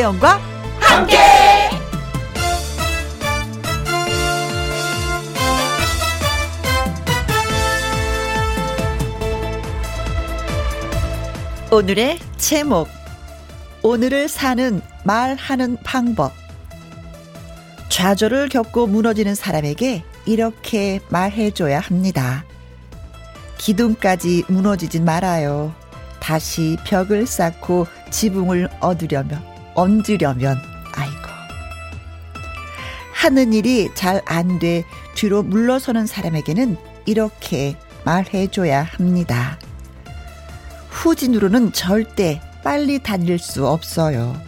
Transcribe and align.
김혜영과 0.00 0.40
함께. 0.80 1.18
오늘의 11.70 12.18
제목 12.38 12.88
오늘을 13.82 14.28
사는 14.28 14.80
말하는 15.04 15.76
방법 15.84 16.32
좌절을 17.90 18.48
겪고 18.48 18.86
무너지는 18.86 19.34
사람에게 19.34 20.02
이렇게 20.24 21.00
말해줘야 21.10 21.78
합니다. 21.78 22.44
기둥까지 23.58 24.44
무너지진 24.48 25.04
말아요. 25.04 25.74
다시 26.20 26.78
벽을 26.86 27.26
쌓고 27.26 27.86
지붕을 28.10 28.68
얻으려면, 28.80 29.49
얹으려면, 29.74 30.58
아이고. 30.94 31.20
하는 33.12 33.52
일이 33.52 33.90
잘 33.94 34.22
안 34.26 34.58
돼 34.58 34.84
뒤로 35.14 35.42
물러서는 35.42 36.06
사람에게는 36.06 36.76
이렇게 37.06 37.76
말해줘야 38.04 38.82
합니다. 38.82 39.58
후진으로는 40.88 41.72
절대 41.72 42.40
빨리 42.64 42.98
달릴 42.98 43.38
수 43.38 43.66
없어요. 43.66 44.40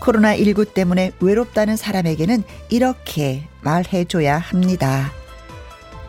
코로나19 0.00 0.74
때문에 0.74 1.12
외롭다는 1.20 1.76
사람에게는 1.76 2.42
이렇게 2.70 3.46
말해줘야 3.62 4.38
합니다. 4.38 5.12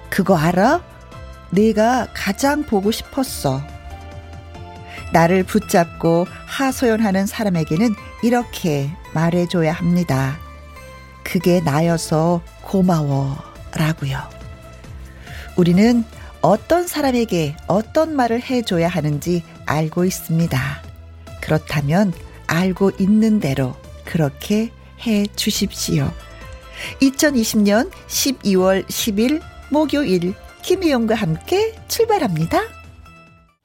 그거 0.09 0.35
알아? 0.37 0.83
내가 1.51 2.07
가장 2.13 2.63
보고 2.63 2.91
싶었어. 2.91 3.61
나를 5.17 5.43
붙잡고 5.43 6.27
하소연하는 6.45 7.25
사람에게는 7.25 7.95
이렇게 8.21 8.91
말해줘야 9.15 9.73
합니다. 9.73 10.37
그게 11.23 11.59
나여서 11.59 12.43
고마워. 12.61 13.35
라고요. 13.75 14.19
우리는 15.55 16.03
어떤 16.41 16.85
사람에게 16.85 17.57
어떤 17.65 18.15
말을 18.15 18.43
해줘야 18.43 18.87
하는지 18.87 19.43
알고 19.65 20.05
있습니다. 20.05 20.83
그렇다면 21.41 22.13
알고 22.45 22.91
있는 22.99 23.39
대로 23.39 23.75
그렇게 24.05 24.69
해 25.01 25.25
주십시오. 25.35 26.11
2020년 27.01 27.89
12월 28.07 28.85
10일 28.85 29.41
목요일 29.71 30.35
김희영과 30.61 31.15
함께 31.15 31.73
출발합니다. 31.87 32.76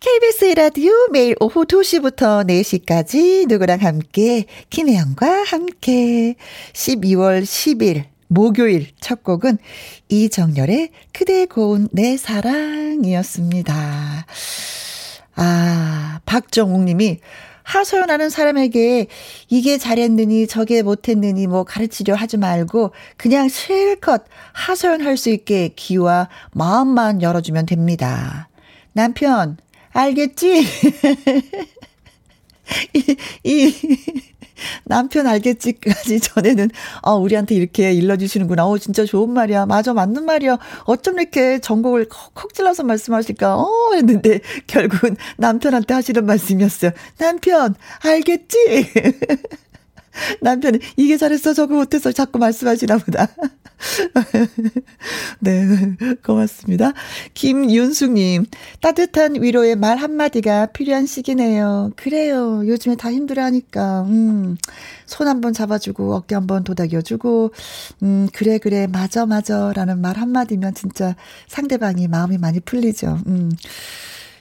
KBS 0.02 0.54
라디오 0.56 0.92
매일 1.12 1.36
오후 1.38 1.64
2시부터 1.64 2.44
4시까지 2.44 3.46
누구랑 3.46 3.78
함께 3.82 4.46
김혜영과 4.68 5.44
함께 5.44 6.34
12월 6.72 7.44
10일 7.44 8.06
목요일 8.26 8.88
첫 8.98 9.22
곡은 9.22 9.58
이정열의 10.08 10.90
그대 11.12 11.46
고운 11.46 11.86
내 11.92 12.16
사랑이었습니다. 12.16 13.74
아, 15.36 16.20
박정욱 16.26 16.82
님이 16.82 17.20
하소연하는 17.62 18.28
사람에게 18.28 19.06
이게 19.50 19.78
잘했느니 19.78 20.48
저게 20.48 20.82
못했느니 20.82 21.46
뭐 21.46 21.62
가르치려 21.62 22.16
하지 22.16 22.38
말고 22.38 22.90
그냥 23.16 23.48
실컷 23.48 24.24
하소연할 24.52 25.16
수 25.16 25.30
있게 25.30 25.68
귀와 25.76 26.28
마음만 26.54 27.22
열어주면 27.22 27.66
됩니다. 27.66 28.48
남편, 28.94 29.58
알겠지? 29.92 30.64
이, 32.94 33.16
이, 33.44 33.74
남편 34.84 35.26
알겠지까지 35.26 36.20
전에는, 36.20 36.70
어, 37.02 37.14
우리한테 37.16 37.54
이렇게 37.54 37.92
일러주시는구나. 37.92 38.66
어, 38.66 38.78
진짜 38.78 39.04
좋은 39.04 39.30
말이야. 39.30 39.66
맞아, 39.66 39.92
맞는 39.92 40.24
말이야. 40.24 40.58
어쩜 40.84 41.18
이렇게 41.18 41.58
전곡을 41.58 42.08
콕콕 42.08 42.54
찔러서 42.54 42.84
말씀하실까? 42.84 43.56
어, 43.56 43.92
했는데, 43.94 44.40
결국은 44.66 45.16
남편한테 45.36 45.94
하시는 45.94 46.24
말씀이었어요. 46.24 46.92
남편, 47.18 47.74
알겠지? 48.04 48.56
남편은 50.40 50.80
이게 50.96 51.16
잘했어 51.16 51.54
저거 51.54 51.74
못해서 51.74 52.12
자꾸 52.12 52.38
말씀하시나 52.38 52.98
보다. 52.98 53.28
네, 55.40 55.66
고맙습니다. 56.24 56.92
김윤숙님, 57.34 58.46
따뜻한 58.80 59.42
위로의 59.42 59.76
말 59.76 59.96
한마디가 59.96 60.66
필요한 60.66 61.06
시기네요. 61.06 61.90
그래요. 61.96 62.66
요즘에 62.66 62.96
다 62.96 63.12
힘들어 63.12 63.42
하니까, 63.42 64.02
음, 64.02 64.56
손 65.06 65.26
한번 65.26 65.52
잡아주고, 65.52 66.14
어깨 66.14 66.34
한번 66.34 66.62
도닥여주고, 66.64 67.52
음, 68.04 68.28
그래, 68.32 68.58
그래, 68.58 68.86
맞아, 68.86 69.26
맞아. 69.26 69.72
라는 69.74 70.00
말 70.00 70.16
한마디면 70.16 70.74
진짜 70.74 71.16
상대방이 71.48 72.06
마음이 72.08 72.38
많이 72.38 72.60
풀리죠. 72.60 73.18
음. 73.26 73.50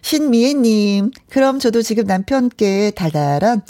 신미애님, 0.02 1.12
그럼 1.30 1.60
저도 1.60 1.82
지금 1.82 2.06
남편께 2.06 2.92
달달한 2.92 3.62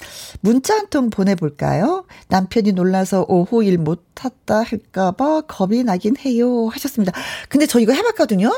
문자 0.41 0.75
한 0.75 0.89
통 0.89 1.09
보내볼까요? 1.09 2.05
남편이 2.27 2.73
놀라서 2.73 3.25
오후 3.29 3.63
일 3.63 3.77
못했다 3.77 4.61
할까봐 4.63 5.41
겁이 5.47 5.83
나긴 5.83 6.17
해요. 6.17 6.67
하셨습니다. 6.67 7.13
근데 7.47 7.65
저 7.65 7.79
이거 7.79 7.93
해봤거든요? 7.93 8.51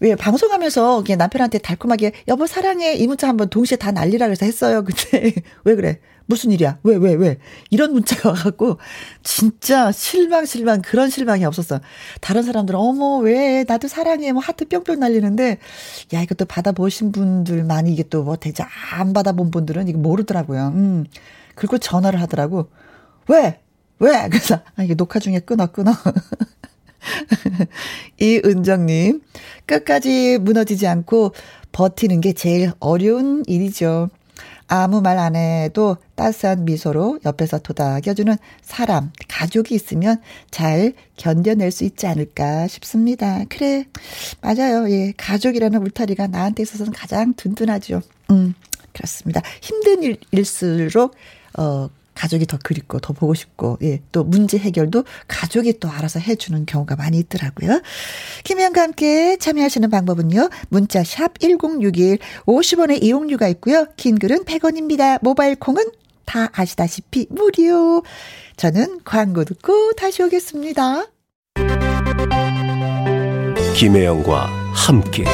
왜 0.00 0.16
방송하면서 0.16 1.04
그냥 1.04 1.18
남편한테 1.18 1.58
달콤하게 1.58 2.12
여보 2.28 2.46
사랑해 2.46 2.94
이 2.94 3.06
문자 3.06 3.28
한번 3.28 3.48
동시에 3.50 3.76
다 3.76 3.92
날리라 3.92 4.26
그래서 4.26 4.44
했어요. 4.46 4.82
근데 4.84 5.32
왜 5.64 5.76
그래? 5.76 6.00
무슨 6.26 6.52
일이야? 6.52 6.78
왜, 6.82 6.96
왜, 6.96 7.14
왜? 7.14 7.38
이런 7.70 7.92
문자가 7.92 8.30
와갖고, 8.30 8.78
진짜 9.22 9.92
실망, 9.92 10.46
실망, 10.46 10.82
그런 10.82 11.10
실망이 11.10 11.44
없었어. 11.44 11.80
다른 12.20 12.42
사람들은, 12.42 12.78
어머, 12.78 13.18
왜, 13.18 13.64
나도 13.66 13.88
사랑해, 13.88 14.32
뭐, 14.32 14.42
하트 14.42 14.66
뿅뿅 14.66 15.00
날리는데, 15.00 15.58
야, 16.14 16.22
이것도 16.22 16.46
받아보신 16.46 17.12
분들 17.12 17.64
많이 17.64 17.92
이게 17.92 18.02
또 18.04 18.24
뭐, 18.24 18.36
대체 18.36 18.64
안 18.92 19.12
받아본 19.12 19.50
분들은 19.50 19.88
이거 19.88 19.98
모르더라고요. 19.98 20.72
음. 20.74 21.04
그리고 21.54 21.78
전화를 21.78 22.20
하더라고. 22.22 22.70
왜? 23.28 23.60
왜? 23.98 24.28
그래서, 24.30 24.60
아, 24.76 24.82
이게 24.82 24.94
녹화 24.94 25.18
중에 25.18 25.40
끊어, 25.40 25.66
끊어. 25.66 25.92
이은정님, 28.18 29.20
끝까지 29.66 30.38
무너지지 30.40 30.86
않고 30.86 31.34
버티는 31.72 32.20
게 32.20 32.32
제일 32.32 32.72
어려운 32.80 33.42
일이죠. 33.46 34.10
아무 34.68 35.00
말 35.00 35.18
안 35.18 35.36
해도 35.36 35.96
따스한 36.14 36.64
미소로 36.64 37.20
옆에서 37.24 37.58
도닥여주는 37.58 38.36
사람, 38.62 39.12
가족이 39.28 39.74
있으면 39.74 40.20
잘 40.50 40.92
견뎌낼 41.16 41.70
수 41.70 41.84
있지 41.84 42.06
않을까 42.06 42.66
싶습니다. 42.68 43.44
그래, 43.48 43.84
맞아요. 44.40 44.90
예, 44.90 45.12
가족이라는 45.16 45.80
울타리가 45.82 46.26
나한테 46.28 46.62
있어서는 46.62 46.92
가장 46.92 47.34
든든하죠. 47.36 48.00
음, 48.30 48.54
그렇습니다. 48.92 49.40
힘든 49.60 50.02
일, 50.02 50.18
일수록, 50.30 51.14
어, 51.58 51.88
가족이 52.14 52.46
더 52.46 52.58
그립고 52.62 53.00
더 53.00 53.12
보고 53.12 53.34
싶고 53.34 53.78
예, 53.82 54.00
또 54.12 54.24
문제 54.24 54.58
해결도 54.58 55.04
가족이 55.28 55.78
또 55.80 55.88
알아서 55.88 56.20
해주는 56.20 56.66
경우가 56.66 56.96
많이 56.96 57.18
있더라고요. 57.18 57.82
김혜영과 58.44 58.82
함께 58.82 59.36
참여하시는 59.36 59.90
방법은요. 59.90 60.50
문자 60.68 61.04
샵 61.04 61.38
1061, 61.38 62.18
50원의 62.46 63.02
이용료가 63.02 63.48
있고요. 63.48 63.86
긴 63.96 64.18
글은 64.18 64.44
100원입니다. 64.44 65.18
모바일 65.22 65.56
콩은 65.56 65.84
다 66.24 66.48
아시다시피 66.52 67.26
무료. 67.30 68.02
저는 68.56 69.00
광고 69.04 69.44
듣고 69.44 69.92
다시 69.92 70.22
오겠습니다. 70.22 71.06
김혜영과 73.74 74.46
함께 74.72 75.24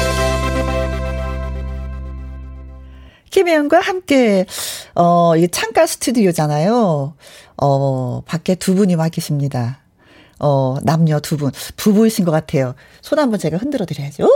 김혜영과 3.31 3.79
함께, 3.79 4.45
어, 4.93 5.35
이게 5.35 5.47
창가 5.47 5.87
스튜디오잖아요. 5.87 7.15
어, 7.57 8.21
밖에 8.25 8.55
두 8.55 8.75
분이 8.75 8.95
와 8.95 9.09
계십니다. 9.09 9.79
어, 10.39 10.77
남녀 10.83 11.19
두 11.19 11.37
분. 11.37 11.51
부부이신 11.77 12.25
것 12.25 12.31
같아요. 12.31 12.75
손 13.01 13.19
한번 13.19 13.39
제가 13.39 13.57
흔들어 13.57 13.85
드려야죠. 13.85 14.23
오호! 14.23 14.31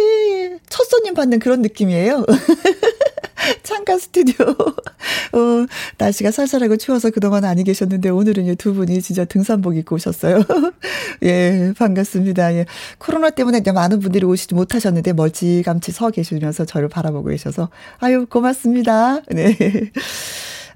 예. 0.00 0.58
첫 0.68 0.84
손님 0.84 1.14
받는 1.14 1.38
그런 1.38 1.62
느낌이에요. 1.62 2.24
창가 3.62 3.98
스튜디오. 3.98 4.46
어, 4.48 5.66
날씨가 5.98 6.30
쌀쌀하고 6.30 6.76
추워서 6.76 7.10
그동안 7.10 7.44
아니 7.44 7.64
계셨는데 7.64 8.08
오늘은 8.10 8.56
두 8.56 8.74
분이 8.74 9.02
진짜 9.02 9.24
등산복 9.24 9.76
입고 9.76 9.96
오셨어요. 9.96 10.42
예, 11.22 11.72
반갑습니다. 11.76 12.54
예. 12.54 12.66
코로나 12.98 13.30
때문에 13.30 13.60
많은 13.72 14.00
분들이 14.00 14.24
오시지 14.24 14.54
못하셨는데 14.54 15.12
멀찌감치 15.12 15.92
서 15.92 16.10
계시면서 16.10 16.64
저를 16.64 16.88
바라보고 16.88 17.28
계셔서 17.28 17.70
아유, 17.98 18.26
고맙습니다. 18.26 19.20
네. 19.30 19.56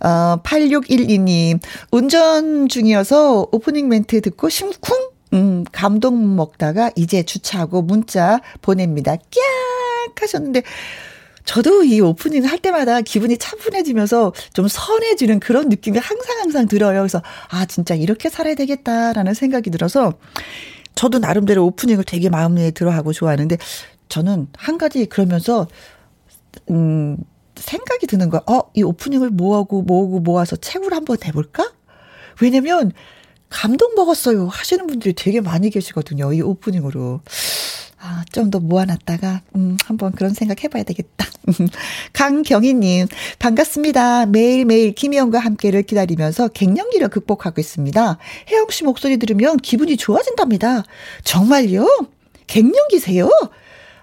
어, 0.01 0.41
8612님, 0.43 1.61
운전 1.91 2.69
중이어서 2.69 3.49
오프닝 3.53 3.89
멘트 3.89 4.21
듣고 4.23 4.49
심쿵? 4.49 5.11
음, 5.33 5.65
감동 5.71 6.37
먹다가 6.37 6.91
이제 6.97 7.23
주차하고 7.23 7.83
문자 7.83 8.41
보냅니다. 8.63 9.17
깍! 9.17 10.23
하셨는데, 10.23 10.63
저도 11.45 11.85
이 11.85 12.01
오프닝 12.01 12.45
할 12.45 12.59
때마다 12.59 13.01
기분이 13.01 13.39
차분해지면서 13.39 14.33
좀 14.53 14.69
선해지는 14.69 15.41
그런 15.41 15.69
느낌이 15.69 15.99
항상 15.99 16.39
항상 16.39 16.69
들어요. 16.69 17.01
그래서 17.01 17.23
아 17.49 17.65
진짜 17.67 17.95
이렇게 17.95 18.29
살아야 18.29 18.55
되겠다라는 18.55 19.35
생각이 19.35 19.71
들어서 19.71 20.13
저도 20.95 21.19
나름대로 21.19 21.65
오프닝을 21.67 22.05
되게 22.05 22.29
마음에 22.29 22.71
들어하고 22.71 23.13
좋아하는데 23.13 23.57
저는 24.09 24.49
한 24.57 24.79
가지 24.79 25.07
그러면서 25.07 25.67
음 26.71 27.17
생각이 27.57 28.07
드는 28.07 28.31
거야. 28.31 28.43
어, 28.47 28.71
이 28.75 28.83
오프닝을 28.83 29.31
뭐하고 29.31 29.83
뭐하고 29.83 30.21
모아서 30.21 30.57
책으로 30.57 30.97
한번 30.97 31.19
해볼까? 31.25 31.73
왜냐면 32.41 32.93
감동 33.49 33.95
먹었어요 33.95 34.47
하시는 34.49 34.87
분들이 34.87 35.13
되게 35.15 35.41
많이 35.41 35.71
계시거든요. 35.71 36.33
이 36.33 36.41
오프닝으로. 36.41 37.21
아, 38.03 38.25
좀 38.33 38.51
더 38.51 38.59
모아놨다가, 38.61 39.43
음, 39.57 39.77
한번 39.85 40.13
그런 40.13 40.33
생각 40.33 40.65
해봐야 40.65 40.85
되겠다. 40.85 41.27
강경희님, 42.15 43.07
반갑습니다. 43.39 44.27
매일매일 44.27 44.95
김희영과 44.95 45.39
함께를 45.39 45.83
기다리면서 45.83 46.49
갱년기를 46.49 47.09
극복하고 47.09 47.61
있습니다. 47.61 48.19
혜영 48.51 48.67
씨 48.71 48.85
목소리 48.85 49.19
들으면 49.19 49.59
기분이 49.59 49.99
좋아진답니다. 49.99 50.85
정말요? 51.25 51.87
갱년기세요? 52.47 53.29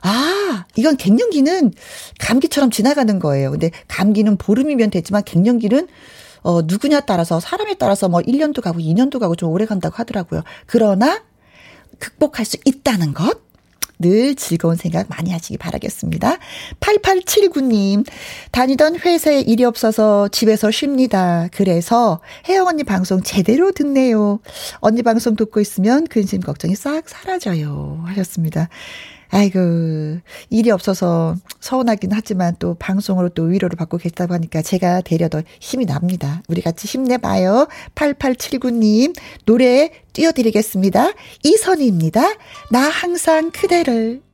아, 0.01 0.65
이건 0.75 0.95
갱년기는 0.95 1.73
감기처럼 2.19 2.69
지나가는 2.69 3.17
거예요. 3.17 3.49
근데 3.51 3.71
감기는 3.87 4.37
보름이면 4.37 4.91
되지만 4.91 5.23
갱년기는 5.23 5.87
어, 6.43 6.61
누구냐 6.61 7.01
따라서 7.01 7.39
사람에 7.39 7.73
따라서 7.79 8.07
뭐 8.07 8.21
1년도 8.21 8.61
가고 8.61 8.79
2년도 8.79 9.19
가고 9.19 9.35
좀 9.35 9.49
오래 9.49 9.65
간다고 9.65 9.95
하더라고요. 9.95 10.43
그러나 10.67 11.23
극복할 11.99 12.45
수 12.45 12.57
있다는 12.63 13.15
것. 13.15 13.46
늘 13.99 14.35
즐거운 14.35 14.75
생각 14.75 15.09
많이 15.09 15.31
하시기 15.31 15.57
바라겠습니다. 15.57 16.37
8879님, 16.79 18.05
다니던 18.51 18.99
회사에 18.99 19.41
일이 19.41 19.63
없어서 19.63 20.27
집에서 20.29 20.71
쉽니다. 20.71 21.47
그래서 21.51 22.21
혜영 22.47 22.67
언니 22.67 22.83
방송 22.83 23.21
제대로 23.23 23.71
듣네요. 23.71 24.39
언니 24.79 25.01
방송 25.03 25.35
듣고 25.35 25.59
있으면 25.59 26.07
근심 26.07 26.41
걱정이 26.41 26.75
싹 26.75 27.09
사라져요. 27.09 28.03
하셨습니다. 28.05 28.69
아이고, 29.29 30.19
일이 30.49 30.71
없어서 30.71 31.35
서운하긴 31.59 32.11
하지만 32.13 32.55
또 32.59 32.75
방송으로 32.75 33.29
또 33.29 33.43
위로를 33.43 33.75
받고 33.75 33.97
계시다고 33.97 34.33
하니까 34.33 34.61
제가 34.61 35.01
되려 35.01 35.27
더 35.29 35.41
힘이 35.59 35.85
납니다. 35.85 36.41
우리 36.47 36.61
같이 36.61 36.87
힘내봐요. 36.87 37.67
8879님, 37.95 39.15
노래 39.45 39.91
띄워드리겠습니다. 40.13 41.11
이선희입니다. 41.43 42.21
나 42.71 42.79
항상 42.79 43.51
그대를. 43.51 44.26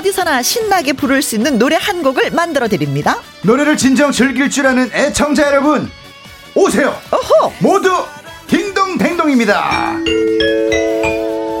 어디서나 0.00 0.42
신나게 0.42 0.94
부를 0.94 1.20
수 1.20 1.36
있는 1.36 1.58
노래 1.58 1.76
한 1.78 2.02
곡을 2.02 2.30
만들어 2.30 2.68
드립니다. 2.68 3.20
노래를 3.42 3.76
진정 3.76 4.10
즐길 4.10 4.48
줄 4.50 4.66
아는 4.66 4.90
애청자 4.94 5.46
여러분 5.46 5.90
오세요. 6.54 6.98
어허. 7.10 7.52
모두 7.58 7.90
딩동댕동입니다. 8.48 9.98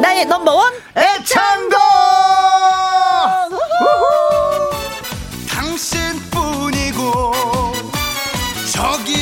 나의 0.00 0.24
넘버원 0.24 0.72
애창곡. 0.96 1.78
당신뿐이고 5.50 7.32
저기 8.72 9.19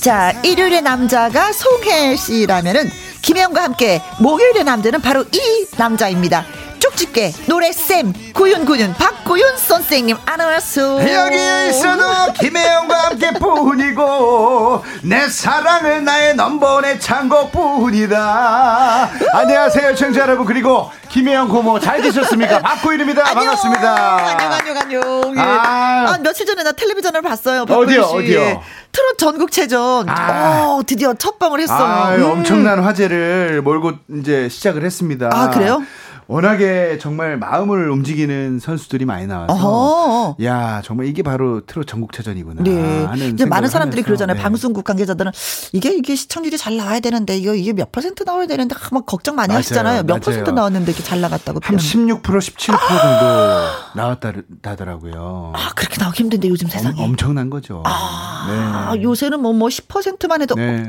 자, 0.00 0.32
일요일의 0.42 0.80
남자가 0.82 1.52
송혜 1.52 2.16
씨라면은 2.16 2.90
김혜영과 3.20 3.62
함께 3.62 4.00
목요일의 4.18 4.64
남자는 4.64 5.02
바로 5.02 5.24
이 5.30 5.66
남자입니다. 5.76 6.46
쪽집게 6.78 7.32
노래쌤 7.46 8.14
구윤구윤 8.32 8.94
박구윤 8.94 9.58
선생님 9.58 10.16
안녕하세요. 10.24 11.12
여기에 11.12 11.68
있어도 11.68 12.32
김혜영과 12.32 12.94
함께 13.04 13.32
뿐이고 13.34 14.82
내 15.02 15.28
사랑을 15.28 16.02
나의 16.02 16.34
넘버원의 16.36 16.98
창곡뿐이다. 17.00 19.10
안녕하세요 19.34 19.94
청자 19.94 20.22
여러분 20.22 20.46
그리고 20.46 20.90
김혜영 21.10 21.48
고모 21.48 21.78
잘 21.80 22.00
계셨습니까? 22.00 22.60
박구윤입니다. 22.60 23.28
안녕. 23.28 23.44
반갑습니다. 23.44 24.16
안녕 24.16 24.52
안녕 24.52 24.76
안녕. 24.78 25.34
예. 25.36 25.40
아. 25.40 26.12
아, 26.14 26.18
며칠 26.22 26.46
전에 26.46 26.62
나 26.62 26.72
텔레비전을 26.72 27.20
봤어요. 27.20 27.66
어디요. 27.68 28.02
어디요? 28.04 28.62
트롯 28.92 29.18
전국체전. 29.18 30.08
아. 30.08 30.66
어, 30.66 30.82
드디어 30.86 31.14
첫 31.14 31.38
방을 31.38 31.60
했어요. 31.60 31.78
아유, 31.78 32.24
음. 32.24 32.30
엄청난 32.30 32.80
화제를 32.80 33.62
몰고 33.62 33.92
이제 34.18 34.48
시작을 34.48 34.84
했습니다. 34.84 35.30
아, 35.32 35.50
그래요? 35.50 35.82
워낙에 36.30 36.98
정말 36.98 37.36
마음을 37.38 37.90
움직이는 37.90 38.60
선수들이 38.60 39.04
많이 39.04 39.26
나와서 39.26 39.52
어허. 39.52 40.36
야 40.44 40.80
정말 40.84 41.06
이게 41.06 41.24
바로 41.24 41.60
트롯 41.66 41.88
전국체전이구나. 41.88 42.62
네. 42.62 43.04
하는 43.04 43.32
이제 43.34 43.44
많은 43.44 43.68
사람들이 43.68 44.02
하면서, 44.02 44.06
그러잖아요. 44.06 44.36
네. 44.36 44.42
방송국 44.42 44.84
관계자들은 44.84 45.32
이게 45.72 45.92
이게 45.92 46.14
시청률이 46.14 46.56
잘 46.56 46.76
나와야 46.76 47.00
되는데 47.00 47.36
이거 47.36 47.54
이게 47.54 47.72
몇 47.72 47.90
퍼센트 47.90 48.22
나와야 48.22 48.46
되는데 48.46 48.76
아, 48.76 48.88
막 48.92 49.06
걱정 49.06 49.34
많이 49.34 49.48
맞아요. 49.48 49.58
하시잖아요. 49.58 50.02
몇 50.04 50.06
맞아요. 50.06 50.20
퍼센트 50.20 50.50
나왔는데 50.50 50.92
이렇게 50.92 51.02
잘 51.02 51.20
나갔다고. 51.20 51.58
한 51.64 51.76
표현. 51.76 52.20
16% 52.20 52.22
17% 52.22 52.76
정도 52.78 53.96
나왔다더라고요. 53.96 55.52
아 55.56 55.70
그렇게 55.74 55.96
나오기 56.00 56.22
힘든데 56.22 56.48
요즘 56.48 56.68
세상에. 56.68 57.02
엄, 57.02 57.16
청난 57.16 57.50
거죠. 57.50 57.82
아, 57.84 58.92
네. 58.94 59.02
요새는 59.02 59.40
뭐뭐 59.40 59.66
10%만 59.68 60.42
해도 60.42 60.54
네. 60.54 60.86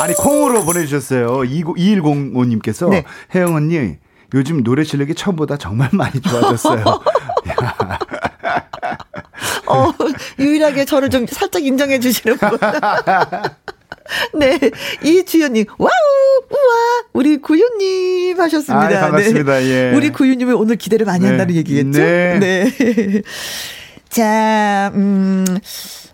아니 0.00 0.12
콩으로 0.14 0.64
보내주셨어요. 0.64 1.42
2105님께서 1.42 2.90
네. 2.90 3.04
혜영 3.34 3.54
언니 3.54 3.96
요즘 4.36 4.62
노래 4.62 4.84
실력이 4.84 5.14
처음보다 5.14 5.56
정말 5.56 5.88
많이 5.92 6.20
좋아졌어요. 6.20 6.84
어, 9.66 9.92
유일하게 10.38 10.84
저를 10.84 11.08
좀 11.08 11.26
살짝 11.26 11.64
인정해 11.64 11.98
주시는 11.98 12.36
분. 12.36 12.58
네. 14.38 14.60
이주연님, 15.02 15.64
wow, 15.78 15.90
우와, 16.50 17.04
우리 17.14 17.38
구윤님 17.38 18.38
하셨습니다. 18.38 18.86
아이, 18.86 18.94
반갑습니다. 18.94 19.58
네. 19.58 19.66
예. 19.66 19.92
우리 19.96 20.10
구윤님이 20.10 20.52
오늘 20.52 20.76
기대를 20.76 21.06
많이 21.06 21.22
네. 21.22 21.28
한다는 21.30 21.54
얘기겠죠? 21.54 21.98
네. 21.98 22.70
자, 24.10 24.92
음, 24.94 25.46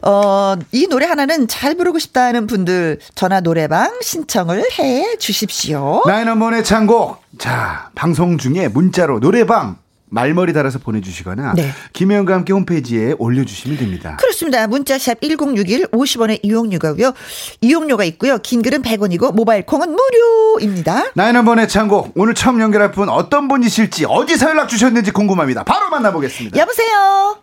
어, 0.02 0.56
이 0.72 0.86
노래 0.88 1.06
하나는 1.06 1.48
잘 1.48 1.74
부르고 1.76 1.98
싶다는 1.98 2.46
분들 2.46 2.98
전화 3.14 3.40
노래방 3.40 3.90
신청을 4.02 4.64
해 4.78 5.16
주십시오. 5.16 6.02
나인원번의 6.06 6.64
창곡. 6.64 7.22
자, 7.38 7.90
방송 7.94 8.36
중에 8.38 8.68
문자로 8.68 9.20
노래방 9.20 9.76
말머리 10.12 10.52
달아서 10.52 10.78
보내주시거나 10.78 11.54
네. 11.56 11.70
김혜영과 11.94 12.34
함께 12.34 12.52
홈페이지에 12.52 13.14
올려주시면 13.18 13.78
됩니다. 13.78 14.16
그렇습니다. 14.20 14.66
문자샵 14.66 15.22
1061 15.22 15.86
50원의 15.86 16.40
이용료가고요. 16.42 17.14
이용료가 17.62 18.04
있고요. 18.04 18.36
긴 18.38 18.60
글은 18.60 18.82
100원이고 18.82 19.34
모바일 19.34 19.64
콩은 19.64 19.88
무료입니다. 19.96 21.12
나인 21.14 21.34
한 21.34 21.46
번의 21.46 21.66
창곡 21.66 22.12
오늘 22.14 22.34
처음 22.34 22.60
연결할 22.60 22.92
분 22.92 23.08
어떤 23.08 23.48
분이실지 23.48 24.04
어디서 24.04 24.50
연락 24.50 24.68
주셨는지 24.68 25.12
궁금합니다. 25.12 25.64
바로 25.64 25.88
만나보겠습니다. 25.88 26.58
여보세요. 26.58 27.41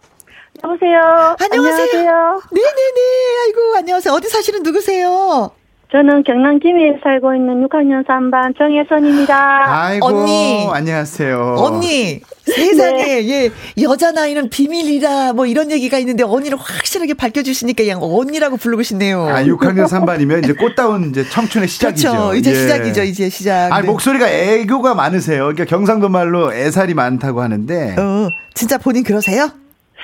여보세요. 0.63 1.36
안녕하세요. 1.39 2.42
네네네. 2.51 3.01
아이고 3.46 3.78
안녕하세요. 3.78 4.13
어디 4.13 4.28
사시는 4.30 4.63
누구세요? 4.63 5.51
저는 5.92 6.24
경남 6.24 6.60
김해에 6.60 7.00
살고 7.01 7.34
있는 7.34 7.68
6학년 7.68 8.06
3반 8.06 8.56
정혜선입니다. 8.56 9.63
아이고 9.66 10.06
언니. 10.06 10.70
안녕하세요. 10.72 11.56
언니 11.58 12.22
세상에 12.46 13.28
예 13.28 13.50
여자 13.82 14.12
나이는 14.12 14.50
비밀이다 14.51 15.34
뭐 15.34 15.48
이런 15.48 15.72
얘기가 15.72 15.98
있는데 15.98 16.24
언니를 16.24 16.60
확실하게 16.60 17.16
밝혀주시니까 17.16 17.84
그냥 17.84 18.00
언니라고 18.04 18.58
부르고 18.58 18.84
싶네요. 18.84 19.28
아 19.30 19.44
6학년 19.44 19.88
3반이면 19.88 20.44
이제 20.44 20.54
꽃다운 20.54 21.10
이제 21.10 21.28
청춘의 21.28 21.68
시작이죠. 21.68 22.12
그렇죠. 22.12 22.36
이제 22.36 22.51
예. 22.51 22.56
시작이죠. 22.56 23.04
이제 23.04 23.30
시작. 23.30 23.74
아 23.74 23.82
네. 23.82 23.88
목소리가 23.88 24.30
애교가 24.30 24.94
많으세요. 24.94 25.39
그러니까 25.46 25.66
경상도 25.66 26.10
말로 26.10 26.54
애살이 26.54 26.94
많다고 26.94 27.42
하는데 27.42 27.96
어 27.98 28.30
진짜 28.54 28.78
본인 28.78 29.04
그러세요? 29.04 29.50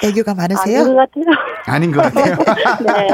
애교가 0.04 0.34
많으세요? 0.36 0.82
아닌 0.82 0.96
것 0.96 0.96
같아요. 0.96 1.36
아닌 1.68 1.92
것 1.92 2.02
같아요. 2.02 2.36
네. 2.86 3.08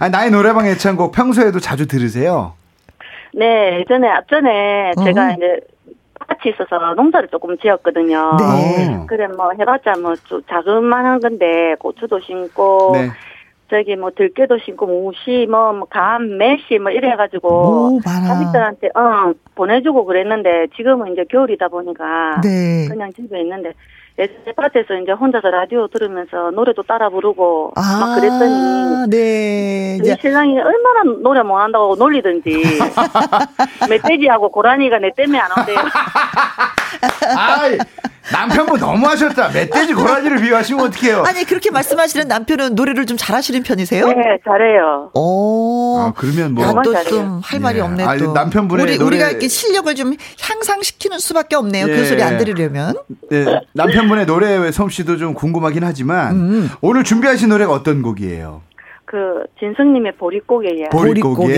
아, 0.00 0.08
나의 0.08 0.30
노래방 0.30 0.66
애창곡 0.66 1.12
평소에도 1.12 1.60
자주 1.60 1.86
들으세요? 1.86 2.54
네, 3.34 3.80
예전에 3.80 4.08
앞전에 4.08 4.92
어. 4.96 5.04
제가 5.04 5.32
이제 5.32 5.60
같이 6.28 6.50
있어서 6.50 6.94
농사를 6.94 7.28
조금 7.28 7.56
지었거든요. 7.58 8.36
네. 8.38 8.94
어. 8.94 9.06
그래 9.06 9.26
뭐 9.28 9.50
해봤자 9.58 9.92
뭐 10.00 10.14
좀 10.24 10.42
자그만한 10.48 11.20
건데 11.20 11.74
고추도 11.78 12.20
심고 12.20 12.92
네. 12.94 13.08
저기 13.70 13.96
뭐 13.96 14.10
들깨도 14.10 14.58
심고 14.58 14.86
무시 14.86 15.46
뭐감 15.50 16.36
매시 16.36 16.78
뭐 16.78 16.90
이래 16.92 17.16
가지고 17.16 17.48
오, 17.96 18.00
많아. 18.04 18.26
자식들한테 18.26 18.88
어 18.94 19.32
보내주고 19.54 20.04
그랬는데 20.04 20.66
지금은 20.76 21.12
이제 21.12 21.24
겨울이다 21.30 21.68
보니까 21.68 22.40
네. 22.42 22.86
그냥 22.88 23.10
집에 23.14 23.40
있는데 23.40 23.72
예전에 24.18 24.52
밭에서 24.54 24.94
이제 25.02 25.12
혼자서 25.12 25.48
라디오 25.50 25.88
들으면서 25.88 26.50
노래도 26.50 26.82
따라 26.82 27.08
부르고 27.08 27.72
막 27.74 28.14
그랬더니 28.16 28.52
아, 28.52 29.06
네. 29.08 29.96
이제 30.00 30.16
신랑이 30.20 30.58
얼마나 30.58 31.02
노래 31.22 31.42
못 31.42 31.56
한다고 31.56 31.96
놀리든지 31.96 32.50
멧돼지하고 33.88 34.50
고라니가 34.50 34.98
내 34.98 35.10
때문에 35.16 35.38
안 35.38 35.50
온대요. 35.56 35.76
아이, 37.36 37.78
남편분 38.30 38.78
너무하셨다. 38.78 39.48
멧돼지 39.48 39.94
고라니를 39.94 40.40
비유하시면 40.40 40.86
어떡해요. 40.86 41.24
아니 41.26 41.44
그렇게 41.44 41.70
말씀하시는 41.70 42.28
남편은 42.28 42.74
노래를 42.74 43.06
좀 43.06 43.16
잘하시는 43.16 43.62
편이세요? 43.62 44.06
네, 44.06 44.14
잘해요. 44.44 45.10
오. 45.14 45.98
아, 45.98 46.12
그러면 46.16 46.54
뭐. 46.54 46.64
정말 46.64 46.84
또 46.84 46.92
잘해요. 46.92 47.10
좀할 47.10 47.60
말이 47.60 47.78
예. 47.78 47.82
없네 47.82 48.04
아니, 48.04 48.22
또. 48.22 48.32
남편분의 48.32 48.84
우리 48.84 48.98
노래- 48.98 49.06
우리가 49.16 49.30
이렇게 49.30 49.48
실력을 49.48 49.92
좀 49.94 50.14
향상시키는 50.40 51.18
수밖에 51.18 51.56
없네요. 51.56 51.86
예. 51.88 51.96
그 51.96 52.04
소리 52.06 52.22
안 52.22 52.38
들으려면. 52.38 52.94
네, 53.30 53.44
남편분의 53.74 54.26
노래 54.26 54.70
솜씨도 54.70 55.16
좀 55.16 55.34
궁금하긴 55.34 55.82
하지만 55.84 56.34
음. 56.36 56.70
오늘 56.80 57.04
준비하신 57.04 57.48
노래가 57.48 57.72
어떤 57.72 58.02
곡이에요? 58.02 58.62
그 59.12 59.44
진성님의 59.60 60.12
보릿고개예요. 60.12 60.88
보- 60.88 61.00
보릿고개. 61.00 61.52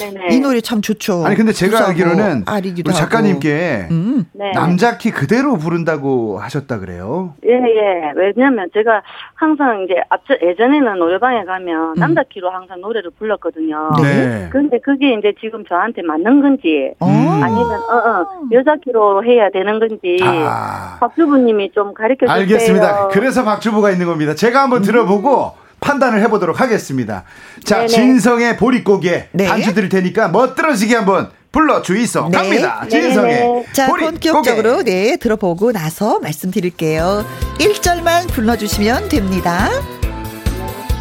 네네. 0.00 0.34
이 0.34 0.40
노래 0.40 0.60
참 0.60 0.82
좋죠. 0.82 1.24
아니 1.24 1.36
근데 1.36 1.52
제가 1.52 1.86
알기로는 1.86 2.42
우리. 2.52 2.92
작가님께 2.92 3.86
음. 3.92 4.24
네. 4.32 4.50
남자 4.56 4.98
키 4.98 5.12
그대로 5.12 5.56
부른다고 5.56 6.40
하셨다 6.40 6.80
그래요. 6.80 7.34
예, 7.46 7.52
예. 7.52 8.12
왜냐면 8.16 8.68
제가 8.74 9.02
항상 9.34 9.82
이제 9.84 9.94
앞서 10.08 10.34
예전에는 10.42 10.98
노래방에 10.98 11.44
가면 11.44 11.90
음. 11.90 11.94
남자 11.94 12.24
키로 12.28 12.50
항상 12.50 12.80
노래를 12.80 13.12
불렀거든요. 13.16 13.90
네. 14.02 14.48
근데 14.50 14.80
그게 14.80 15.14
이제 15.14 15.32
지금 15.40 15.64
저한테 15.64 16.02
맞는 16.02 16.42
건지 16.42 16.92
어. 16.98 17.06
음. 17.06 17.40
아니면 17.40 17.70
어, 17.70 17.94
어, 17.94 18.26
여자 18.50 18.74
키로 18.84 19.22
해야 19.24 19.48
되는 19.50 19.78
건지 19.78 20.18
아. 20.24 20.96
박주부님이 20.98 21.70
좀 21.72 21.94
가르쳐 21.94 22.26
주세요. 22.26 22.40
알겠습니다. 22.40 23.08
그래서 23.12 23.44
박주부가 23.44 23.92
있는 23.92 24.06
겁니다. 24.06 24.34
제가 24.34 24.62
한번 24.62 24.82
들어보고 24.82 25.52
판단을 25.80 26.22
해보도록 26.22 26.60
하겠습니다. 26.60 27.24
자, 27.64 27.76
네네. 27.76 27.88
진성의 27.88 28.56
보릿고개 28.56 29.28
네. 29.32 29.46
반주 29.46 29.74
드릴 29.74 29.88
테니까 29.88 30.28
멋들어지게 30.28 30.94
한번 30.94 31.30
불러 31.52 31.82
주이소. 31.82 32.28
네. 32.28 32.38
갑니다. 32.38 32.86
진성의 32.88 33.64
자. 33.72 33.88
본격적으로 33.88 34.82
네 34.82 35.16
들어보고 35.16 35.72
나서 35.72 36.20
말씀드릴게요. 36.20 37.24
1절만 37.58 38.28
불러주시면 38.28 39.08
됩니다. 39.08 39.68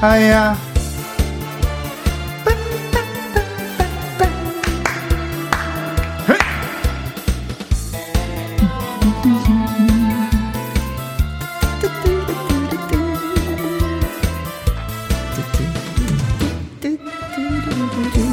아야. 0.02 0.69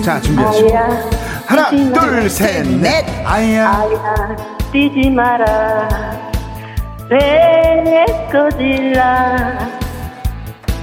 자, 0.06 0.20
준비하시고. 0.20 0.68
아야, 0.72 1.10
하나, 1.46 1.68
뛰지 1.68 1.90
마라. 1.90 2.00
둘, 2.06 2.30
셋, 2.30 2.64
넷. 2.64 3.04
아야. 3.26 3.68
아야, 3.72 4.36
뛰지 4.70 5.10
마라. 5.10 5.88
배 7.10 8.04
꺼질라. 8.30 9.68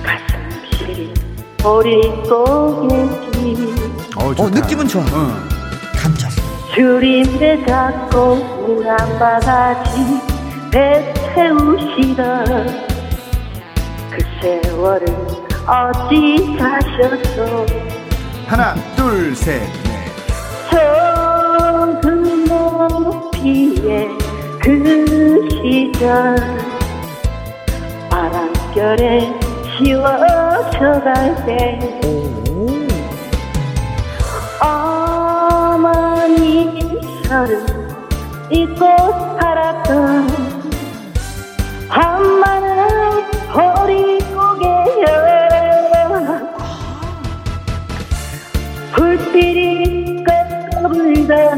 가슴 0.03 0.27
시린 0.74 1.13
보릿고개지. 1.58 2.27
어, 4.18 4.25
어, 4.25 4.36
좋다. 4.36 4.60
느낌은 4.60 4.89
좋아. 4.89 5.01
응. 5.13 5.34
감정. 5.96 6.30
줄임대 6.75 7.65
잡고 7.65 8.36
물한 8.36 8.98
바가지 9.20 10.20
배 10.70 11.13
태우시던 11.34 12.89
그 14.12 14.18
세월을 14.42 15.08
어찌 15.65 16.58
사셨어 16.60 17.65
하나, 18.47 18.75
둘, 18.95 19.35
셋, 19.35 19.62
넷. 19.83 20.12
저그 20.69 22.07
높이에 22.47 24.09
그 24.62 25.47
시절 25.50 26.35
바람결에 28.09 29.33
씌워져갈 29.77 31.45
때 31.45 31.79
어머니 35.43 36.21
서를 37.27 37.65
잊고 38.51 38.85
살았던 39.39 40.27
한마는 41.89 43.23
보릿 43.51 44.23
불빛이 49.33 50.23
꺾어불던 50.23 51.57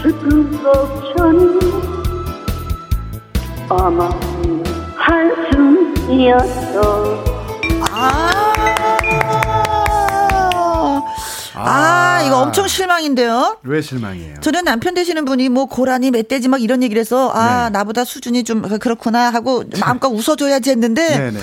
수도촌 0.00 1.60
어머니 3.68 4.62
한숨이었어 4.96 6.78
아, 7.90 8.30
아, 11.54 12.22
이거 12.24 12.38
엄청 12.38 12.68
실망인데요. 12.68 13.58
왜 13.64 13.82
실망이에요? 13.82 14.38
저는 14.40 14.62
남편 14.64 14.94
되시는 14.94 15.24
분이 15.24 15.48
뭐 15.48 15.66
고라니 15.66 16.12
멧돼지 16.12 16.46
막 16.48 16.62
이런 16.62 16.84
얘기를 16.84 17.00
해서 17.00 17.30
아 17.30 17.64
네. 17.64 17.70
나보다 17.70 18.04
수준이 18.04 18.44
좀 18.44 18.62
그렇구나 18.62 19.30
하고 19.30 19.64
마음껏 19.80 20.06
웃어줘야지 20.08 20.70
했는데 20.70 21.18
네네. 21.18 21.40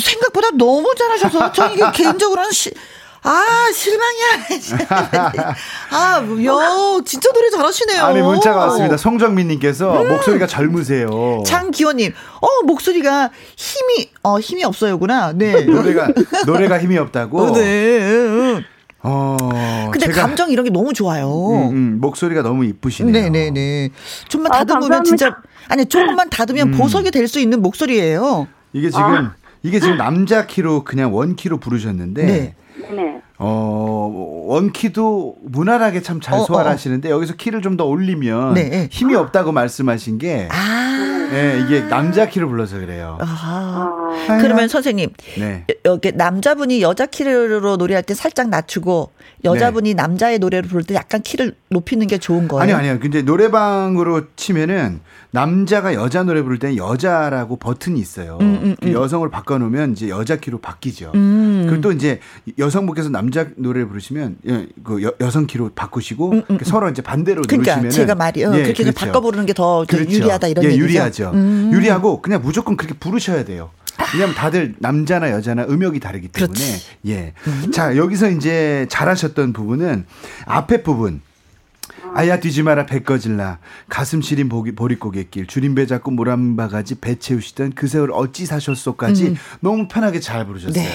생각보다 0.00 0.48
너무 0.56 0.94
잘하셔서 0.96 1.52
저 1.52 1.68
이게 1.70 1.82
개인적으로는 1.92 2.50
시, 2.52 2.70
아 3.26 3.70
실망이야. 3.72 4.26
아, 5.90 6.18
야 6.18 7.00
진짜 7.06 7.30
노래 7.32 7.48
잘하시네요. 7.50 8.02
아니 8.04 8.20
문자가 8.20 8.66
왔습니다. 8.66 8.98
송정민님께서 8.98 10.04
목소리가 10.04 10.46
젊으세요. 10.46 11.42
장기호님, 11.46 12.12
어 12.42 12.46
목소리가 12.66 13.30
힘이 13.56 14.10
어 14.22 14.38
힘이 14.38 14.64
없어요구나. 14.64 15.32
네. 15.32 15.62
노래가 15.64 16.08
노래가 16.46 16.78
힘이 16.78 16.98
없다고. 16.98 17.40
어, 17.40 17.52
네. 17.54 17.98
응. 18.02 18.62
어. 19.06 19.36
근데 19.90 20.06
제가- 20.08 20.14
감정 20.20 20.50
이런 20.50 20.64
게 20.64 20.70
너무 20.70 20.92
좋아요. 20.92 21.28
음, 21.50 21.70
음, 21.72 21.98
목소리가 22.00 22.42
너무 22.42 22.64
이쁘시네요. 22.66 23.12
네네네. 23.12 23.90
좀만 24.28 24.52
아, 24.52 24.58
다듬으면 24.64 25.04
진짜 25.04 25.26
감사합니다. 25.30 25.54
아니 25.68 25.86
조금만 25.86 26.28
다듬으면 26.30 26.74
음. 26.74 26.78
보석이 26.78 27.10
될 27.10 27.26
수 27.26 27.40
있는 27.40 27.62
목소리예요. 27.62 28.48
이게 28.74 28.90
지금 28.90 29.30
이게 29.62 29.80
지금 29.80 29.96
남자 29.96 30.46
키로 30.46 30.84
그냥 30.84 31.14
원 31.14 31.36
키로 31.36 31.58
부르셨는데 31.58 32.22
네. 32.26 32.54
네네 32.80 33.20
어, 33.38 34.44
원키도 34.46 35.36
무난하게 35.42 36.02
참잘 36.02 36.34
어, 36.34 36.44
소화를 36.44 36.70
어. 36.70 36.72
하시는데 36.74 37.10
여기서 37.10 37.34
키를 37.36 37.60
좀 37.62 37.74
더 37.74 37.84
올리면 37.86 38.54
네. 38.54 38.88
힘이 38.92 39.16
없다고 39.16 39.50
말씀하신 39.50 40.18
게 40.18 40.48
아. 40.52 41.28
예, 41.32 41.60
이게 41.64 41.80
남자 41.88 42.28
키로 42.28 42.48
불러서 42.48 42.78
그래요. 42.78 43.18
아. 43.20 44.38
그러면 44.40 44.68
선생님, 44.68 45.10
네. 45.38 45.66
여기 45.84 46.12
남자분이 46.12 46.80
여자 46.82 47.06
키로 47.06 47.76
노래할 47.76 48.04
때 48.04 48.14
살짝 48.14 48.48
낮추고 48.50 49.10
여자분이 49.44 49.94
네. 49.94 49.94
남자의 49.94 50.38
노래를 50.38 50.68
부를 50.68 50.84
때 50.84 50.94
약간 50.94 51.22
키를 51.22 51.56
높이는 51.70 52.06
게 52.06 52.18
좋은 52.18 52.46
거예요. 52.46 52.62
아니요, 52.62 52.76
아니요. 52.76 52.98
근데 53.00 53.22
노래방으로 53.22 54.22
치면은 54.36 55.00
남자가 55.32 55.94
여자 55.94 56.22
노래 56.22 56.42
부를 56.42 56.60
때는 56.60 56.76
여자라고 56.76 57.56
버튼이 57.56 57.98
있어요. 57.98 58.38
음, 58.40 58.76
그 58.80 58.92
여성을 58.92 59.28
바꿔놓으면 59.28 59.92
이제 59.92 60.08
여자 60.08 60.36
키로 60.36 60.58
바뀌죠. 60.60 61.10
음. 61.16 61.43
그리고 61.66 61.80
또 61.80 61.92
이제 61.92 62.20
여성분께서 62.58 63.08
남자 63.08 63.46
노래를 63.56 63.88
부르시면 63.88 64.36
예, 64.48 64.66
그 64.82 65.02
여, 65.02 65.12
여성 65.20 65.46
키로 65.46 65.70
바꾸시고 65.74 66.42
서로 66.64 66.88
이제 66.88 67.02
반대로 67.02 67.42
음, 67.42 67.46
그러니까 67.46 67.76
누르시면 67.76 67.90
제가 67.90 68.14
말이요. 68.14 68.50
그렇게 68.50 68.84
해서 68.84 68.92
바꿔 68.94 69.20
부르는 69.20 69.46
게더 69.46 69.86
유리하다 69.90 70.48
이런 70.48 70.64
예, 70.64 70.68
얘기죠. 70.68 70.84
유리하죠. 70.84 71.30
음. 71.34 71.70
유리하고 71.72 72.22
그냥 72.22 72.42
무조건 72.42 72.76
그렇게 72.76 72.94
부르셔야 72.98 73.44
돼요. 73.44 73.70
왜냐하면 74.12 74.34
다들 74.34 74.74
남자나 74.78 75.30
여자나 75.30 75.64
음역이 75.64 76.00
다르기 76.00 76.28
때문에 76.28 76.52
그렇지. 76.52 76.82
예. 77.06 77.32
자 77.72 77.96
여기서 77.96 78.30
이제 78.30 78.86
잘하셨던 78.88 79.52
부분은 79.52 80.06
앞에 80.46 80.82
부분. 80.82 81.20
아야 82.16 82.38
뛰지 82.38 82.62
마라 82.62 82.86
배 82.86 83.02
꺼질라 83.02 83.58
가슴 83.88 84.22
시린 84.22 84.48
보기, 84.48 84.72
보릿고갯길 84.76 85.46
줄임배 85.48 85.86
잡고 85.86 86.12
모란 86.12 86.54
바가지 86.54 86.96
배 86.96 87.16
채우시던 87.18 87.72
그 87.74 87.88
세월 87.88 88.10
어찌 88.12 88.46
사셨소까지 88.46 89.34
너무 89.58 89.88
편하게 89.88 90.20
잘 90.20 90.46
부르셨어요. 90.46 90.80
네. 90.80 90.88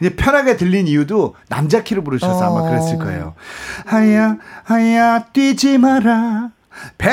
이제 0.00 0.14
편하게 0.16 0.56
들린 0.56 0.86
이유도 0.88 1.34
남자 1.48 1.82
키로 1.82 2.02
부르셔서 2.02 2.38
어. 2.38 2.58
아마 2.58 2.68
그랬을 2.70 2.98
거예요. 2.98 3.34
하야 3.86 4.36
하야 4.64 5.24
뛰지 5.32 5.78
마라 5.78 6.50
배 6.98 7.08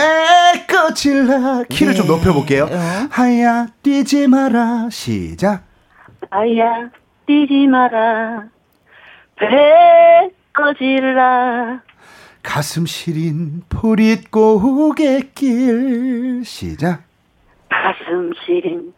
꺼질라 0.67 1.63
키를 1.69 1.93
좀 1.95 2.07
네. 2.07 2.13
높여볼게요. 2.13 2.65
어. 2.65 3.07
하야 3.11 3.67
뛰지 3.83 4.27
마라 4.27 4.89
시작. 4.91 5.63
아야 6.29 6.89
뛰지 7.27 7.67
마라 7.67 8.45
배 9.37 10.31
꺼질라 10.53 11.81
가슴 12.43 12.85
시린 12.87 13.61
보릿고갯길 15.01 16.43
시작. 16.45 17.03
가슴 17.69 18.31
시린 18.45 18.93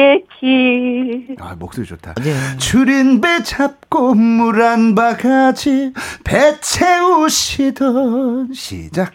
보릿고개길 0.00 1.36
아 1.40 1.54
목소리 1.58 1.86
좋다. 1.86 2.12
네. 2.14 2.34
줄인 2.58 3.20
배 3.22 3.42
잡고 3.42 4.14
물 4.14 4.60
한 4.62 4.94
바가지 4.94 5.92
배 6.22 6.60
채우시던 6.60 8.52
시작. 8.52 9.12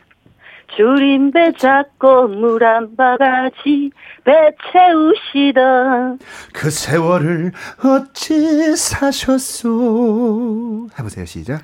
줄인 0.75 1.31
배 1.31 1.51
잡고 1.53 2.27
물 2.29 2.63
한 2.63 2.95
바가지 2.95 3.91
배 4.23 4.33
채우시던 4.73 6.17
그 6.51 6.71
세월을 6.71 7.51
어찌 7.83 8.75
사셨소? 8.75 9.69
해보세요 10.97 11.25
시작. 11.25 11.61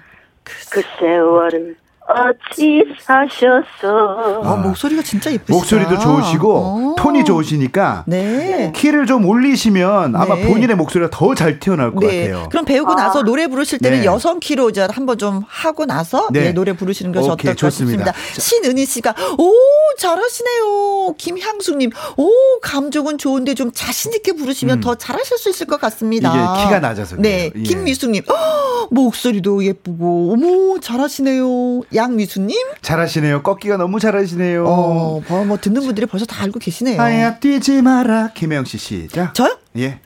그 0.70 0.82
세월을 1.00 1.76
어찌 2.14 2.84
사셨어 3.00 4.42
어, 4.42 4.58
목소리가 4.58 5.02
진짜 5.02 5.32
예쁘시다. 5.32 5.54
목소리도 5.54 5.98
좋으시고 6.00 6.56
어. 6.56 6.96
톤이 6.98 7.24
좋으시니까 7.26 8.04
네. 8.08 8.72
키를 8.76 9.06
좀 9.06 9.26
올리시면 9.26 10.16
아마 10.16 10.36
네. 10.36 10.48
본인의 10.48 10.76
목소리가 10.76 11.10
더 11.12 11.32
잘 11.36 11.60
튀어나올 11.60 11.94
것 11.96 12.02
네. 12.02 12.28
같아요. 12.30 12.50
그럼 12.50 12.66
배우고 12.66 12.94
나서 12.96 13.24
노래 13.24 13.48
부르실 13.48 13.80
때는 13.80 14.00
네. 14.02 14.06
여성 14.06 14.40
키로 14.40 14.70
이제 14.70 14.86
한번 14.92 15.18
좀 15.18 15.42
하고 15.48 15.86
나서 15.86 16.28
네. 16.32 16.42
네, 16.46 16.52
노래 16.54 16.74
부르시는 16.74 17.12
것이 17.14 17.30
오케이, 17.30 17.52
어떨까 17.52 17.58
좋습니다. 17.58 18.12
싶습니다. 18.14 18.42
신은희 18.42 18.86
씨가 18.86 19.16
오 19.38 19.52
잘하시네요. 19.98 21.16
김향숙님 21.18 21.92
오 22.18 22.32
감정은 22.62 23.18
좋은데 23.18 23.54
좀 23.56 23.72
자신 23.74 24.14
있게 24.14 24.34
부르시면 24.34 24.80
더 24.82 24.96
잘하실 24.96 25.38
수 25.38 25.50
있을 25.50 25.68
것 25.68 25.80
같습니다. 25.82 26.32
음. 26.34 26.40
이게 26.40 26.66
키가 26.66 26.80
낮아서 26.80 27.16
네. 27.18 27.52
예. 27.56 27.62
김미숙님 27.62 28.24
헉, 28.28 28.88
목소리도 28.92 29.64
예쁘고 29.66 30.34
어머 30.34 30.80
잘하시네요. 30.80 31.82
양미수님 31.94 32.56
잘하시네요. 32.82 33.44
꺾기가 33.44 33.78
너무 33.78 34.00
잘하시네요. 34.00 34.66
어, 34.66 35.22
뭐, 35.28 35.46
뭐 35.46 35.58
듣는 35.58 35.82
분들이 35.82 36.06
벌써 36.06 36.26
다 36.26 36.44
알고 36.44 36.60
계시네요. 36.60 37.02
아야 37.02 37.40
뛰지 37.40 37.82
마라 37.82 38.30
김혜영 38.34 38.66
씨 38.66 38.78
시작. 38.78 39.34
저요? 39.34 39.58
예. 39.78 40.00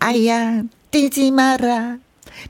아야 0.00 0.62
뛰지 0.90 1.30
마라 1.30 1.96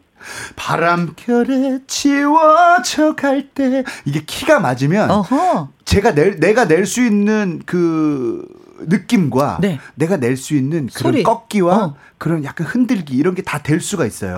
바람결에 0.55 1.79
지워져 1.87 3.15
갈 3.15 3.49
때 3.53 3.83
이게 4.05 4.23
키가 4.25 4.59
맞으면 4.59 5.09
어허 5.09 5.69
제가 5.85 6.13
낼 6.13 6.39
내가 6.39 6.65
낼 6.65 6.85
수 6.85 7.01
있는 7.01 7.61
그 7.65 8.45
느낌과 8.79 9.57
네. 9.61 9.79
내가 9.95 10.17
낼 10.17 10.37
수 10.37 10.53
있는 10.55 10.87
그런 10.93 11.13
소리. 11.13 11.23
꺾기와 11.23 11.75
어. 11.85 11.95
그런 12.19 12.43
약간 12.43 12.67
흔들기 12.67 13.15
이런 13.15 13.33
게 13.35 13.41
다 13.41 13.59
될 13.63 13.79
수가 13.79 14.05
있어요. 14.05 14.37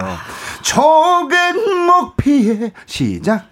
적은 0.61 1.85
목피의 1.85 2.71
시작. 2.85 3.47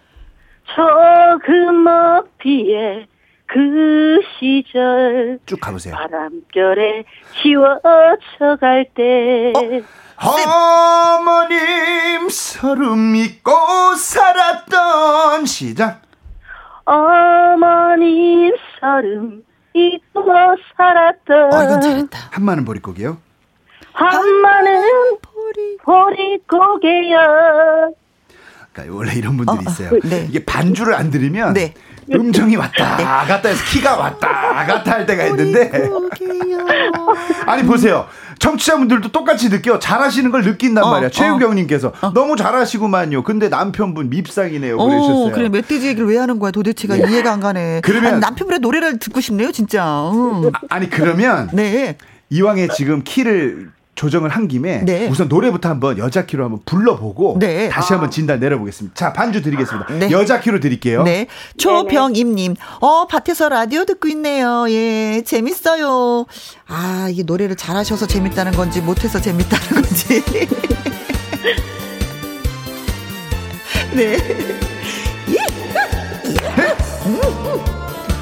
조금 0.76 1.84
먹피에 1.84 3.08
그 3.48 4.20
시절 4.40 5.40
쭉 5.46 5.60
가보세요. 5.60 5.96
바람결에 5.96 7.06
지워져 7.42 8.58
갈 8.60 8.86
때 8.94 9.54
어머님 10.20 12.30
서름 12.30 13.16
잊고 13.16 13.96
살았던 13.96 15.46
시작. 15.46 16.02
어머님 16.86 18.54
서름 18.80 19.44
잊고 19.74 20.24
살았던 20.76 21.54
어 21.54 21.64
이건 21.64 21.82
잘했다 21.82 22.18
한마는 22.32 22.66
보릿고기요. 22.66 23.18
한마는 23.94 24.82
보리 25.22 25.78
보릿고개여 25.84 27.18
그러니까 28.74 28.96
원래 28.96 29.14
이런 29.16 29.38
분들이 29.38 29.58
있어요. 29.68 30.00
네. 30.04 30.26
이게 30.30 30.44
반주를 30.46 30.94
안 30.94 31.10
들으면 31.10 31.54
네. 31.54 31.74
음정이 32.14 32.56
왔다 32.56 32.98
갔다 33.26 33.50
해서 33.50 33.64
키가 33.70 33.98
왔다 33.98 34.28
갔다 34.66 34.92
할 34.92 35.06
때가 35.06 35.26
있는데 35.28 35.72
아니 37.46 37.64
보세요. 37.64 38.08
청취자분들도 38.40 39.12
똑같이 39.12 39.50
느껴 39.50 39.80
잘하시는 39.80 40.30
걸 40.32 40.44
느낀단 40.44 40.84
어, 40.84 40.92
말이야. 40.92 41.08
어. 41.08 41.10
최우경님께서 41.12 41.92
너무 42.14 42.36
잘하시구만요. 42.36 43.24
근데 43.24 43.50
남편분 43.50 44.10
밉상이네요. 44.10 44.78
그러셨어요. 44.78 45.26
어, 45.28 45.32
그래 45.32 45.50
멧돼지 45.50 45.88
얘기를 45.88 46.08
왜 46.08 46.18
하는 46.18 46.38
거야 46.40 46.52
도대체가 46.52 46.96
이해가 46.98 47.32
안 47.34 47.40
가네. 47.40 47.82
그러면- 47.84 48.14
아니, 48.14 48.20
남편분의 48.22 48.60
노래를 48.60 49.00
듣고 49.00 49.22
싶네요 49.22 49.52
진짜. 49.52 50.12
음. 50.12 50.52
아니 50.70 50.90
그러면 50.90 51.50
네. 51.52 51.98
이왕에 52.30 52.68
지금 52.76 53.02
키를 53.04 53.72
조정을 53.98 54.30
한 54.30 54.48
김에 54.48 54.86
네. 54.86 55.08
우선 55.10 55.28
노래부터 55.28 55.68
한번 55.70 55.98
여자 55.98 56.26
키로 56.26 56.44
한번 56.46 56.62
불러보고 56.66 57.38
네. 57.40 57.68
다시 57.68 57.94
한번 57.94 58.12
진단 58.12 58.40
내려보겠습니다. 58.40 58.96
자 58.96 59.12
반주 59.12 59.42
드리겠습니다. 59.42 59.94
네. 59.96 60.12
여자 60.12 60.40
키로 60.40 60.60
드릴게요. 60.60 61.04
네. 61.04 61.28
조병임님, 61.58 62.56
어, 62.80 63.08
밭에서 63.08 63.50
라디오 63.50 63.86
듣고 63.86 64.08
있네요. 64.10 64.66
예, 64.70 65.22
재밌어요. 65.26 66.26
아, 66.68 67.08
이게 67.12 67.24
노래를 67.24 67.56
잘하셔서 67.56 68.06
재밌다는 68.08 68.52
건지, 68.54 68.82
못해서 68.82 69.20
재밌다는 69.20 69.82
건지. 69.82 70.24
네. 73.94 74.18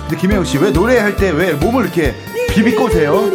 근데 0.07 0.17
김혜영 0.21 0.45
씨 0.45 0.57
왜 0.57 0.71
노래할 0.71 1.17
때 1.17 1.31
왜 1.31 1.53
몸을 1.53 1.83
이렇게 1.83 2.15
비비꼬세요? 2.53 3.31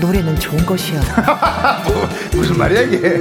노래는 0.00 0.38
좋은 0.38 0.64
것이야. 0.66 1.00
무슨 2.34 2.58
말이야 2.58 2.80
이게? 2.82 3.18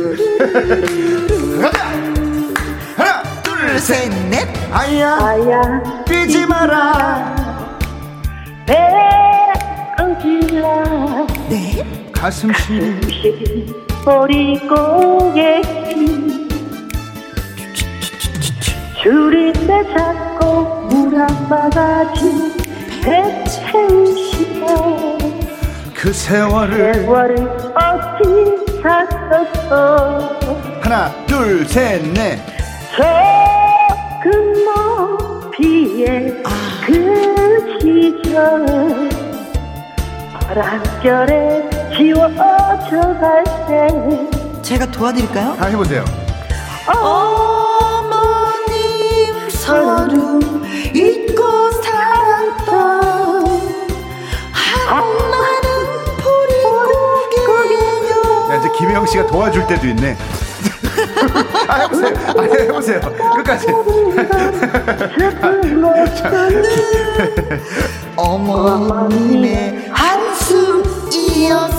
가자. 1.61 1.83
하나, 2.97 3.23
둘, 3.43 3.79
셋. 3.79 4.11
셋, 4.11 4.29
넷. 4.29 4.47
아야, 4.71 5.17
아야 5.19 6.03
뛰지 6.05 6.45
마라. 6.45 7.43
배 8.65 8.75
엉질라 9.99 10.83
네. 11.49 12.09
가슴 12.13 12.51
시 12.53 13.65
보릿고개길 14.05 15.43
줄임배 19.03 19.67
잡고 19.93 20.61
물한 20.89 21.27
바가지 21.49 22.53
배 23.03 23.43
채우시 23.43 24.61
그 26.03 26.11
세월을 26.11 26.93
세월을 26.95 27.35
어찌 27.77 28.81
샀었어? 28.83 30.37
하나 30.81 31.09
둘 31.25 31.65
셋 31.65 32.03
넷. 32.13 32.37
저 32.97 33.03
금 34.21 34.31
높이에 34.65 36.33
그 36.85 37.79
시절 37.79 39.09
바람결에 40.33 41.69
지워져 41.95 42.91
갈때. 43.21 43.87
제가 44.61 44.85
도와드릴까요? 44.91 45.55
다 45.55 45.65
해보세요. 45.67 46.03
어머님 46.87 48.73
서로 49.49 50.39
잊고 50.93 51.71
살았던 51.81 53.45
한마 54.85 55.42
김혜영 58.77 59.05
씨가 59.05 59.27
도와줄 59.27 59.67
때도 59.67 59.87
있네. 59.87 60.17
아 61.67 61.79
해보세요. 61.81 62.13
아 62.37 62.41
해보세요. 62.41 62.99
끝까지. 63.35 63.67
어머님의 68.15 69.89
한숨이었어 69.91 71.73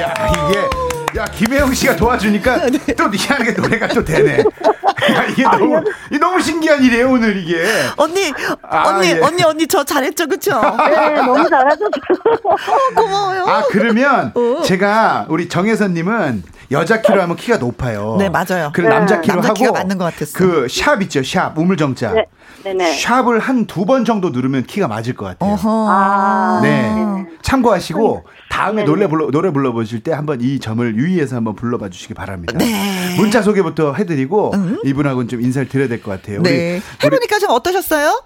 야 0.00 0.14
이게 0.48 1.18
야 1.18 1.24
김혜영 1.26 1.72
씨가 1.74 1.96
도와주니까 1.96 2.60
또 2.96 3.10
희한하게 3.12 3.52
노래가 3.52 3.88
또 3.88 4.04
되네 4.04 4.42
야, 5.14 5.24
이게 5.24 5.42
너무 5.42 5.82
이 6.10 6.18
너무 6.18 6.40
신기한 6.40 6.82
일이에요 6.82 7.10
오늘 7.10 7.36
이게 7.36 7.64
언니 7.96 8.32
아, 8.62 8.88
언니 8.88 9.08
예. 9.08 9.20
언니 9.20 9.42
언니 9.42 9.66
저 9.66 9.82
잘했죠 9.84 10.26
그쵸? 10.28 10.60
네, 10.60 11.14
너무 11.16 11.48
잘하셨어요. 11.48 11.90
고마워요 12.94 13.44
아 13.46 13.62
그러면 13.70 14.32
어. 14.34 14.62
제가 14.62 15.26
우리 15.28 15.48
정혜선님은 15.48 16.42
여자 16.70 17.02
키로 17.02 17.20
하면 17.20 17.36
키가 17.36 17.58
높아요. 17.58 18.16
네, 18.18 18.30
맞아요. 18.30 18.70
그럼 18.72 18.88
남자 18.88 19.20
키로 19.20 19.34
남자 19.34 19.48
하고 19.48 19.54
키가 19.58 19.72
맞는 19.72 19.98
것 19.98 20.04
같았어. 20.04 20.38
그 20.38 20.66
샵 20.70 21.02
있죠, 21.02 21.22
샵 21.22 21.52
우물정자. 21.58 22.12
네, 22.12 22.24
네네. 22.64 22.96
샵을 22.98 23.38
한 23.38 23.66
두 23.66 23.84
번 23.84 24.04
정도 24.04 24.30
누르면 24.30 24.64
키가 24.64 24.88
맞을 24.88 25.14
것 25.14 25.24
같아요. 25.26 25.52
어허. 25.54 25.86
아, 25.90 26.60
네, 26.62 27.26
참고하시고 27.42 28.24
다음에 28.50 28.82
네네. 28.82 28.86
노래 28.86 29.06
불러 29.08 29.30
노래 29.30 29.50
불러보실 29.52 30.02
때 30.02 30.12
한번 30.12 30.40
이 30.40 30.58
점을 30.60 30.94
유의해서 30.96 31.36
한번 31.36 31.54
불러봐 31.56 31.88
주시기 31.88 32.14
바랍니다. 32.14 32.58
네. 32.58 33.14
문자 33.16 33.42
소개부터 33.42 33.94
해드리고 33.94 34.52
이분하고는 34.84 35.28
좀 35.28 35.40
인사를 35.40 35.68
드려야 35.68 35.88
될 35.88 36.02
것 36.02 36.10
같아요. 36.12 36.40
우리- 36.40 36.50
네. 36.50 36.80
해보니까 37.02 37.38
좀 37.38 37.50
어떠셨어요? 37.50 38.22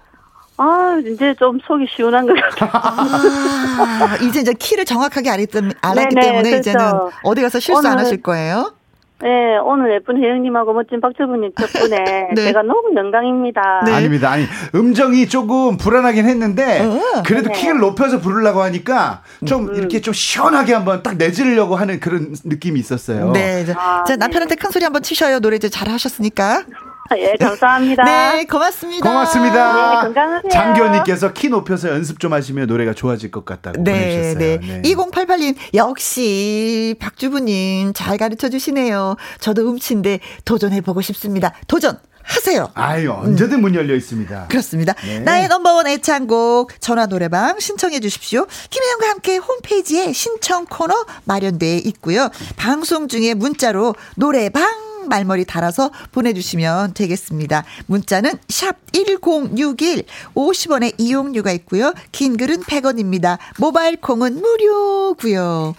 아, 0.59 0.97
이제 1.05 1.35
좀 1.37 1.59
속이 1.67 1.85
시원한 1.95 2.25
것 2.25 2.33
같아요. 2.33 2.69
아, 2.73 4.15
이제 4.23 4.39
이제 4.41 4.53
키를 4.53 4.85
정확하게 4.85 5.29
알았기, 5.29 5.57
알았기 5.81 6.15
네네, 6.15 6.21
때문에 6.27 6.49
그렇죠. 6.49 6.69
이제는 6.71 6.93
어디 7.23 7.41
가서 7.43 7.59
실수 7.59 7.87
안 7.87 7.99
하실 7.99 8.21
거예요. 8.23 8.73
네, 9.19 9.57
오늘 9.57 9.93
예쁜 9.95 10.21
혜영님하고 10.23 10.73
멋진 10.73 11.01
박철부님 11.01 11.53
덕분에 11.55 12.29
네. 12.35 12.43
제가 12.43 12.61
너무 12.61 12.93
영광입니다. 12.95 13.81
네. 13.85 13.91
아닙니다. 13.93 14.31
아니 14.31 14.45
음정이 14.75 15.27
조금 15.27 15.77
불안하긴 15.77 16.25
했는데 16.25 16.81
어. 16.81 17.23
그래도 17.25 17.49
네. 17.49 17.59
키를 17.59 17.79
높여서 17.79 18.19
부르려고 18.19 18.61
하니까 18.61 19.23
좀 19.45 19.69
음. 19.69 19.75
이렇게 19.75 20.01
좀 20.01 20.13
시원하게 20.13 20.73
한번 20.73 21.01
딱 21.01 21.17
내지르려고 21.17 21.75
하는 21.75 21.99
그런 21.99 22.35
느낌이 22.43 22.79
있었어요. 22.79 23.31
네. 23.31 23.65
아, 23.75 24.03
자, 24.03 24.13
네. 24.13 24.17
남편한테 24.17 24.55
큰 24.55 24.69
소리 24.69 24.83
한번 24.83 25.01
치셔요. 25.01 25.39
노래 25.39 25.55
이제 25.55 25.67
잘 25.69 25.89
하셨으니까. 25.89 26.63
예, 27.17 27.35
감사합니다. 27.39 28.03
네, 28.03 28.45
고맙습니다. 28.45 29.07
고맙습니다. 29.07 29.73
네, 29.73 30.01
건강하세요. 30.01 30.49
장교님께서 30.51 31.33
키 31.33 31.49
높여서 31.49 31.89
연습 31.89 32.19
좀 32.19 32.33
하시면 32.33 32.67
노래가 32.67 32.93
좋아질 32.93 33.31
것 33.31 33.45
같다고 33.45 33.83
네, 33.83 34.35
보내주셨어요. 34.37 34.59
네. 34.59 34.81
2088님, 34.83 35.55
역시 35.73 36.95
박주부님 36.99 37.93
잘 37.93 38.17
가르쳐 38.17 38.49
주시네요. 38.49 39.15
저도 39.39 39.69
음치인데 39.69 40.19
도전해보고 40.45 41.01
싶습니다. 41.01 41.53
도전! 41.67 41.97
하세요. 42.27 42.69
아유 42.73 43.11
언제든 43.11 43.61
문 43.61 43.73
열려 43.73 43.95
있습니다. 43.95 44.47
그렇습니다. 44.49 44.93
네. 45.05 45.19
나의 45.19 45.47
넘버원 45.47 45.87
애창곡 45.87 46.81
전화 46.81 47.05
노래방 47.05 47.57
신청해 47.57 48.01
주십시오. 48.01 48.45
김혜영과 48.69 49.09
함께 49.09 49.37
홈페이지에 49.37 50.11
신청 50.11 50.65
코너 50.65 51.05
마련돼 51.23 51.77
있고요. 51.77 52.29
방송 52.57 53.07
중에 53.07 53.33
문자로 53.33 53.95
노래방 54.15 54.86
말머리 55.07 55.45
달아서 55.45 55.91
보내주시면 56.11 56.93
되겠습니다. 56.93 57.63
문자는 57.87 58.33
샵 58.49 58.75
1061, 58.93 60.03
50원의 60.35 60.93
이용료가 60.97 61.51
있고요. 61.53 61.93
긴 62.11 62.37
글은 62.37 62.63
100원입니다. 62.63 63.37
모바일 63.59 63.97
콩은 63.97 64.41
무료고요. 64.41 65.75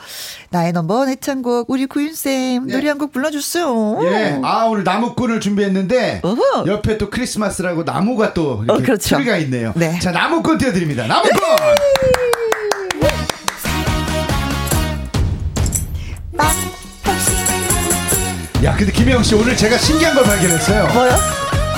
나의 0.51 0.73
넘버원 0.73 1.09
애창곡 1.11 1.69
우리 1.71 1.87
구윤쌤 1.87 2.67
노래 2.69 2.89
한곡 2.89 3.13
불러주세요. 3.13 3.99
예, 4.05 4.41
아 4.43 4.65
오늘 4.65 4.85
나무꾼을 4.85 5.41
준비했는데 5.41 6.21
어허. 6.23 6.67
옆에 6.67 6.97
또 6.99 7.11
크리스마스라고 7.11 7.85
나무가 7.85 8.33
또 8.35 8.63
이렇게 8.65 8.73
어, 8.83 8.85
그렇죠. 8.85 9.17
소리가 9.17 9.37
있네요. 9.39 9.73
네. 9.77 9.99
자 9.99 10.11
나무꾼 10.11 10.59
띄워드립니다. 10.59 11.07
나무꾼. 11.07 11.39
야, 18.65 18.75
근데 18.75 18.91
김혜영 18.91 19.23
씨 19.23 19.35
오늘 19.37 19.57
제가 19.57 19.79
신기한 19.79 20.15
걸 20.15 20.25
발견했어요. 20.25 20.89
뭐요? 20.89 21.11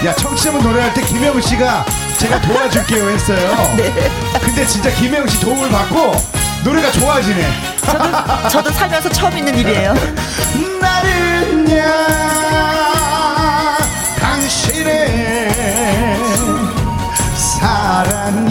야, 0.06 0.14
청취자분 0.14 0.62
노래할 0.62 0.94
때 0.94 1.02
김혜영 1.02 1.38
씨가 1.40 1.84
제가 2.18 2.40
도와줄게요 2.40 3.10
했어요. 3.10 3.74
네. 3.76 3.92
근데 4.40 4.66
진짜 4.66 4.90
김혜영 4.90 5.26
씨 5.28 5.40
도움을 5.40 5.68
받고 5.68 6.12
노래가 6.64 6.90
좋아지네. 6.92 7.46
저도, 7.84 8.48
저도 8.48 8.70
살면서 8.70 9.10
처음 9.10 9.36
있는 9.36 9.58
일이에요. 9.58 9.94
나는야 10.80 12.06
당신의 14.18 15.50
사랑 17.36 18.49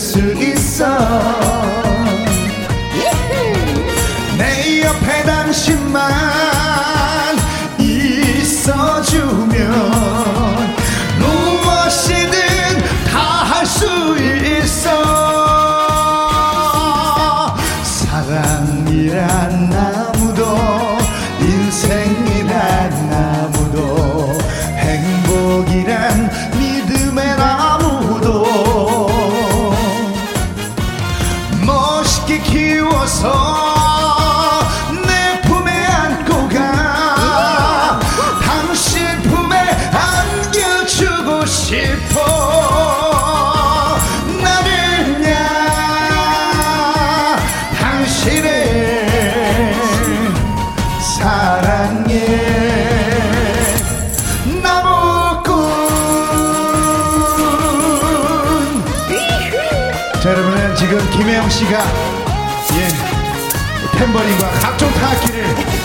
찍 0.00 0.29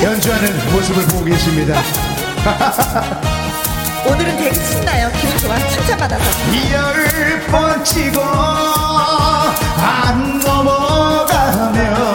연주하는 0.06 0.72
모습을 0.72 1.04
보고 1.08 1.26
계십니다. 1.26 1.82
오늘은 4.08 4.38
되게 4.38 4.54
신나요. 4.54 5.10
기분 5.20 5.36
좋아. 5.40 5.58
칭찬받아서. 5.68 6.24
열번 6.72 7.84
치고 7.84 8.22
안 8.22 10.40
넘어가면 10.40 12.06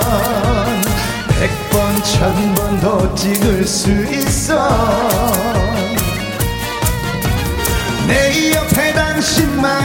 백 1.41 1.51
번 1.71 2.03
천번도 2.05 3.15
찍을 3.17 3.67
수 3.67 3.91
있어 4.07 4.69
내 8.07 8.53
옆에 8.55 8.93
당신만 8.93 9.83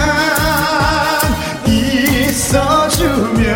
있어주면 1.66 3.56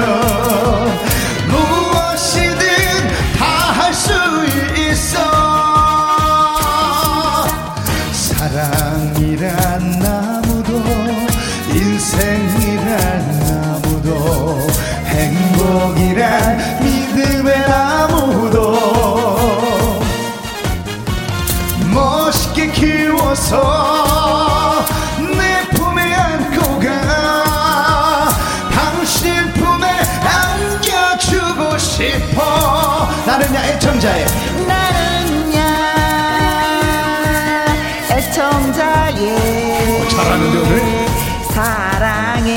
애청자의 39.21 40.09
잘하는데 40.09 40.57
오늘? 40.59 41.07
사랑의 41.51 42.55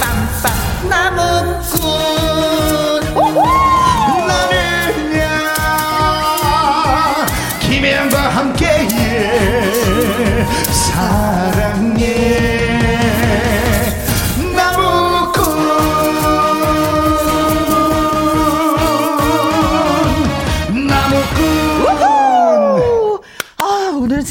빰빰 0.00 0.88
나무꾼. 0.88 1.88
나는야 4.28 5.26
김혜영과 7.60 8.16
함께 8.28 8.86
사랑해 10.70 12.57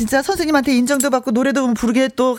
진짜 0.07 0.21
선생님한테 0.21 0.73
인정도 0.73 1.09
받고 1.09 1.31
노래도 1.31 1.73
부르게 1.73 2.07
또, 2.15 2.37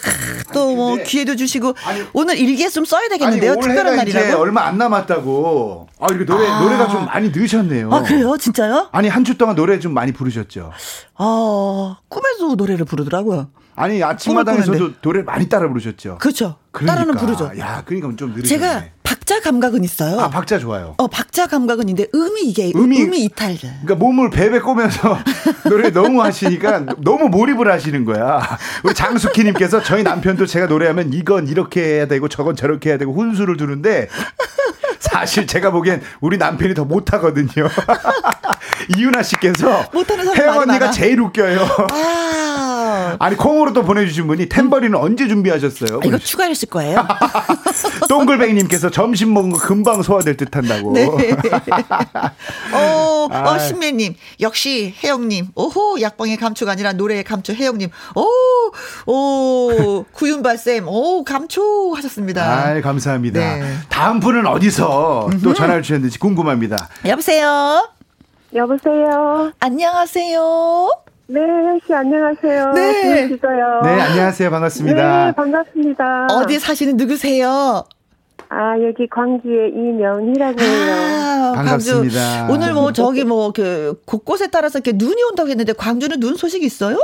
또 0.54 0.74
뭐 0.74 0.96
기회도 0.96 1.36
주시고. 1.36 1.74
아니, 1.84 2.02
오늘 2.14 2.38
일기에 2.38 2.68
좀 2.70 2.84
써야 2.86 3.08
되겠는데요? 3.08 3.52
아니, 3.52 3.60
특별한 3.60 3.96
날이라고? 3.96 4.40
얼마 4.42 4.62
안 4.66 4.78
남았다고. 4.78 5.88
아, 6.00 6.06
이렇게 6.10 6.24
노래, 6.24 6.46
아. 6.48 6.60
노래가 6.62 6.88
좀 6.88 7.04
많이 7.06 7.28
늦으셨네요. 7.30 7.92
아, 7.92 8.02
그래요? 8.02 8.36
진짜요? 8.38 8.88
아니, 8.92 9.08
한 9.08 9.24
주 9.28 9.36
동안 9.36 9.54
노래 9.54 9.78
좀 9.78 9.92
많이 9.92 10.12
부르셨죠? 10.12 10.72
아, 11.16 11.96
꿈에서 12.08 12.54
노래를 12.54 12.86
부르더라고요. 12.86 13.50
아니, 13.76 14.02
아침마당에서도. 14.02 14.94
노래 15.02 15.22
많이 15.22 15.48
따라 15.48 15.68
부르셨죠? 15.68 16.16
그렇죠. 16.18 16.56
그러니까. 16.72 16.94
따라는 16.94 17.14
부르죠. 17.20 17.52
야, 17.58 17.82
그러니까 17.84 18.16
좀 18.16 18.32
느리셨네. 18.34 18.48
제가 18.48 18.84
박자 19.28 19.40
감각은 19.42 19.84
있어요. 19.84 20.18
아, 20.20 20.30
박자 20.30 20.58
좋아요. 20.58 20.94
어, 20.96 21.06
박자 21.06 21.48
감각은 21.48 21.86
있는데 21.90 22.08
음이 22.14 22.40
이게 22.44 22.72
음이- 22.72 23.04
음이, 23.06 23.24
이탈. 23.24 23.58
그러니까 23.60 23.94
몸을 23.96 24.30
베베 24.30 24.60
꼬면서 24.60 25.18
노래 25.68 25.90
너무 25.90 26.22
하시니까 26.22 26.86
너무 26.96 27.28
몰입을 27.28 27.70
하시는 27.70 28.06
거야. 28.06 28.40
우리 28.84 28.94
장숙희님께서 28.94 29.82
저희 29.82 30.02
남편도 30.02 30.46
제가 30.46 30.64
노래하면 30.66 31.12
이건 31.12 31.46
이렇게 31.46 31.82
해야 31.82 32.06
되고 32.06 32.26
저건 32.30 32.56
저렇게 32.56 32.88
해야 32.88 32.96
되고 32.96 33.12
훈수를 33.12 33.58
두는데 33.58 34.08
사실 34.98 35.46
제가 35.46 35.72
보기엔 35.72 36.00
우리 36.22 36.38
남편이 36.38 36.72
더 36.72 36.86
못하거든요. 36.86 37.68
이윤아 38.96 39.22
씨께서 39.22 39.84
혜영 40.38 40.56
언니가 40.56 40.78
많아. 40.78 40.90
제일 40.90 41.20
웃겨요. 41.20 41.66
아. 41.92 42.77
아니 43.18 43.36
콩으로 43.36 43.72
또 43.72 43.82
보내주신 43.84 44.26
분이 44.26 44.48
템버리는 44.48 44.96
언제 44.96 45.28
준비하셨어요? 45.28 46.00
아, 46.02 46.06
이거 46.06 46.18
추가했을 46.18 46.68
거예요. 46.68 47.06
동글뱅이님께서 48.08 48.90
점심 48.90 49.34
먹은 49.34 49.50
거 49.50 49.58
금방 49.58 50.02
소화될 50.02 50.36
듯한다고. 50.36 50.92
네. 50.92 51.06
어, 52.72 53.28
아. 53.30 53.54
어, 53.54 53.58
신매님. 53.58 54.14
역시 54.40 54.94
혜영님. 55.02 55.48
오호, 55.54 56.00
약방의 56.00 56.36
감초가 56.36 56.72
아니라 56.72 56.92
노래의 56.92 57.24
감초 57.24 57.52
혜영님. 57.54 57.90
오, 58.14 59.12
오, 59.12 60.04
구윤발 60.12 60.58
쌤. 60.58 60.86
오, 60.88 61.24
감초 61.24 61.94
하셨습니다. 61.94 62.42
아, 62.44 62.80
감사합니다. 62.80 63.40
네. 63.40 63.74
다음 63.88 64.20
분은 64.20 64.46
어디서 64.46 65.30
또 65.42 65.54
전화를 65.54 65.82
주셨는지 65.82 66.18
궁금합니다. 66.18 66.88
여보세요? 67.06 67.88
여보세요. 68.54 69.52
안녕하세요? 69.60 71.07
네, 71.30 71.40
씨 71.86 71.92
안녕하세요. 71.92 72.72
네. 72.72 73.02
김혜지도요. 73.02 73.80
네, 73.82 74.00
안녕하세요. 74.00 74.50
반갑습니다. 74.50 75.26
네, 75.26 75.32
반갑습니다. 75.32 76.26
어디 76.30 76.58
사시는 76.58 76.96
누구세요? 76.96 77.84
아, 78.48 78.80
여기 78.82 79.06
광주의 79.08 79.70
이명희라고 79.72 80.58
해요. 80.58 80.90
아, 80.90 81.52
반갑습니다. 81.54 82.46
광주. 82.46 82.52
오늘 82.54 82.72
뭐 82.72 82.92
저기 82.92 83.24
뭐 83.24 83.52
그 83.52 84.00
곳곳에 84.06 84.46
따라서 84.46 84.78
이렇게 84.78 84.92
눈이 84.96 85.22
온다고 85.24 85.50
했는데 85.50 85.74
광주는 85.74 86.18
눈 86.18 86.34
소식 86.36 86.62
있어요? 86.62 86.96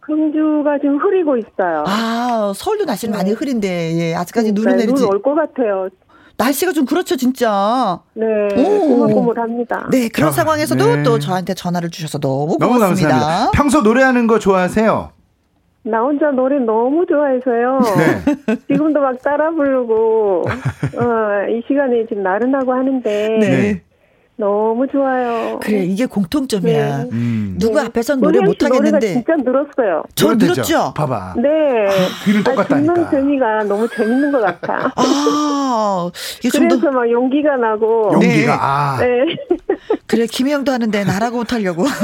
광주가 0.00 0.78
지금 0.78 0.96
흐리고 0.98 1.36
있어요. 1.36 1.84
아, 1.86 2.52
서울도 2.56 2.86
날씨는 2.86 3.12
많이 3.14 3.32
흐린데 3.32 3.94
예, 3.98 4.14
아직까지 4.14 4.52
눈이 4.52 4.68
네, 4.68 4.76
내리지. 4.86 5.02
눈올 5.02 5.20
것 5.20 5.34
같아요. 5.34 5.88
날씨가 6.36 6.72
좀 6.72 6.84
그렇죠, 6.84 7.16
진짜. 7.16 8.00
네, 8.14 8.24
오. 8.56 8.88
꾸물꾸물합니다. 8.88 9.88
네, 9.90 10.08
그런 10.08 10.28
아, 10.28 10.32
상황에서도 10.32 10.96
네. 10.96 11.02
또 11.02 11.18
저한테 11.18 11.54
전화를 11.54 11.90
주셔서 11.90 12.18
너무 12.18 12.56
너무 12.58 12.74
고맙습니다. 12.74 13.08
감사합니다. 13.08 13.50
평소 13.52 13.80
노래하는 13.82 14.26
거 14.26 14.38
좋아하세요? 14.38 15.10
나 15.86 16.00
혼자 16.00 16.30
노래 16.30 16.58
너무 16.58 17.04
좋아해서요. 17.06 17.80
네. 17.98 18.56
지금도 18.68 19.00
막 19.00 19.20
따라 19.22 19.50
부르고, 19.50 20.44
어, 20.46 21.50
이 21.50 21.62
시간에 21.68 22.06
지금 22.08 22.22
나른하고 22.22 22.72
하는데, 22.72 23.38
네. 23.38 23.82
너무 24.36 24.86
좋아요. 24.88 25.60
그래, 25.62 25.84
이게 25.84 26.06
공통점이야. 26.06 26.98
네. 27.04 27.08
음. 27.12 27.56
누구 27.58 27.78
앞에선 27.78 28.20
노래 28.20 28.40
못 28.40 28.60
하겠는데 28.62 29.12
진짜 29.12 29.34
늘었어요. 29.36 30.02
저. 30.16 30.34
늘었죠? 30.34 30.92
봐봐. 30.96 31.34
네. 31.36 31.50
귀는 32.24 32.40
아, 32.40 32.44
똑같다니까. 32.50 32.94
듣는 32.94 33.10
재미가 33.10 33.64
너무 33.64 33.88
재밌는 33.88 34.32
것 34.32 34.40
같아. 34.40 34.92
아, 34.96 36.10
그래서 36.42 36.80
더 36.80 36.90
막 36.90 37.08
용기가 37.10 37.56
나고. 37.56 38.10
용기가 38.14 38.52
네. 38.52 38.58
아. 38.60 38.96
네. 39.00 39.36
그래 40.06 40.26
김혜영도 40.26 40.72
하는데 40.72 41.04
나라고 41.04 41.36
못하려고. 41.38 41.84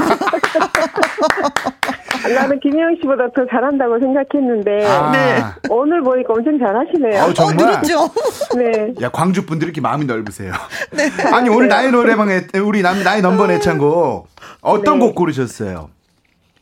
나는 2.29 2.59
김혜영 2.59 2.95
씨보다 3.01 3.29
더 3.31 3.45
잘한다고 3.47 3.99
생각했는데 3.99 4.85
아. 4.85 5.11
네. 5.11 5.69
오늘 5.69 6.01
보니까 6.01 6.33
엄청 6.33 6.57
잘하시네요. 6.59 7.23
어, 7.23 7.33
정말. 7.33 7.65
어, 7.65 7.69
늘었죠? 7.69 7.97
네. 8.57 8.93
야 9.01 9.09
광주 9.09 9.45
분들이 9.45 9.69
이렇게 9.69 9.81
마음이 9.81 10.05
넓으세요. 10.05 10.53
아니 11.33 11.49
오늘 11.49 11.67
나의 11.67 11.91
노래방에 11.91 12.41
우리 12.63 12.81
남 12.81 13.03
나의 13.03 13.21
넘버 13.21 13.51
애창곡 13.51 14.27
어떤 14.61 14.99
네. 14.99 15.05
곡 15.05 15.15
고르셨어요? 15.15 15.89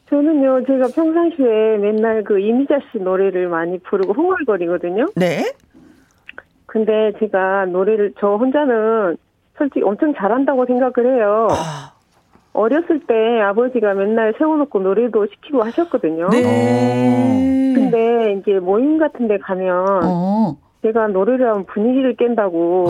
저는요, 0.09 0.65
제가 0.65 0.87
평상시에 0.87 1.77
맨날 1.77 2.23
그 2.23 2.39
이미자 2.39 2.79
씨 2.91 2.97
노래를 2.97 3.47
많이 3.47 3.77
부르고 3.79 4.13
흥얼거리거든요. 4.13 5.05
네. 5.15 5.53
근데 6.65 7.11
제가 7.19 7.65
노래를 7.65 8.13
저 8.19 8.35
혼자는 8.35 9.17
솔직히 9.57 9.83
엄청 9.83 10.13
잘한다고 10.15 10.65
생각을 10.65 11.15
해요. 11.15 11.47
아, 11.51 11.93
어렸을 12.63 12.99
때 13.07 13.39
아버지가 13.41 13.93
맨날 13.93 14.33
세워놓고 14.37 14.79
노래도 14.79 15.25
시키고 15.27 15.63
하셨거든요. 15.63 16.27
네. 16.29 17.71
근데 17.73 18.33
이제 18.33 18.59
모임 18.59 18.97
같은 18.97 19.29
데 19.29 19.37
가면 19.37 20.01
어. 20.03 20.57
제가 20.81 21.07
노래를 21.07 21.47
하면 21.49 21.65
분위기를 21.67 22.17
깬다고. 22.17 22.87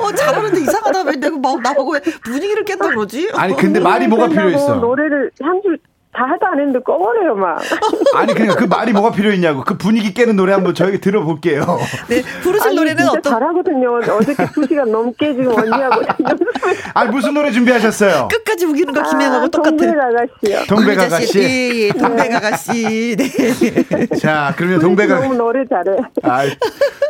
어, 0.00 0.12
잘하는데 0.12 0.60
이상하다. 0.60 1.02
왜 1.04 1.12
내가 1.16 1.38
막 1.38 1.60
나보고 1.62 1.92
왜 1.92 2.00
분위기를 2.24 2.64
깬다 2.64 2.88
그러지? 2.88 3.30
아니 3.36 3.54
근데 3.54 3.78
말이 3.78 4.08
뭐가 4.08 4.26
깬다고 4.26 4.48
필요했어? 4.48 4.76
노래를 4.76 5.30
한 5.40 5.62
줄 5.62 5.78
다 6.12 6.24
하도 6.24 6.46
안 6.46 6.58
했는데 6.58 6.78
꺼버려요, 6.80 7.34
막. 7.36 7.58
아니 8.14 8.34
그러니까 8.34 8.56
그 8.56 8.64
말이 8.64 8.92
뭐가 8.92 9.12
필요했냐고 9.12 9.64
그 9.64 9.78
분위기 9.78 10.12
깨는 10.12 10.36
노래 10.36 10.52
한번 10.52 10.74
저에게 10.74 11.00
들어볼게요. 11.00 11.78
네, 12.08 12.22
부르실 12.42 12.68
아니, 12.68 12.76
노래는 12.76 12.98
진짜 13.04 13.18
어떤 13.18 13.32
잘하거든요. 13.32 13.96
어저께 13.96 14.46
두 14.52 14.66
시간 14.66 14.92
넘게 14.92 15.32
지금 15.34 15.56
언니하고. 15.56 16.02
아니 16.94 17.10
무슨 17.10 17.32
노래 17.32 17.50
준비하셨어요? 17.50 18.28
끝까지 18.30 18.66
우기는 18.66 18.92
거 18.92 19.02
김혜영하고 19.08 19.44
아, 19.46 19.48
똑같아. 19.48 19.70
동백 19.74 19.98
아가씨요. 19.98 20.64
동백 20.68 20.98
아가씨. 21.00 21.38
예, 21.38 21.70
예, 21.86 21.88
동백 21.92 22.34
아가씨. 22.34 23.16
네. 23.16 24.06
자 24.20 24.52
그러면 24.56 24.80
동백 24.80 25.06
너무 25.08 25.22
아가씨. 25.24 25.38
노래 25.38 25.64
잘해. 25.66 25.96
아, 26.24 26.42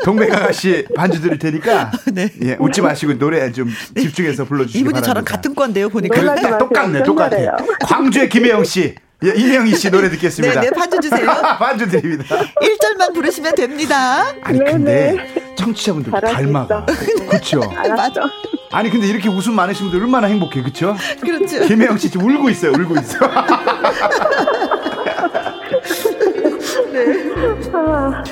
동백 0.05 0.33
아가씨 0.33 0.87
반주 0.95 1.21
드릴 1.21 1.41
테니까 1.41 1.91
네. 2.13 2.29
예, 2.45 2.57
웃지 2.61 2.81
마시고 2.81 3.19
노래 3.19 3.51
좀 3.51 3.69
집중해서 3.97 4.45
불러주시기 4.45 4.79
이분이 4.79 4.93
바랍니다. 4.93 5.09
저랑 5.13 5.25
같은 5.25 5.55
과인데요, 5.57 5.89
보니까. 5.89 6.59
똑같네, 6.59 7.03
똑같아. 7.03 7.31
정말이에요. 7.31 7.57
광주의 7.81 8.29
김혜영 8.29 8.63
씨, 8.65 8.92
예, 9.25 9.33
이명희 9.37 9.77
씨 9.77 9.91
노래 9.91 10.09
듣겠습니다. 10.11 10.61
네, 10.61 10.69
네, 10.71 10.77
반주 10.77 11.01
주세요. 11.01 11.27
반주 11.59 11.89
드립니다. 11.89 12.25
1절만 12.61 13.15
부르시면 13.15 13.55
됩니다. 13.55 14.27
아니 14.43 14.59
네, 14.59 14.65
근데 14.65 15.17
청취자분들 15.57 16.11
잘할 16.13 16.31
수 16.31 16.37
닮아가. 16.37 16.87
그렇죠. 16.87 17.61
알았어. 17.77 18.21
아니 18.73 18.91
근데 18.91 19.07
이렇게 19.07 19.29
웃음 19.29 19.55
많으신 19.55 19.91
분들 19.91 20.03
얼마나 20.03 20.27
행복해, 20.27 20.63
그렇죠? 20.63 20.97
그렇죠. 21.21 21.67
김혜영 21.67 21.99
씨 21.99 22.11
지금 22.11 22.27
울고 22.29 22.49
있어요, 22.51 22.73
울고 22.73 22.97
있어. 22.97 23.19
아, 27.75 28.23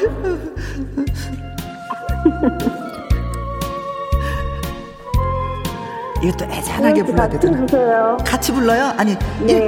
이것도 6.23 6.45
애잔하게 6.45 7.03
불러야 7.03 7.29
같이 7.29 7.39
되잖아. 7.41 7.67
주세요. 7.67 8.17
같이 8.27 8.53
불러요? 8.53 8.93
아니, 8.97 9.17
네. 9.41 9.67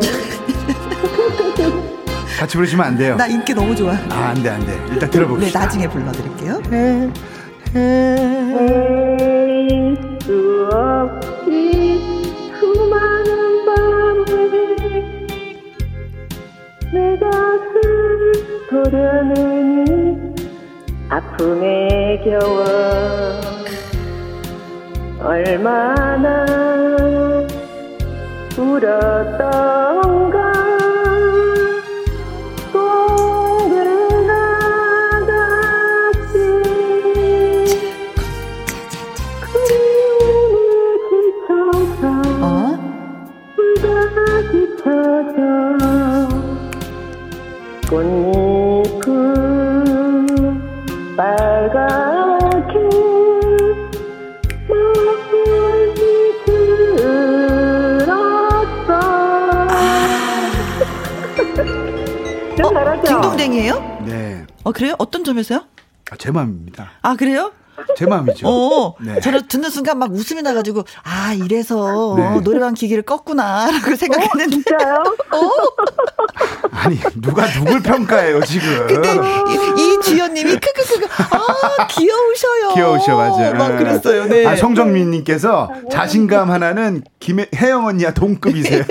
같이 2.38 2.56
부르시면 2.56 2.86
안 2.86 2.96
돼요. 2.96 3.16
나 3.16 3.26
인기 3.26 3.54
너무 3.54 3.74
좋아. 3.76 3.92
아, 4.10 4.28
안 4.30 4.42
돼, 4.42 4.50
안 4.50 4.64
돼. 4.66 4.72
일단 4.90 4.98
네, 4.98 5.10
들어봅시다. 5.10 5.60
나중에 5.60 5.88
불러드릴게요. 5.88 6.60
도려내니 18.72 20.34
아픔에 21.10 22.22
겨워 22.24 22.64
얼마나 25.20 26.46
울었던가 28.58 30.42
어? 42.40 42.78
꽃잎 47.88 48.31
딩동댕이에요? 63.42 64.02
네. 64.06 64.46
어, 64.62 64.72
그래요? 64.72 64.94
어떤 64.98 65.24
점에서요? 65.24 65.64
아, 66.10 66.16
제 66.16 66.30
마음입니다. 66.30 66.92
아, 67.02 67.16
그래요? 67.16 67.52
제 67.96 68.06
마음이죠. 68.06 68.46
어, 68.46 68.94
네. 69.00 69.18
저는 69.20 69.48
듣는 69.48 69.70
순간 69.70 69.98
막 69.98 70.12
웃음이 70.12 70.42
나가지고, 70.42 70.84
아, 71.02 71.32
이래서 71.32 72.14
네. 72.16 72.40
노래방 72.40 72.74
기기를 72.74 73.02
껐구나라고 73.02 73.96
생각했는데. 73.96 74.50
진짜요? 74.50 75.02
아니, 76.84 76.98
누가 77.20 77.46
누굴 77.46 77.80
평가해요, 77.80 78.40
지금. 78.42 78.86
근데 78.88 79.12
이, 79.12 79.80
이 79.80 80.00
주연님이 80.02 80.56
크크크크, 80.56 81.06
아, 81.30 81.86
귀여우셔요. 81.86 82.74
귀여우셔, 82.74 83.16
맞아요. 83.16 83.54
막 83.54 83.76
그랬어요, 83.78 84.26
네. 84.26 84.44
아, 84.46 84.56
송정민님께서 84.56 85.70
자신감 85.90 86.50
하나는 86.50 87.02
김혜 87.20 87.46
영 87.70 87.86
언니와 87.86 88.12
동급이세요. 88.12 88.82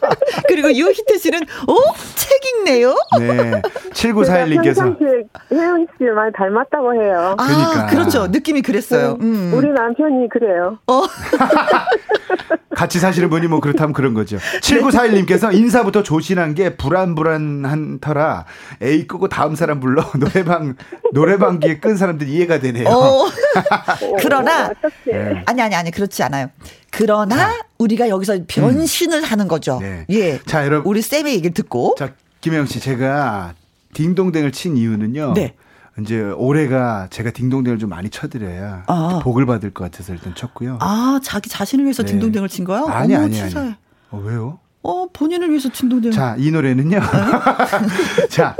그리고 0.46 0.72
유희태 0.72 1.18
씨는, 1.18 1.40
어? 1.42 1.76
책 2.14 2.30
읽네요? 2.44 2.94
네. 3.18 3.62
제가 3.92 4.20
7941님께서. 4.20 4.76
평상시에 4.76 5.08
혜연 5.52 5.86
씨 5.98 6.04
많이 6.04 6.32
닮았다고 6.32 6.94
해요. 6.94 7.34
아, 7.36 7.46
그러니까. 7.46 7.86
그렇죠. 7.86 8.26
느낌이 8.28 8.62
그랬어요. 8.62 9.18
음. 9.20 9.52
우리 9.54 9.68
남편이 9.70 10.28
그래요. 10.28 10.78
어, 10.86 11.02
같이 12.74 12.98
사시는 12.98 13.28
분이 13.30 13.48
뭐 13.48 13.60
그렇다면 13.60 13.92
그런 13.92 14.14
거죠. 14.14 14.38
7941님께서 14.62 15.54
인사부터 15.54 16.02
조신한 16.02 16.54
게 16.54 16.76
불안불안 16.76 17.39
한 17.64 17.98
터라 18.00 18.44
에이 18.80 19.06
끄고 19.06 19.28
다음 19.28 19.54
사람 19.54 19.80
불러 19.80 20.02
노래방, 20.18 20.76
노래방 21.12 21.58
기에 21.60 21.78
끈 21.78 21.96
사람들 21.96 22.28
이해가 22.28 22.60
되네요. 22.60 22.88
어. 22.88 23.26
그러나, 24.20 24.66
어떡해. 24.70 24.92
네. 25.06 25.42
아니, 25.46 25.62
아니, 25.62 25.74
아니, 25.74 25.90
그렇지 25.90 26.22
않아요. 26.22 26.48
그러나, 26.90 27.52
우리가 27.78 28.08
여기서 28.08 28.38
변신을 28.46 29.22
하는 29.22 29.48
거죠. 29.48 29.78
네. 29.80 30.06
예. 30.10 30.38
자, 30.44 30.64
여러분. 30.64 30.90
우리 30.90 31.02
쌤의 31.02 31.34
얘기를 31.34 31.52
듣고. 31.54 31.94
자, 31.98 32.12
김혜영 32.40 32.66
씨, 32.66 32.80
제가 32.80 33.54
딩동댕을 33.94 34.52
친 34.52 34.76
이유는요. 34.76 35.34
네. 35.34 35.54
이제 36.00 36.20
올해가 36.36 37.08
제가 37.10 37.30
딩동댕을 37.30 37.78
좀 37.78 37.90
많이 37.90 38.08
쳐드려야 38.08 38.84
아. 38.86 39.20
복을 39.22 39.44
받을 39.44 39.70
것 39.70 39.84
같아서 39.84 40.12
일단 40.14 40.34
쳤고요. 40.34 40.78
아, 40.80 41.20
자기 41.22 41.50
자신을 41.50 41.84
위해서 41.84 42.02
네. 42.02 42.12
딩동댕을 42.12 42.48
친 42.48 42.64
거야? 42.64 42.84
아니, 42.88 43.14
어머, 43.14 43.24
아니, 43.24 43.40
아니. 43.40 43.48
치사해. 43.50 43.76
어, 44.10 44.18
왜요? 44.24 44.58
어, 44.82 45.06
본인을 45.12 45.50
위해서 45.50 45.68
딩동댕. 45.72 46.10
자, 46.12 46.34
이 46.38 46.50
노래는요. 46.50 47.00
자, 48.30 48.56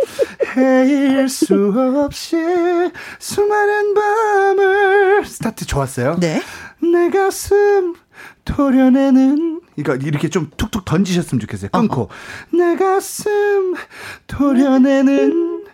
헤일 0.57 1.29
수 1.29 1.73
없이 2.05 2.37
수많은 3.19 3.95
밤을 3.95 5.25
스타트 5.25 5.65
좋았어요. 5.65 6.17
네. 6.21 6.43
내 6.83 7.11
가슴 7.11 7.95
도려내는 8.45 9.61
그러니까 9.77 10.07
이렇게 10.07 10.29
좀 10.29 10.51
툭툭 10.57 10.85
던지셨으면 10.85 11.41
좋겠어요. 11.41 11.71
끊고 11.71 12.09
내 12.53 12.77
가슴 12.77 13.75
도려내는 14.27 15.65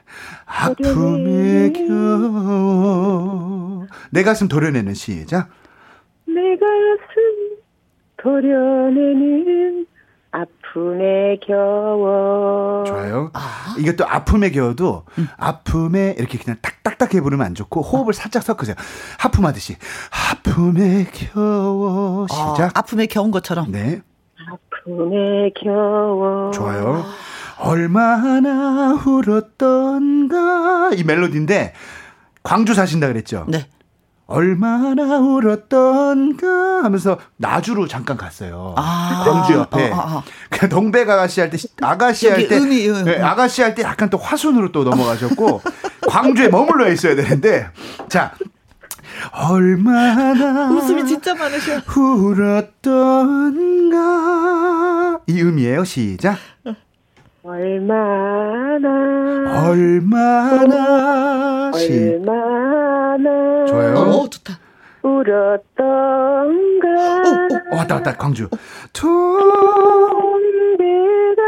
아픔에 0.44 1.72
겨워 1.72 3.86
내 4.10 4.22
가슴 4.22 4.46
도려내는 4.48 4.94
시작. 4.94 5.48
내 6.26 6.56
가슴 6.56 7.56
도려내는 8.18 9.86
아픔에 10.40 11.38
겨워. 11.46 12.84
좋아요. 12.84 13.30
이게 13.78 13.96
또 13.96 14.04
아픔에 14.06 14.50
겨워도 14.50 15.04
아픔에 15.38 16.14
이렇게 16.18 16.36
그냥 16.38 16.58
딱딱딱해 16.60 17.22
부르면 17.22 17.46
안 17.46 17.54
좋고 17.54 17.80
호흡을 17.80 18.12
살짝 18.12 18.42
섞으세요. 18.42 18.76
하품하듯이 19.18 19.76
아픔에 20.30 21.06
겨워 21.12 22.26
시작. 22.28 22.76
아, 22.76 22.80
아픔에 22.80 23.06
겨운 23.06 23.30
것처럼. 23.30 23.72
네. 23.72 24.02
아픔에 24.48 25.50
겨워. 25.62 26.50
좋아요. 26.50 27.04
얼마나 27.58 28.92
울었던가 29.06 30.90
이 30.94 31.04
멜로디인데 31.04 31.72
광주 32.42 32.74
사신다 32.74 33.06
그랬죠. 33.08 33.46
네. 33.48 33.66
얼마나 34.26 35.18
울었던가 35.18 36.82
하면서 36.82 37.18
나주로 37.36 37.86
잠깐 37.86 38.16
갔어요. 38.16 38.74
아. 38.76 39.22
광주 39.24 39.52
옆에. 39.54 39.90
어, 39.90 39.94
어, 39.96 40.16
어. 40.18 40.22
그 40.50 40.68
동백 40.68 41.08
아가씨 41.08 41.40
할 41.40 41.50
때 41.50 41.56
아가씨 41.80 42.28
할 42.28 42.48
때 42.48 42.56
음이, 42.58 42.88
음. 42.88 43.04
네, 43.04 43.20
아가씨 43.22 43.62
할 43.62 43.74
때 43.76 43.82
약간 43.84 44.10
또 44.10 44.18
화순으로 44.18 44.72
또 44.72 44.82
넘어가셨고 44.84 45.62
광주에 46.08 46.48
머물러 46.48 46.90
있어야 46.90 47.14
되는데 47.14 47.68
자 48.08 48.32
얼마나 49.32 50.70
웃음이 50.70 51.06
진짜 51.06 51.34
많으셔. 51.34 51.80
울었던가 53.86 55.20
이 55.28 55.42
음이에요 55.42 55.84
시작 55.84 56.36
얼마나 57.42 58.88
얼마나 59.68 61.72
시 61.74 61.92
얼마나 61.92 62.55
좋아요. 63.68 63.94
어, 63.96 64.28
좋다. 64.30 64.58
울었던가 65.02 66.88
어, 67.72 67.76
왔다 67.76 67.94
왔다 67.96 68.16
광주. 68.16 68.48
도 68.92 69.08
내가 70.78 71.42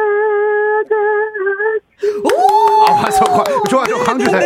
아, 2.89 2.93
와서 3.03 3.25
과- 3.25 3.45
좋아 3.69 3.85
좋아 3.85 4.05
광주 4.05 4.27
잘. 4.31 4.45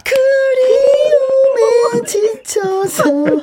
지쳐서 2.05 3.03
울다. 3.09 3.41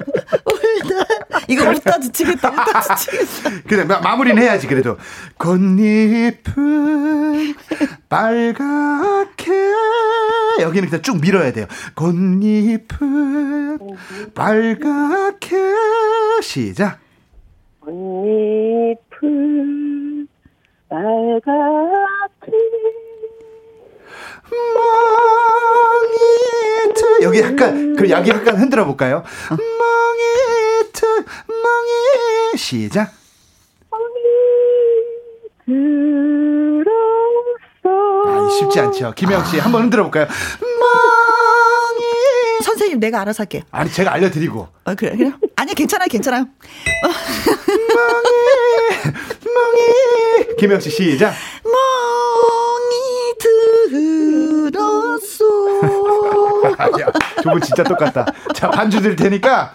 이거 1.49 1.69
웃다 1.71 2.01
지치겠다. 2.01 2.49
웃다 2.51 2.95
지치겠다. 2.97 3.51
그래 3.69 3.85
마무리는 3.85 4.43
해야지 4.43 4.67
그래도 4.67 4.97
꽃잎은 5.37 7.55
빨갛게 8.09 9.53
여기는 10.61 10.89
그냥 10.89 11.03
쭉 11.03 11.21
밀어야 11.21 11.53
돼요. 11.53 11.67
꽃잎은 11.95 13.79
빨갛게 14.35 15.57
시작. 16.43 16.99
꽃잎은 17.81 18.99
빨갛게 20.89 22.53
멍이트 26.85 27.23
여기 27.23 27.41
약간 27.41 27.95
그 27.97 28.09
여기 28.11 28.31
약간 28.31 28.57
흔들어 28.57 28.85
볼까요? 28.87 29.23
멍이트 29.51 31.07
멍이 31.47 32.57
시작. 32.57 33.13
들었어. 35.67 36.91
아, 38.27 38.49
쉽지 38.59 38.81
않죠. 38.81 39.13
김영 39.17 39.45
씨 39.45 39.59
한번 39.59 39.83
흔들어 39.83 40.03
볼까요? 40.05 40.27
멍이 40.61 42.05
선생님 42.65 43.01
내가 43.01 43.21
알아서 43.23 43.43
할게. 43.43 43.63
아니 43.71 43.91
제가 43.91 44.13
알려드리고 44.13 44.61
어, 44.85 44.95
그래, 44.97 45.17
그래. 45.17 45.33
아니야, 45.57 45.75
괜찮아요, 45.75 46.07
괜찮아요. 46.11 46.47
멍이 49.45 50.57
김영 50.59 50.81
씨 50.81 50.91
시작. 50.91 51.33
멍이 51.65 52.99
들었어. 54.71 55.45
아니야. 56.77 57.07
두분 57.43 57.61
진짜 57.61 57.83
똑같다. 57.85 58.27
자, 58.55 58.69
반주 58.71 59.01
드릴 59.01 59.17
테니까 59.17 59.73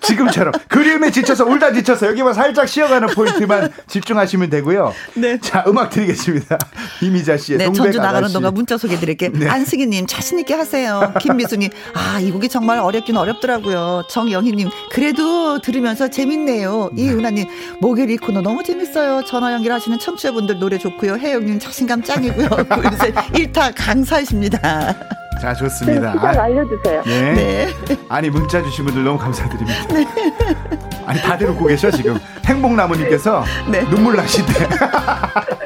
지금처럼 0.00 0.52
그림에 0.68 1.10
지쳐서 1.10 1.44
울다 1.46 1.72
지쳐서 1.72 2.06
여기만 2.08 2.34
살짝 2.34 2.68
쉬어가는 2.68 3.08
포인트만 3.08 3.72
집중하시면 3.86 4.50
되고요. 4.50 4.92
네. 5.14 5.38
자, 5.40 5.64
음악 5.66 5.90
드리겠습니다. 5.90 6.58
이미 7.02 7.23
자 7.24 7.36
씨의 7.36 7.58
네, 7.58 7.72
전주 7.72 7.98
나가는. 7.98 8.28
동안 8.32 8.54
문자 8.54 8.76
소개드릴게요. 8.78 9.30
네. 9.34 9.48
안승희님, 9.48 10.06
자신 10.06 10.38
있게 10.38 10.54
하세요. 10.54 11.12
김미수님, 11.20 11.70
아, 11.94 12.20
이 12.20 12.30
곡이 12.30 12.48
정말 12.48 12.78
어렵긴 12.78 13.16
어렵더라고요. 13.16 14.04
정영희님, 14.08 14.68
그래도 14.90 15.60
들으면서 15.60 16.08
재밌네요. 16.08 16.90
이은하님, 16.96 17.46
목요일 17.80 18.10
이 18.10 18.16
코너 18.16 18.40
너무 18.40 18.62
재밌어요. 18.62 19.24
전화 19.24 19.52
연결하시는 19.52 19.98
청취자분들 19.98 20.58
노래 20.58 20.78
좋고요. 20.78 21.16
혜영님, 21.16 21.58
자신감 21.58 22.02
짱이고요. 22.02 22.48
그래서 22.68 23.06
일타 23.34 23.70
강사이십니다. 23.72 24.58
자, 25.40 25.52
좋습니다. 25.54 26.12
시작 26.12 26.38
알려주세요. 26.38 27.02
네. 27.04 27.34
네. 27.34 27.96
아니 28.08 28.30
문자 28.30 28.62
주신 28.62 28.84
분들 28.84 29.02
너무 29.04 29.18
감사드립니다. 29.18 29.84
아니 31.06 31.20
다들 31.20 31.50
웃고 31.50 31.66
계셔 31.66 31.90
지금 31.90 32.18
행복나무님께서 32.46 33.44
네. 33.70 33.82
눈물 33.90 34.16
나시대. 34.16 34.52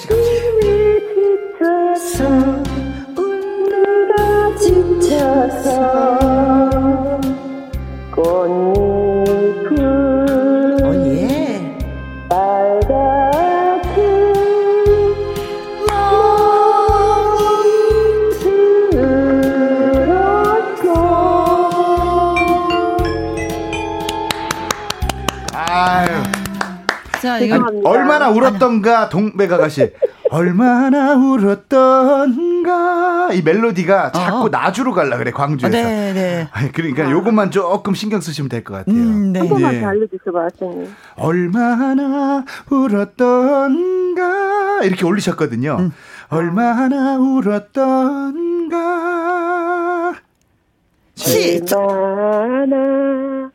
혜영 0.10 0.24
씨 0.24 0.42
같이. 1.60 1.92
지쳐서 1.92 2.28
울다 3.18 4.56
지 4.58 4.72
죄송합니다. 27.72 27.90
얼마나 27.90 28.30
울었던가 28.30 29.10
동백 29.10 29.52
아가 29.52 29.70
씨. 29.70 29.92
얼마나 30.30 31.16
울었던가 32.16 32.70
이 33.34 33.42
멜로디가 33.42 34.12
자꾸 34.14 34.46
어. 34.46 34.50
나주로 34.50 34.94
갈라 34.94 35.18
그래 35.18 35.32
광주에서. 35.32 35.76
네, 35.76 36.14
네. 36.14 36.48
아니, 36.52 36.72
그러니까 36.72 37.10
요것만 37.12 37.52
조금 37.52 37.94
신경 37.94 38.22
쓰시면 38.22 38.48
될 38.50 38.64
것 38.64 38.74
같아요. 38.76 38.96
음, 38.96 39.34
네. 39.34 39.40
한 39.40 39.50
번만 39.50 39.74
예. 39.76 39.82
더 39.82 39.88
알려주세요, 39.88 40.50
선생님. 40.58 40.94
얼마나 41.18 42.46
울었던가 42.70 44.22
이렇게 44.84 45.06
올리셨거든요. 45.06 45.78
음. 45.80 45.92
얼마나 46.30 47.18
울었던가 47.18 48.78
시. 51.16 51.62
얼마나 51.76 53.52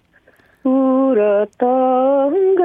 울었던가 1.11 2.63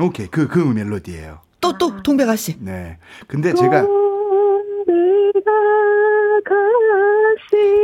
오케이 0.00 0.26
그그 0.26 0.58
멜로디예요. 0.58 1.40
또, 1.60 1.78
또, 1.78 2.02
동백아 2.02 2.34
씨. 2.36 2.56
네. 2.58 2.98
근데 3.28 3.54
제가 3.54 3.82
가시 6.44 7.11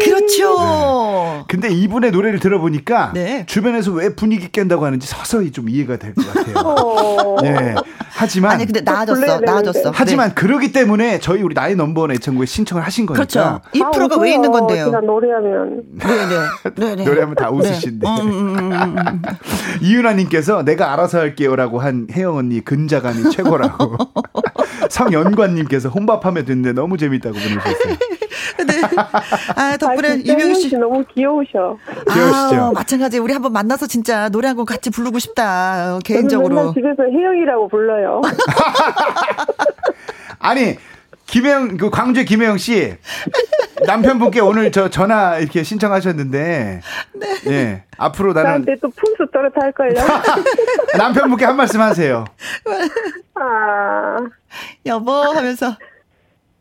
그렇죠. 0.05 1.45
근데 1.49 1.69
이분의 1.69 2.11
노래를 2.13 2.39
들어보니까 2.41 3.13
네. 3.15 3.45
주변에서 3.47 3.93
왜 3.93 4.15
분위기 4.15 4.51
깬다고 4.51 4.85
하는지 4.87 5.07
서서히 5.07 5.51
좀 5.53 5.69
이해가 5.69 5.97
될 5.97 6.15
것 6.15 6.27
같아요. 6.33 6.55
어. 6.65 7.37
네. 7.43 7.75
하지만 8.11 8.53
아니, 8.53 8.65
근데 8.67 8.81
나아졌어, 8.81 9.15
불러야 9.21 9.39
되는데. 9.39 9.53
나아졌어. 9.53 9.93
하지만 9.95 10.29
네. 10.31 10.35
그러기 10.35 10.73
때문에 10.73 11.21
저희 11.21 11.43
우리 11.43 11.55
나이 11.55 11.75
넘버원 11.77 12.11
애청구에 12.13 12.47
신청을 12.47 12.83
하신 12.85 13.07
거니까 13.07 13.25
그렇죠. 13.27 13.61
이 13.75 13.83
아, 13.83 13.91
프로가 13.91 14.17
왜 14.17 14.31
웃어요. 14.31 14.35
있는 14.35 14.51
건데요? 14.51 14.91
노래하면 15.01 15.83
네네. 15.99 16.75
네네. 16.75 17.05
노래하면 17.05 17.35
다 17.37 17.51
웃으신데. 17.51 18.07
네. 18.09 18.23
음, 18.23 18.29
음, 18.29 18.59
음, 18.59 18.73
음, 18.73 18.99
음. 18.99 19.23
이윤아님께서 19.83 20.65
내가 20.65 20.93
알아서 20.93 21.19
할게요라고 21.19 21.79
한 21.81 22.09
혜영 22.13 22.37
언니 22.37 22.61
근자감이 22.65 23.31
최고라고. 23.31 23.97
성연관님께서 24.91 25.89
혼밥하며 25.89 26.45
듣는데 26.45 26.73
너무 26.73 26.97
재밌다고 26.97 27.35
보내주셨어요. 27.35 27.97
네. 28.67 28.81
아, 29.57 29.77
덕분에 29.77 30.09
아, 30.09 30.13
진짜 30.15 30.33
이명희 30.33 30.55
씨. 30.55 30.69
씨 30.71 30.77
너무 30.77 31.05
귀여우셔. 31.15 31.77
귀여우시죠? 32.13 32.63
아, 32.63 32.73
마찬가지. 32.75 33.19
우리 33.19 33.33
한번 33.33 33.53
만나서 33.53 33.87
진짜 33.87 34.29
노래 34.29 34.49
한 34.49 34.57
곡 34.57 34.67
같이 34.67 34.91
부르고 34.91 35.19
싶다. 35.19 35.97
어, 35.97 35.99
개인적으로. 36.05 36.73
집에서 36.75 37.03
혜영이라고 37.05 37.69
불러요. 37.69 38.21
아니 40.41 40.77
김혜영 41.27 41.77
그 41.77 41.91
광주 41.91 42.25
김혜영 42.25 42.59
씨 42.59 42.95
남편분께 43.87 44.41
오늘 44.41 44.73
저 44.73 44.89
전화 44.89 45.39
이렇게 45.39 45.63
신청하셨는데 45.63 46.81
예 47.49 47.85
앞으로 47.99 48.33
나는 48.33 48.49
나한테 48.49 48.77
또 48.81 48.89
풍수 48.91 49.27
떨어뜨릴걸요. 49.33 49.95
남편분께 50.97 51.45
한 51.45 51.57
말씀 51.57 51.81
하세요. 51.81 52.25
아, 53.35 54.17
여보 54.87 55.13
하면서. 55.13 55.77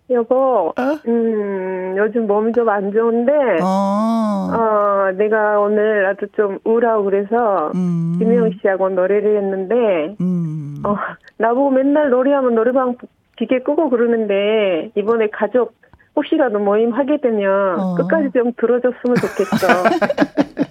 여보, 0.09 0.73
어? 0.77 0.81
음, 1.07 1.95
요즘 1.97 2.27
몸이 2.27 2.53
좀 2.53 2.69
안 2.69 2.91
좋은데, 2.93 3.31
어. 3.61 4.49
어, 4.53 5.11
내가 5.17 5.59
오늘 5.59 6.05
아주 6.05 6.27
좀 6.35 6.59
우울하고 6.63 7.03
그래서, 7.03 7.71
음. 7.75 8.15
김혜영 8.19 8.51
씨하고 8.61 8.89
노래를 8.89 9.37
했는데, 9.37 10.15
음. 10.21 10.81
어, 10.85 10.95
나보고 11.37 11.71
맨날 11.71 12.09
노래하면 12.09 12.55
노래방 12.55 12.95
기계 13.37 13.59
끄고 13.59 13.89
그러는데, 13.89 14.91
이번에 14.95 15.27
가족 15.31 15.73
혹시라도 16.15 16.59
모임 16.59 16.91
하게 16.91 17.17
되면 17.21 17.79
어. 17.79 17.95
끝까지 17.95 18.31
좀 18.33 18.51
들어줬으면 18.57 19.15
좋겠어. 19.17 19.67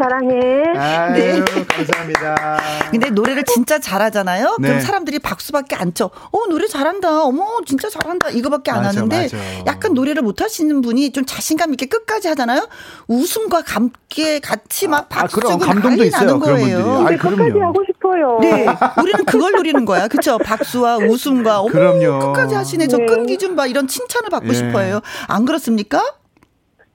사랑해. 0.00 0.62
아유, 0.78 1.44
감사합니다. 1.68 2.58
근데 2.90 3.10
노래를 3.10 3.44
진짜 3.44 3.78
잘하잖아요. 3.78 4.56
네. 4.60 4.68
그럼 4.68 4.80
사람들이 4.80 5.18
박수밖에 5.18 5.76
안 5.76 5.92
쳐. 5.92 6.06
어 6.06 6.46
노래 6.48 6.66
잘한다. 6.66 7.22
어머 7.24 7.58
진짜 7.66 7.88
잘한다. 7.90 8.30
이거밖에 8.30 8.70
안 8.70 8.78
맞아, 8.82 8.88
하는데 9.00 9.22
맞아. 9.22 9.36
약간 9.66 9.92
노래를 9.94 10.22
못 10.22 10.40
하시는 10.40 10.80
분이 10.80 11.12
좀 11.12 11.24
자신감 11.26 11.72
있게 11.74 11.86
끝까지 11.86 12.28
하잖아요. 12.28 12.66
웃음과 13.08 13.62
함께 13.66 14.38
같이 14.40 14.88
막 14.88 15.00
아, 15.00 15.08
박수 15.08 15.36
그럼 15.36 15.52
치고 15.58 15.64
감동도 15.66 16.04
있어요. 16.04 16.24
나는 16.26 16.40
그런 16.40 16.60
거예요. 16.60 16.82
분들이. 16.84 17.06
아이, 17.06 17.16
끝까지 17.18 17.36
그럼요. 17.50 17.66
하고 17.66 17.84
싶어요. 17.86 18.38
네, 18.40 18.66
우리는 19.02 19.24
그걸 19.26 19.52
노리는 19.52 19.84
거야. 19.84 20.08
그쵸? 20.08 20.38
박수와 20.38 20.96
웃음과, 20.98 21.60
어머, 21.60 21.70
그럼요. 21.70 22.18
끝까지 22.32 22.54
하시네. 22.54 22.88
저 22.88 22.96
네. 22.96 23.06
끈기 23.06 23.36
좀 23.38 23.54
봐. 23.56 23.66
이런 23.66 23.86
칭찬을 23.86 24.30
받고 24.30 24.48
예. 24.48 24.54
싶어요. 24.54 25.00
안 25.28 25.44
그렇습니까? 25.44 26.02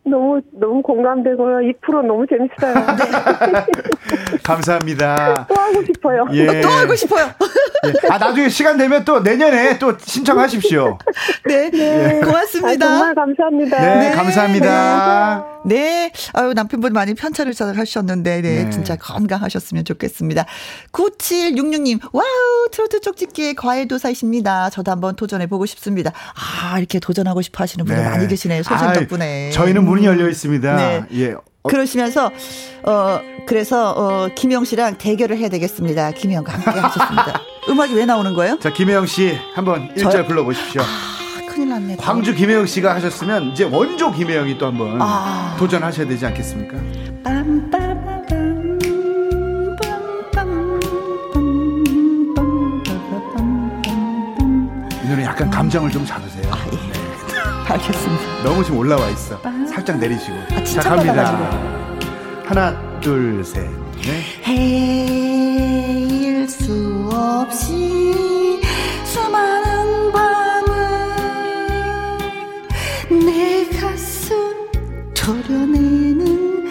너무 0.07 0.39
너무 0.53 0.81
공감되고요. 0.81 1.61
이 1.61 1.73
프로 1.83 2.01
너무 2.03 2.25
재밌어요. 2.27 2.85
감사합니다. 4.43 5.47
또 5.47 5.55
하고 5.55 5.83
싶어요. 5.83 6.25
예. 6.33 6.61
또 6.61 6.69
하고 6.69 6.95
싶어요. 6.95 7.31
예. 7.87 8.07
아, 8.09 8.17
나중에 8.17 8.49
시간 8.49 8.77
되면 8.77 9.03
또 9.03 9.19
내년에 9.19 9.79
또 9.79 9.97
신청하십시오. 9.97 10.97
네, 11.47 11.71
아, 12.21 12.25
고맙습니다. 12.25 12.87
정말 12.87 13.15
감사합니다. 13.15 13.99
네, 13.99 14.11
감사합니다. 14.11 15.45
네. 15.65 16.11
아유, 16.33 16.53
남편분 16.53 16.93
많이 16.93 17.15
편차를 17.15 17.53
하셨는데, 17.57 18.41
네, 18.41 18.63
네. 18.65 18.69
진짜 18.69 18.95
건강하셨으면 18.95 19.83
좋겠습니다. 19.85 20.45
9766님, 20.91 21.99
wow, 22.13 22.25
트로트 22.71 23.01
쪽집게 23.01 23.55
과외도사이십니다. 23.55 24.69
저도 24.69 24.91
한번 24.91 25.15
도전해 25.15 25.47
보고 25.47 25.65
싶습니다. 25.65 26.11
아, 26.35 26.77
이렇게 26.77 26.99
도전하고 26.99 27.41
싶어 27.41 27.63
하시는 27.63 27.83
분이 27.83 27.97
네. 27.99 28.07
많이 28.07 28.27
계시네요. 28.27 28.61
소신 28.61 28.93
덕분에. 28.93 29.49
저희는 29.51 29.85
문이 29.95 30.05
열려 30.05 30.29
있습니다. 30.29 30.75
네. 30.75 31.03
예. 31.13 31.35
그러시면서 31.63 32.29
어 32.83 33.19
그래서 33.47 33.91
어 33.91 34.29
김영 34.35 34.65
씨랑 34.65 34.97
대결을 34.97 35.37
해야 35.37 35.49
되겠습니다. 35.49 36.11
김영과 36.11 36.53
함께 36.53 36.69
하셨습니다. 36.69 37.41
음악이 37.69 37.95
왜 37.95 38.05
나오는 38.05 38.33
거예요? 38.33 38.59
자, 38.59 38.71
김영 38.71 39.05
씨 39.05 39.35
한번 39.55 39.89
일절 39.95 40.11
저... 40.11 40.25
불러 40.25 40.43
보십시오. 40.43 40.81
아, 40.81 40.85
큰일 41.49 41.69
났네. 41.69 41.95
광주 41.95 42.35
김영 42.35 42.65
씨가 42.65 42.93
하셨으면 42.95 43.51
이제 43.51 43.63
원조 43.63 44.11
김영이 44.11 44.57
또 44.57 44.67
한번 44.67 45.01
아. 45.01 45.55
도전하셔야 45.57 46.05
되지 46.07 46.25
않겠습니까? 46.25 46.77
이 55.03 55.07
노래 55.07 55.23
약간 55.23 55.49
감정을 55.49 55.89
좀 55.89 56.05
잡으세요. 56.05 56.44
아, 57.67 57.69
예. 57.69 57.73
알겠습니다. 57.73 58.43
너무 58.43 58.63
지금 58.63 58.77
올라와 58.79 59.09
있어. 59.09 59.39
살짝 59.67 59.97
내리시고. 59.97 60.35
아, 60.51 60.63
자, 60.63 60.81
갑니다. 60.81 61.13
받아가지고. 61.13 61.43
하나, 62.45 62.99
둘, 63.01 63.43
셋, 63.43 63.67
넷. 64.01 64.23
헤일 64.47 66.47
수 66.47 67.09
없이 67.11 68.61
수많은 69.03 70.11
밤을 70.11 70.75
내 73.25 73.67
가슴 73.79 74.35
토려내는 75.15 76.69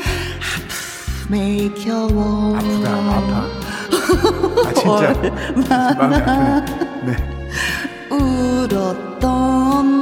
아픔에 1.27 1.69
겨워 1.85 2.57
아프다, 2.57 2.93
아파. 2.93 3.49
아, 4.65 4.73
진짜. 4.75 5.13
마음이 5.69 6.15
아프네. 6.15 6.85
네. 7.07 7.11
울었던 8.11 9.94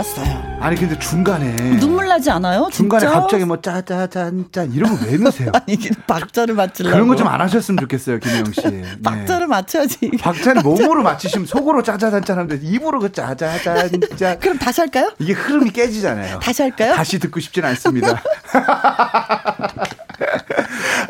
불렀어요. 0.00 0.56
아니, 0.60 0.76
근데 0.76 0.98
중간에. 0.98 1.54
눈물 1.78 2.06
나지 2.08 2.30
않아요? 2.30 2.68
중간에 2.72 3.00
진짜? 3.06 3.20
갑자기 3.20 3.44
뭐 3.44 3.60
짜자잔짠 3.60 4.72
이런 4.72 4.98
거 4.98 5.06
왜 5.06 5.16
넣으세요? 5.16 5.50
아니 5.54 5.64
이게 5.74 5.90
박자를 6.06 6.54
맞추려고 6.54 6.94
그런 6.94 7.08
거 7.08 7.16
좀 7.16 7.26
안 7.28 7.40
하셨으면 7.40 7.78
좋겠어요, 7.80 8.18
김혜영 8.18 8.52
씨. 8.52 8.60
네. 8.68 8.82
박자를 9.02 9.46
맞춰야지. 9.46 10.10
박자를 10.20 10.62
몸으로 10.62 11.02
맞추시면 11.02 11.46
속으로 11.46 11.82
짜자잔짠 11.82 12.38
하는데 12.38 12.58
입으로 12.62 12.98
그 13.00 13.10
짜자잔짠 13.12 14.38
그럼 14.40 14.58
다시 14.58 14.80
할까요? 14.82 15.12
이게 15.18 15.32
흐름이 15.32 15.70
깨지잖아요. 15.70 16.40
다시 16.40 16.62
할까요? 16.62 16.94
다시 16.94 17.18
듣고 17.18 17.40
싶진 17.40 17.64
않습니다. 17.64 18.20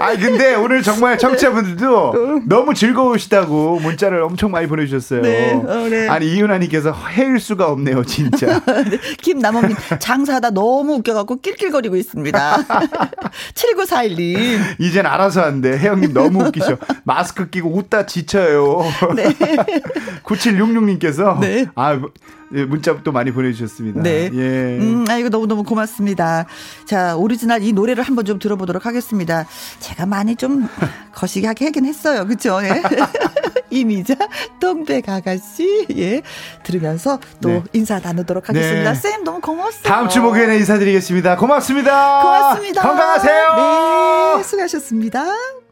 아 0.07 0.17
근데 0.17 0.55
오늘 0.55 0.83
정말 0.83 1.19
청취자분들도 1.19 2.43
너무 2.47 2.75
즐거우시다고 2.75 3.81
문자를 3.81 4.23
엄청 4.23 4.53
많이 4.53 4.69
보내주셨어요. 4.69 5.23
네, 5.23 5.53
어, 5.53 5.89
네. 5.91 6.09
아니 6.09 6.33
이윤아님께서 6.33 6.93
해일 6.93 7.41
수가 7.41 7.69
없네요, 7.71 8.05
진짜. 8.05 8.61
김남원님 9.21 9.77
장사하다 9.99 10.51
너무 10.51 10.95
웃겨갖고 10.95 11.41
낄낄거리고 11.41 11.97
있습니다. 11.97 12.57
7941님. 13.55 14.77
이젠 14.79 15.07
알아서 15.07 15.43
한대. 15.43 15.77
혜영님 15.77 16.13
너무 16.13 16.45
웃기셔. 16.45 16.77
마스크 17.05 17.51
끼고 17.51 17.77
웃다 17.77 18.07
지쳐요. 18.07 18.83
네. 19.17 19.25
9766님께서 20.23 21.39
네. 21.41 21.67
아 21.75 21.95
예, 21.95 22.01
문자 22.65 22.97
또 23.03 23.13
많이 23.13 23.31
보내주셨습니다. 23.31 24.03
네. 24.03 24.31
예. 24.33 24.79
음, 24.79 25.05
아, 25.09 25.17
이거 25.17 25.29
너무너무 25.29 25.63
고맙습니다. 25.65 26.47
자, 26.85 27.17
오리지널 27.17 27.63
이 27.63 27.73
노래를 27.73 28.03
한번 28.03 28.25
좀 28.25 28.39
들어보도록 28.39 28.87
하겠습니다. 28.87 29.47
제가 29.81 30.07
많이 30.07 30.37
좀 30.37 30.69
거시기하게 31.13 31.67
하긴 31.67 31.87
했어요. 31.87 32.27
그쵸? 32.27 32.59
예. 32.63 32.83
이미자, 33.71 34.15
동백 34.61 35.09
아가씨, 35.09 35.87
예. 35.97 36.23
들으면서 36.63 37.19
또 37.43 37.49
네. 37.49 37.63
인사 37.73 37.99
나누도록 37.99 38.49
하겠습니다. 38.49 38.93
네. 38.93 38.99
쌤, 38.99 39.25
너무 39.25 39.41
고마웠어요. 39.41 39.83
다음 39.83 40.09
주 40.09 40.21
목요일에 40.23 40.57
인사드리겠습니다. 40.59 41.37
고맙습니다. 41.37 42.23
고맙습니다. 42.23 42.83
건강하세요. 42.83 44.37
네, 44.37 44.43
수고하셨습니다. 44.43 45.66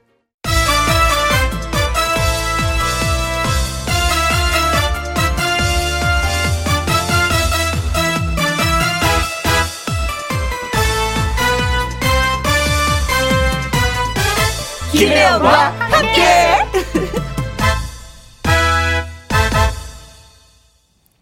김혜영과 14.94 15.70
함께. 15.72 16.22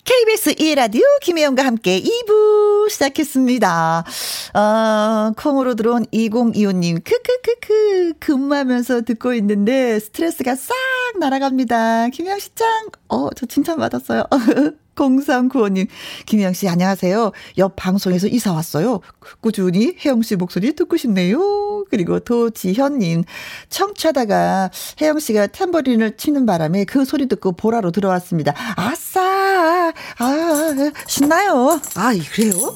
KBS 0.04 0.54
1라디오 0.56 1.00
김혜영과 1.22 1.64
함께 1.64 1.98
2부 2.02 2.90
시작했습니다. 2.90 4.04
어, 4.52 5.32
콩으로 5.38 5.74
들어온 5.74 6.04
2025님, 6.12 7.02
크크크크, 7.02 8.12
근무하면서 8.20 9.02
듣고 9.02 9.32
있는데 9.34 9.98
스트레스가 10.00 10.54
싹 10.54 10.74
날아갑니다. 11.18 12.08
김혜영 12.08 12.40
씨 12.40 12.50
짱! 12.54 12.68
어, 13.08 13.30
저 13.34 13.46
칭찬 13.46 13.78
받았어요. 13.78 14.24
0395님, 14.94 15.86
김혜영 16.26 16.52
씨, 16.52 16.68
안녕하세요. 16.68 17.32
옆 17.58 17.76
방송에서 17.76 18.26
이사 18.26 18.52
왔어요. 18.52 19.00
꾸준히 19.40 19.96
혜영 20.04 20.22
씨 20.22 20.36
목소리 20.36 20.74
듣고 20.74 20.96
싶네요. 20.96 21.84
그리고 21.90 22.20
도지현님, 22.20 23.24
청취하다가 23.68 24.70
혜영 25.00 25.18
씨가 25.18 25.48
탬버린을 25.48 26.16
치는 26.16 26.46
바람에 26.46 26.84
그 26.84 27.04
소리 27.04 27.26
듣고 27.26 27.52
보라로 27.52 27.90
들어왔습니다. 27.90 28.54
아싸! 28.76 29.92
아, 30.18 30.92
신나요. 31.06 31.80
아, 31.94 32.12
그래요? 32.34 32.74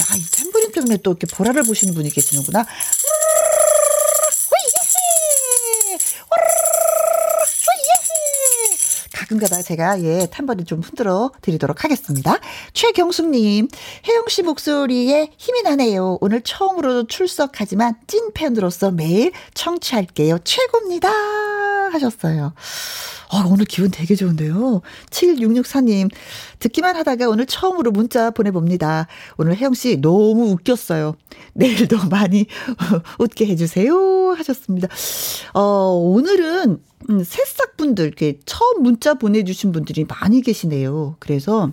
야, 0.00 0.04
이 0.16 0.22
탬버린 0.30 0.72
때문에 0.72 0.98
또 0.98 1.10
이렇게 1.10 1.26
보라를 1.26 1.64
보시는 1.64 1.92
분이 1.94 2.10
계시는구나. 2.10 2.64
가끔가다 9.28 9.62
제가 9.62 10.02
예, 10.02 10.26
탄번에 10.30 10.64
좀 10.64 10.80
흔들어 10.80 11.30
드리도록 11.42 11.84
하겠습니다. 11.84 12.38
최경숙님, 12.72 13.68
혜영 14.06 14.24
씨 14.28 14.42
목소리에 14.42 15.30
힘이 15.36 15.62
나네요. 15.62 16.18
오늘 16.20 16.40
처음으로 16.40 17.06
출석하지만 17.06 17.96
찐 18.06 18.32
팬으로서 18.32 18.90
매일 18.90 19.32
청취할게요. 19.54 20.38
최고입니다. 20.44 21.10
하셨어요. 21.92 22.54
아, 23.30 23.44
오늘 23.46 23.66
기분 23.66 23.90
되게 23.90 24.14
좋은데요. 24.14 24.80
7664님, 25.10 26.10
듣기만 26.60 26.96
하다가 26.96 27.28
오늘 27.28 27.44
처음으로 27.44 27.90
문자 27.90 28.30
보내봅니다. 28.30 29.06
오늘 29.36 29.56
혜영씨 29.56 30.00
너무 30.00 30.50
웃겼어요. 30.52 31.14
내일도 31.52 31.98
많이 32.08 32.46
웃게 33.18 33.46
해주세요. 33.46 34.32
하셨습니다. 34.38 34.88
어, 35.52 35.60
오늘은, 35.92 36.80
음, 37.10 37.24
새싹 37.24 37.76
분들, 37.76 38.06
이렇게 38.06 38.38
처음 38.44 38.82
문자 38.82 39.14
보내주신 39.14 39.72
분들이 39.72 40.04
많이 40.04 40.42
계시네요. 40.42 41.16
그래서, 41.18 41.72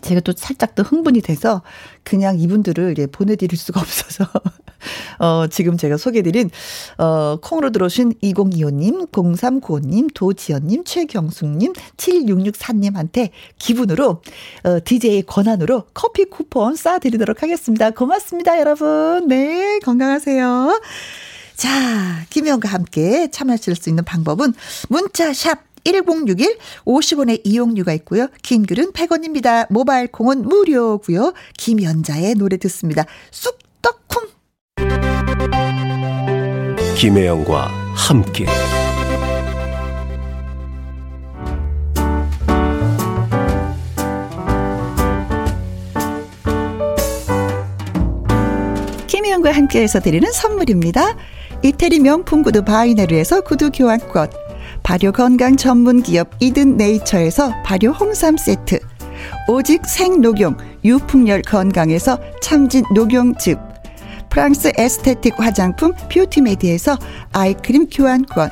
제가 0.00 0.20
또 0.20 0.32
살짝 0.36 0.74
더 0.74 0.82
흥분이 0.82 1.20
돼서 1.20 1.62
그냥 2.04 2.38
이분들을 2.38 2.94
예, 2.98 3.06
보내드릴 3.06 3.58
수가 3.58 3.80
없어서 3.82 4.24
어, 5.18 5.46
지금 5.48 5.76
제가 5.76 5.96
소개드린 5.96 6.50
어, 6.98 7.36
콩으로 7.42 7.70
들어오신 7.70 8.14
2025님, 8.22 9.10
0395님, 9.10 10.08
도지연님, 10.14 10.84
최경숙님, 10.84 11.74
7664님한테 11.96 13.30
기분으로 13.58 14.22
어, 14.64 14.78
DJ의 14.84 15.22
권한으로 15.24 15.84
커피 15.92 16.24
쿠폰 16.24 16.74
쏴드리도록 16.74 17.40
하겠습니다. 17.40 17.90
고맙습니다, 17.90 18.58
여러분. 18.58 19.28
네, 19.28 19.78
건강하세요. 19.80 20.80
자, 21.60 22.24
김혜영과 22.30 22.70
함께 22.70 23.28
참여하실 23.30 23.76
수 23.76 23.90
있는 23.90 24.02
방법은 24.02 24.54
문자 24.88 25.30
샵 25.34 25.58
1061 25.84 26.56
50원의 26.86 27.42
이용료가 27.44 27.92
있고요. 27.92 28.28
긴 28.42 28.64
글은 28.64 28.92
100원입니다. 28.92 29.66
모바일 29.68 30.06
콩은 30.06 30.48
무료고요. 30.48 31.34
김연자의 31.58 32.36
노래 32.36 32.56
듣습니다. 32.56 33.04
쑥떡쿵 33.30 34.28
김혜영과 36.96 37.66
함께 37.94 38.46
김혜영과 49.08 49.52
함께해서 49.52 50.00
드리는 50.00 50.32
선물입니다. 50.32 51.18
이태리 51.62 52.00
명품 52.00 52.42
구두 52.42 52.64
바이네르에서 52.64 53.42
구두 53.42 53.70
교환권 53.70 54.30
발효 54.82 55.12
건강 55.12 55.56
전문 55.56 56.02
기업 56.02 56.30
이든 56.40 56.76
네이처에서 56.76 57.62
발효 57.62 57.90
홍삼 57.90 58.36
세트. 58.36 58.78
오직 59.46 59.84
생녹용 59.84 60.56
유풍열 60.84 61.42
건강에서 61.42 62.18
참진 62.40 62.84
녹용즙. 62.94 63.58
프랑스 64.30 64.72
에스테틱 64.78 65.38
화장품 65.38 65.92
뷰티메디에서 66.10 66.96
아이크림 67.32 67.88
교환권. 67.90 68.50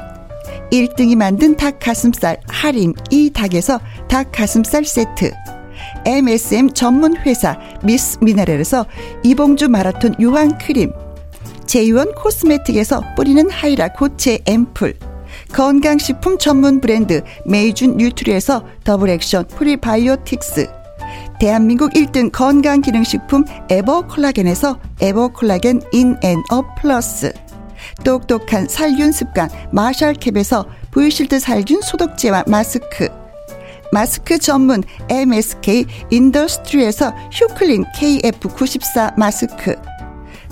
1등이 0.71 1.17
만든 1.17 1.57
닭 1.57 1.79
가슴살 1.81 2.41
할인 2.47 2.93
이 3.11 3.31
닭에서 3.31 3.81
닭 4.07 4.31
가슴살 4.33 4.85
세트. 4.85 5.33
MSM 6.05 6.75
전문 6.75 7.17
회사 7.17 7.59
미스 7.83 8.19
미네랄에서 8.21 8.85
이봉주 9.23 9.71
마라톤 9.71 10.15
유황 10.21 10.59
크림. 10.59 10.93
제이원 11.69 12.15
코스메틱에서 12.15 13.15
뿌리는 13.15 13.49
하이라 13.51 13.89
고체 13.89 14.39
앰플. 14.47 14.95
건강식품 15.53 16.39
전문 16.39 16.81
브랜드 16.81 17.23
메이준 17.45 17.99
뉴트리에서 17.99 18.65
더블 18.85 19.11
액션 19.11 19.47
프리바이오틱스. 19.47 20.67
대한민국 21.39 21.93
1등 21.93 22.33
건강기능식품 22.33 23.45
에버콜라겐에서 23.69 24.79
에버콜라겐 25.03 25.83
인앤업 25.93 26.75
플러스. 26.81 27.35
똑똑한 28.03 28.67
살균 28.67 29.13
습관 29.13 29.51
마샬캡에서 29.71 30.67
브이실드 30.91 31.39
살균 31.39 31.83
소독제와 31.83 32.45
마스크. 32.47 33.11
마스크 33.93 34.39
전문 34.39 34.83
MSK 35.11 35.85
인더스트리에서 36.11 37.15
휴클린 37.31 37.85
KF94 37.95 39.19
마스크 39.19 39.77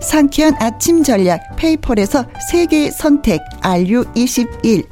상쾌한 0.00 0.54
아침 0.58 1.02
전략 1.02 1.56
페이펄에서 1.56 2.24
세계 2.50 2.90
선택 2.90 3.40
RU21 3.60 4.86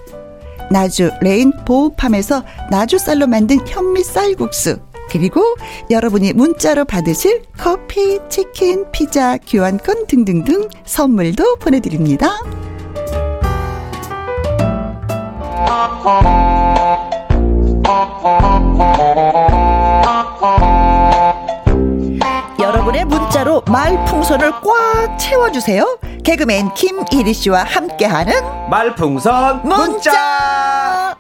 나주 0.71 1.11
레인 1.23 1.53
보호팜에서 1.65 2.45
나주쌀로 2.71 3.27
만든 3.27 3.59
현미 3.67 4.05
쌀국수 4.05 4.79
그리고 5.11 5.43
여러분이 5.91 6.35
문자로 6.35 6.85
받으실 6.85 7.43
커피, 7.57 8.19
치킨, 8.29 8.85
피자, 8.93 9.39
교환권 9.39 10.07
등등등 10.07 10.69
선물도 10.85 11.57
보내드립니다. 11.57 12.29
여러분의 22.89 23.05
문자로 23.05 23.63
말풍선을 23.67 24.51
꽉 24.63 25.19
채워주세요. 25.19 25.99
개그맨 26.25 26.73
김일희 26.75 27.35
씨와 27.35 27.65
함께하는 27.65 28.33
말풍선 28.71 29.63
문자. 29.63 29.85
문자. 29.87 31.17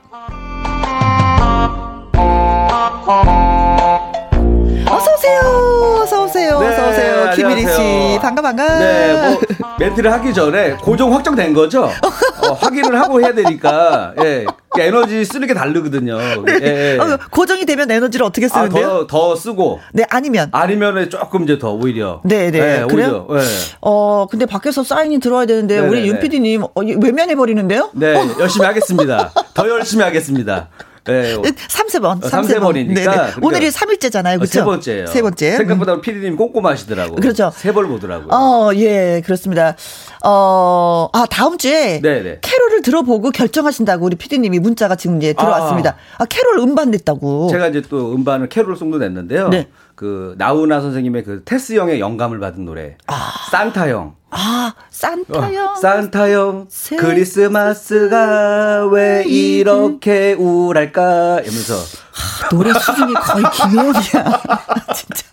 어서 4.88 5.14
오세요. 5.14 5.97
어서 6.08 6.24
오세요. 6.24 6.58
네, 6.58 6.68
어서 6.68 6.88
오세요. 6.88 7.30
김일희 7.34 7.60
씨. 7.66 8.18
반가 8.22 8.40
반가. 8.40 8.78
네. 8.78 9.28
뭐 9.28 9.40
멘트를 9.78 10.10
하기 10.10 10.32
전에 10.32 10.72
고정 10.76 11.12
확정된 11.12 11.52
거죠? 11.52 11.84
어, 11.84 12.52
확인을 12.54 12.98
하고 12.98 13.20
해야 13.20 13.34
되니까. 13.34 14.14
예. 14.22 14.46
에너지 14.78 15.24
쓰는 15.26 15.46
게 15.46 15.52
다르거든요. 15.52 16.16
네. 16.46 16.58
예. 16.62 16.98
어, 16.98 17.18
고정이 17.30 17.66
되면 17.66 17.90
에너지를 17.90 18.24
어떻게 18.24 18.46
아, 18.46 18.48
쓰는데요? 18.48 18.86
아, 18.86 18.90
더, 18.90 19.06
더 19.06 19.36
쓰고. 19.36 19.80
네, 19.92 20.04
아니면. 20.08 20.48
아니면 20.52 21.10
조금 21.10 21.42
이제 21.44 21.58
더 21.58 21.72
오히려. 21.72 22.22
네, 22.24 22.50
네. 22.50 22.58
네 22.58 22.86
그래요? 22.86 23.26
오히려, 23.28 23.42
네. 23.42 23.46
어, 23.82 24.26
근데 24.30 24.46
밖에서 24.46 24.82
사인이 24.82 25.18
들어와야 25.20 25.44
되는데 25.44 25.78
네, 25.78 25.86
우리 25.86 26.00
네, 26.00 26.06
윤 26.06 26.20
PD님 26.20 26.62
어, 26.62 26.70
외면해 26.74 27.34
버리는데요? 27.34 27.90
네, 27.92 28.14
열심히 28.40 28.64
하겠습니다. 28.66 29.30
더 29.52 29.68
열심히 29.68 30.04
하겠습니다. 30.04 30.68
네. 31.04 31.34
3세 31.36 32.00
번. 32.02 32.20
3세 32.20 32.60
번이니까. 32.60 33.00
그러니까 33.00 33.38
오늘이 33.42 33.68
3일째잖아요. 33.70 34.36
그렇죠? 34.38 34.52
세 34.52 34.64
번째예요. 34.64 35.06
세 35.06 35.22
번째. 35.22 35.56
생각보다 35.56 36.00
피디님 36.00 36.36
꼼꼼하시더라고요. 36.36 37.16
그렇죠. 37.16 37.50
세 37.54 37.72
번 37.72 37.88
보더라고요. 37.88 38.28
어, 38.32 38.70
예, 38.74 39.22
그렇습니다. 39.24 39.76
어, 40.24 41.08
아, 41.12 41.26
다음 41.30 41.58
주에 41.58 42.00
네네. 42.00 42.38
캐롤을 42.42 42.82
들어보고 42.82 43.30
결정하신다고 43.30 44.06
우리 44.06 44.16
피디님이 44.16 44.58
문자가 44.58 44.96
지금 44.96 45.18
이제 45.18 45.32
들어왔습니다. 45.32 45.96
아, 46.18 46.22
아 46.22 46.26
캐롤 46.26 46.58
음반 46.58 46.90
냈다고. 46.90 47.48
제가 47.50 47.68
이제 47.68 47.82
또 47.88 48.14
음반을 48.14 48.48
캐롤 48.48 48.76
송도 48.76 48.98
냈는데요. 48.98 49.48
네. 49.48 49.68
그 49.98 50.36
나우나 50.38 50.80
선생님의 50.80 51.24
그 51.24 51.42
테스 51.44 51.72
형의 51.72 51.98
영감을 51.98 52.38
받은 52.38 52.64
노래. 52.64 52.96
아. 53.08 53.32
산타 53.50 53.88
형. 53.88 54.14
아, 54.30 54.72
산타 54.90 55.52
형. 55.52 55.72
어, 55.72 55.74
산타 55.74 56.30
형. 56.30 56.66
세... 56.68 56.94
크리스마스가 56.94 58.86
왜 58.92 59.24
이렇게 59.26 60.34
우울할까? 60.34 61.40
이러면서. 61.40 61.74
아, 62.18 62.48
노래 62.50 62.72
수준이 62.72 63.14
거의 63.14 63.44
김혜영이야. 63.52 63.92
진짜. 64.94 65.28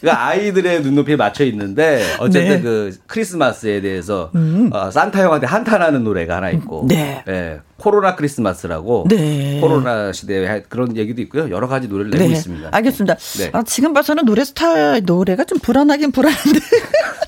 그러니까 0.00 0.26
아이들의 0.26 0.82
눈높이에 0.82 1.16
맞춰 1.16 1.44
있는데 1.44 2.04
어쨌든 2.18 2.56
네. 2.56 2.60
그 2.60 2.96
크리스마스에 3.06 3.80
대해서 3.80 4.30
음. 4.34 4.70
어, 4.72 4.90
산타 4.90 5.22
형한테 5.22 5.46
한탄하는 5.46 6.04
노래가 6.04 6.36
하나 6.36 6.50
있고. 6.50 6.86
네. 6.88 7.22
네. 7.26 7.60
코로나 7.76 8.14
크리스마스라고 8.14 9.06
네. 9.08 9.58
코로나 9.60 10.12
시대에 10.12 10.62
그런 10.68 10.96
얘기도 10.96 11.20
있고요. 11.22 11.50
여러 11.50 11.66
가지 11.66 11.88
노래를 11.88 12.10
내고 12.10 12.24
네. 12.24 12.30
있습니다. 12.30 12.68
알겠습니다. 12.72 13.16
네. 13.16 13.50
아, 13.52 13.62
지금 13.64 13.92
봐서는 13.92 14.24
노래 14.24 14.44
스타일 14.44 15.02
노래가 15.04 15.44
좀 15.44 15.58
불안하긴 15.58 16.12
불안한데. 16.12 16.60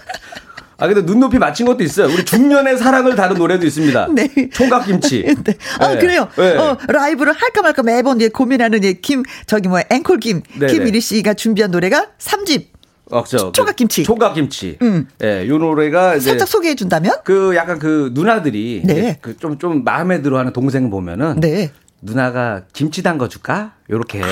아, 0.79 0.87
근데 0.87 1.03
눈높이 1.03 1.39
맞춘 1.39 1.67
것도 1.67 1.83
있어요. 1.83 2.13
우리 2.13 2.25
중년의 2.25 2.77
사랑을 2.79 3.17
다룬 3.17 3.39
노래도 3.39 3.67
있습니다. 3.67 4.09
네. 4.13 4.29
총각김치. 4.53 5.23
네. 5.45 5.55
어, 5.81 5.89
네. 5.89 5.99
그래요. 5.99 6.29
네. 6.37 6.57
어, 6.57 6.77
라이브를 6.89 7.33
할까 7.33 7.63
말까 7.63 7.83
매번 7.83 8.21
예, 8.21 8.29
고민하는 8.29 8.85
예, 8.85 8.93
김, 8.93 9.23
저기 9.47 9.69
뭐, 9.69 9.81
앵콜 9.91 10.21
김, 10.21 10.43
네, 10.59 10.67
김일희 10.67 10.93
네. 10.93 11.01
씨가 11.01 11.35
준비한 11.35 11.71
노래가 11.71 12.09
3집. 12.19 12.67
어, 13.11 13.25
저, 13.25 13.53
총각김치. 13.53 14.03
총각김치. 14.03 14.79
음. 14.83 15.07
예, 15.23 15.47
요 15.49 15.59
노래가 15.59 16.17
이제 16.17 16.31
살짝 16.31 16.49
소개해 16.49 16.75
준다면? 16.75 17.19
그 17.25 17.55
약간 17.55 17.79
그 17.79 18.11
누나들이 18.13 18.83
네. 18.85 19.19
그 19.23 19.37
좀좀 19.37 19.59
좀 19.59 19.85
마음에 19.85 20.23
들어 20.23 20.39
하는 20.39 20.53
동생 20.53 20.91
보면은 20.91 21.41
네. 21.41 21.71
누나가 22.03 22.63
김치 22.73 23.03
담가 23.03 23.29
줄까? 23.29 23.75
요렇게 23.89 24.23
아. 24.23 24.27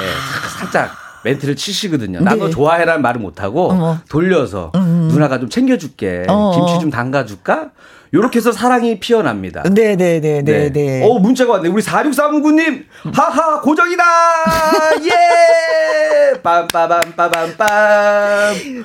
살짝 0.59 1.04
멘트를 1.25 1.57
치시거든요. 1.57 2.21
네. 2.21 2.25
나너 2.25 2.51
좋아해라는 2.51 3.03
말을 3.03 3.21
못 3.21 3.43
하고 3.43 3.97
돌려서 4.09 4.71
음, 4.75 4.81
음. 4.81 5.09
누나가 5.09 5.41
좀 5.41 5.49
챙겨줄게. 5.49 6.25
어. 6.29 6.53
김치 6.55 6.79
좀 6.81 6.91
담가줄까? 6.91 7.71
요렇게 8.13 8.37
해서 8.39 8.53
사랑이 8.53 9.01
피어납니다. 9.01 9.63
네네네네. 9.63 10.21
네, 10.21 10.43
네, 10.43 10.43
네. 10.43 10.71
네. 10.73 11.03
어, 11.05 11.19
문자가 11.19 11.55
왔네. 11.55 11.69
우리 11.69 11.83
4639님, 11.83 12.85
하하, 13.13 13.61
고정이다! 13.61 14.05
예! 15.03 16.35
빰빠밤빠밤빰. 16.41 18.85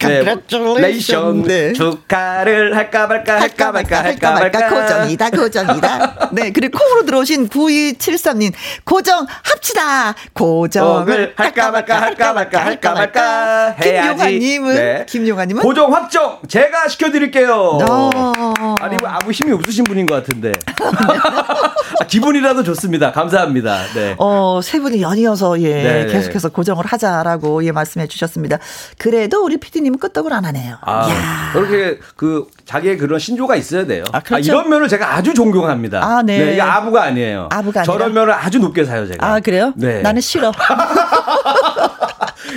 Congratulations. 0.00 1.48
네. 1.48 1.72
축하를 1.72 2.76
할까 2.76 3.06
말까 3.08 3.40
할까 3.40 3.72
말까 3.72 4.04
할까 4.04 4.32
말까 4.32 4.68
고정이다 4.68 5.30
고정이다. 5.30 6.30
네 6.32 6.52
그리고 6.52 6.78
콩으로 6.78 7.04
들어오신 7.04 7.48
9273님 7.48 8.52
고정 8.84 9.26
합치다 9.42 10.14
고정을 10.34 11.34
할까 11.36 11.70
말까 11.72 12.00
할까 12.00 12.32
말까 12.32 12.64
할까 12.64 12.94
말까 12.94 13.76
김용환님은 13.82 14.74
네. 14.74 15.06
김용환님은 15.08 15.62
고정 15.62 15.92
확정 15.92 16.38
제가 16.46 16.86
시켜드릴게요. 16.88 17.78
어. 17.88 18.74
아니 18.80 18.96
뭐 19.00 19.08
아무 19.08 19.32
힘이 19.32 19.52
없으신 19.52 19.82
분인 19.84 20.06
것 20.06 20.14
같은데 20.14 20.52
아, 20.80 22.04
기분이라도 22.06 22.62
좋습니다. 22.62 23.10
감사합니다. 23.10 23.78
네. 23.94 24.14
어세 24.18 24.78
분이 24.78 25.02
연이어서 25.02 25.60
예 25.62 25.82
네, 25.82 26.04
네. 26.04 26.12
계속해서 26.12 26.50
고정을 26.50 26.86
하자라고 26.86 27.64
예 27.64 27.72
말씀해 27.72 28.06
주셨습니다. 28.06 28.58
그래도 28.96 29.44
우리 29.44 29.56
피디님 29.56 29.87
선생님은 29.88 29.98
끄떡을 29.98 30.32
안 30.32 30.44
하네요. 30.46 30.76
아, 30.82 31.08
야. 31.10 31.50
그렇게 31.52 31.98
그 32.16 32.46
자기의 32.64 32.98
그런 32.98 33.18
신조가 33.18 33.56
있어야 33.56 33.86
돼요. 33.86 34.04
아, 34.12 34.20
그렇죠? 34.20 34.34
아, 34.36 34.38
이런 34.38 34.68
면을 34.68 34.88
제가 34.88 35.14
아주 35.14 35.34
존경합니다. 35.34 36.04
아, 36.04 36.22
네. 36.22 36.38
네. 36.38 36.52
이게 36.52 36.60
아부가 36.60 37.02
아니에요. 37.04 37.48
아부가 37.50 37.80
아니라. 37.80 37.92
저런 37.92 38.12
면을 38.14 38.32
아주 38.32 38.58
높게 38.58 38.84
사요, 38.84 39.06
제가. 39.06 39.26
아, 39.26 39.40
그래요? 39.40 39.72
네. 39.76 40.02
나는 40.02 40.20
싫어. 40.20 40.52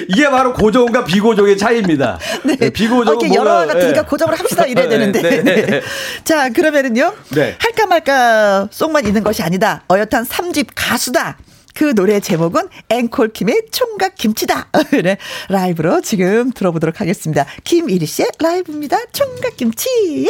이게 0.08 0.30
바로 0.30 0.54
고정과 0.54 1.04
비고정의 1.06 1.58
차이입니다. 1.58 2.20
네. 2.46 2.56
네 2.56 2.70
비고정은 2.70 3.32
어, 3.32 3.36
여러 3.36 3.68
같으니까 3.68 4.02
네. 4.02 4.08
고정을 4.08 4.38
합시다 4.40 4.66
이래야 4.66 4.88
네, 4.90 4.98
되는데. 4.98 5.44
네. 5.44 5.66
네. 5.66 5.82
자, 6.24 6.50
그러면은요. 6.50 7.14
할까 7.58 7.86
말까 7.88 8.68
송만 8.72 9.06
있는 9.06 9.24
것이 9.24 9.42
아니다. 9.44 9.84
어엿한 9.90 10.26
3집 10.26 10.68
가수다. 10.76 11.38
그 11.76 11.94
노래 11.96 12.20
제목은 12.20 12.68
앵콜킴의 12.90 13.68
총각 13.72 14.16
김치다. 14.16 14.68
네, 15.04 15.18
라이브로 15.50 16.02
지금 16.02 16.52
들어보도록 16.52 17.02
하겠습니다. 17.02 17.46
김이리 17.64 18.06
씨의 18.06 18.30
라이브입니다. 18.40 18.98
총각 19.12 19.58
김치. 19.58 20.30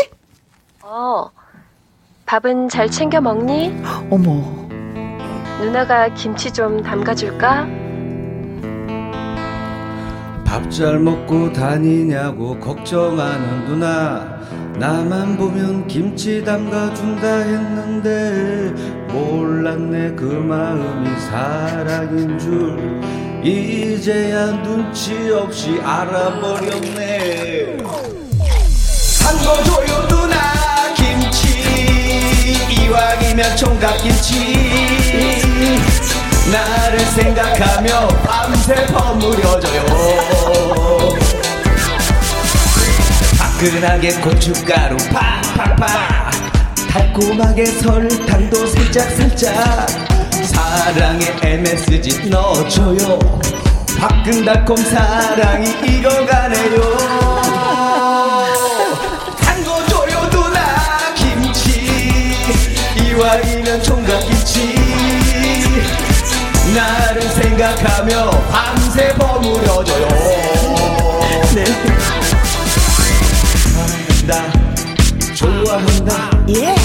어, 0.82 1.30
밥은 2.26 2.70
잘 2.70 2.90
챙겨 2.90 3.22
먹니? 3.22 3.74
어머. 4.10 4.70
누나가 5.60 6.14
김치 6.14 6.52
좀 6.52 6.82
담가줄까? 6.82 7.68
밥 10.46 10.70
잘 10.70 11.00
먹고 11.00 11.52
다니냐고 11.54 12.60
걱정하는 12.60 13.66
누나. 13.66 14.40
나만 14.82 15.38
보면 15.38 15.86
김치 15.86 16.44
담가준다 16.44 17.28
했는데 17.28 18.74
몰랐네 19.14 20.16
그 20.16 20.24
마음이 20.24 21.08
사랑인 21.30 22.40
줄. 22.40 23.00
이제야 23.44 24.48
눈치 24.64 25.30
없이 25.30 25.80
알아버렸네. 25.84 27.78
한거 29.24 29.64
줘요 29.66 30.08
누나 30.08 30.92
김치. 30.96 32.56
이왕이면 32.82 33.58
총각김치. 33.58 34.34
나를 36.52 37.00
생각하며 37.02 38.08
밤새 38.26 38.88
버무려져요 38.88 39.86
뜨끈하게 43.62 44.14
고춧가루 44.22 44.98
팍팍팍. 45.14 46.32
달콤하게 46.90 47.64
설탕도 47.68 48.66
살짝살짝. 48.66 49.88
사랑의 50.46 51.36
MSG 51.44 52.28
넣어줘요. 52.32 53.20
화끈달콤 54.00 54.78
사랑이 54.78 55.70
익어가네요. 55.86 56.82
tango 59.38 59.86
줘요 59.86 60.28
누나 60.32 61.14
김치. 61.14 62.34
이와이면 62.98 63.84
총각김치. 63.84 64.76
나를 66.76 67.22
생각하며 67.22 68.32
밤새 68.50 69.14
버무려줘요. 69.14 70.08
네. 71.54 71.64
좋아한다 74.28 75.34
좋아한다. 75.34 76.30
예. 76.50 76.76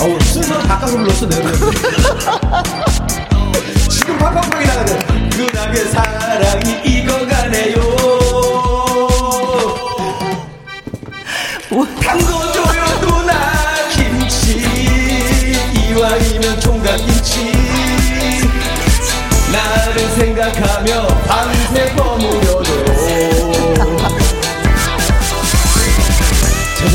어우 0.00 0.18
순서 0.20 0.58
바꿔서 0.60 0.96
불렀어 0.96 1.28
내가 1.28 1.50
지금 3.88 4.18
팍팍팍이 4.18 4.66
나가네 4.66 4.98
그나게 5.30 5.84
사랑이 5.84 6.80
익어가네요. 6.84 7.74
담궈줘요 12.02 13.00
누나 13.00 13.88
김치. 13.94 14.64
이왕이면 15.90 16.60
총각김치. 16.60 17.52
나를 19.52 20.08
생각하며 20.16 21.06
밤새 21.26 21.94
버무려줘 21.94 22.87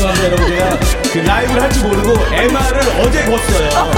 죄송합니다 0.04 0.24
여러분. 0.24 0.46
제가 0.48 0.78
그 1.12 1.18
라이브를 1.18 1.62
할 1.62 1.72
줄 1.72 1.82
모르고 1.84 2.12
MR을 2.34 2.78
어제 3.00 3.24
걷어요. 3.24 3.92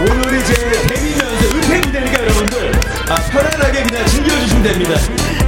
오늘이 0.00 0.44
제 0.46 0.54
데뷔면서 0.88 1.56
은퇴무대니까 1.56 2.22
여러분들 2.22 2.72
아, 3.10 3.14
편안하게 3.16 3.82
그냥 3.82 4.06
즐겨주시면 4.06 4.62
됩니다. 4.62 4.94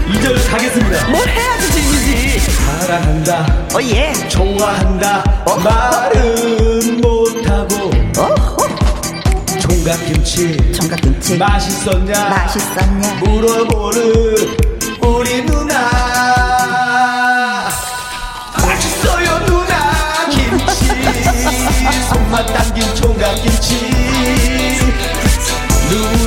2절 0.08 0.50
가겠습니다. 0.50 1.08
뭘 1.08 1.26
해야지 1.28 1.72
재미지 1.72 2.38
사랑한다. 2.40 3.46
어예. 3.74 4.12
좋아한다. 4.28 5.24
어? 5.46 5.56
말은 5.58 7.00
못하고 7.00 7.90
어? 8.18 8.34
총각김치. 9.58 10.72
총각김치. 10.74 11.38
맛있었냐? 11.38 12.28
맛있었냐? 12.28 13.14
물어보는 13.24 14.56
우리 15.00 15.42
누나 15.46 16.11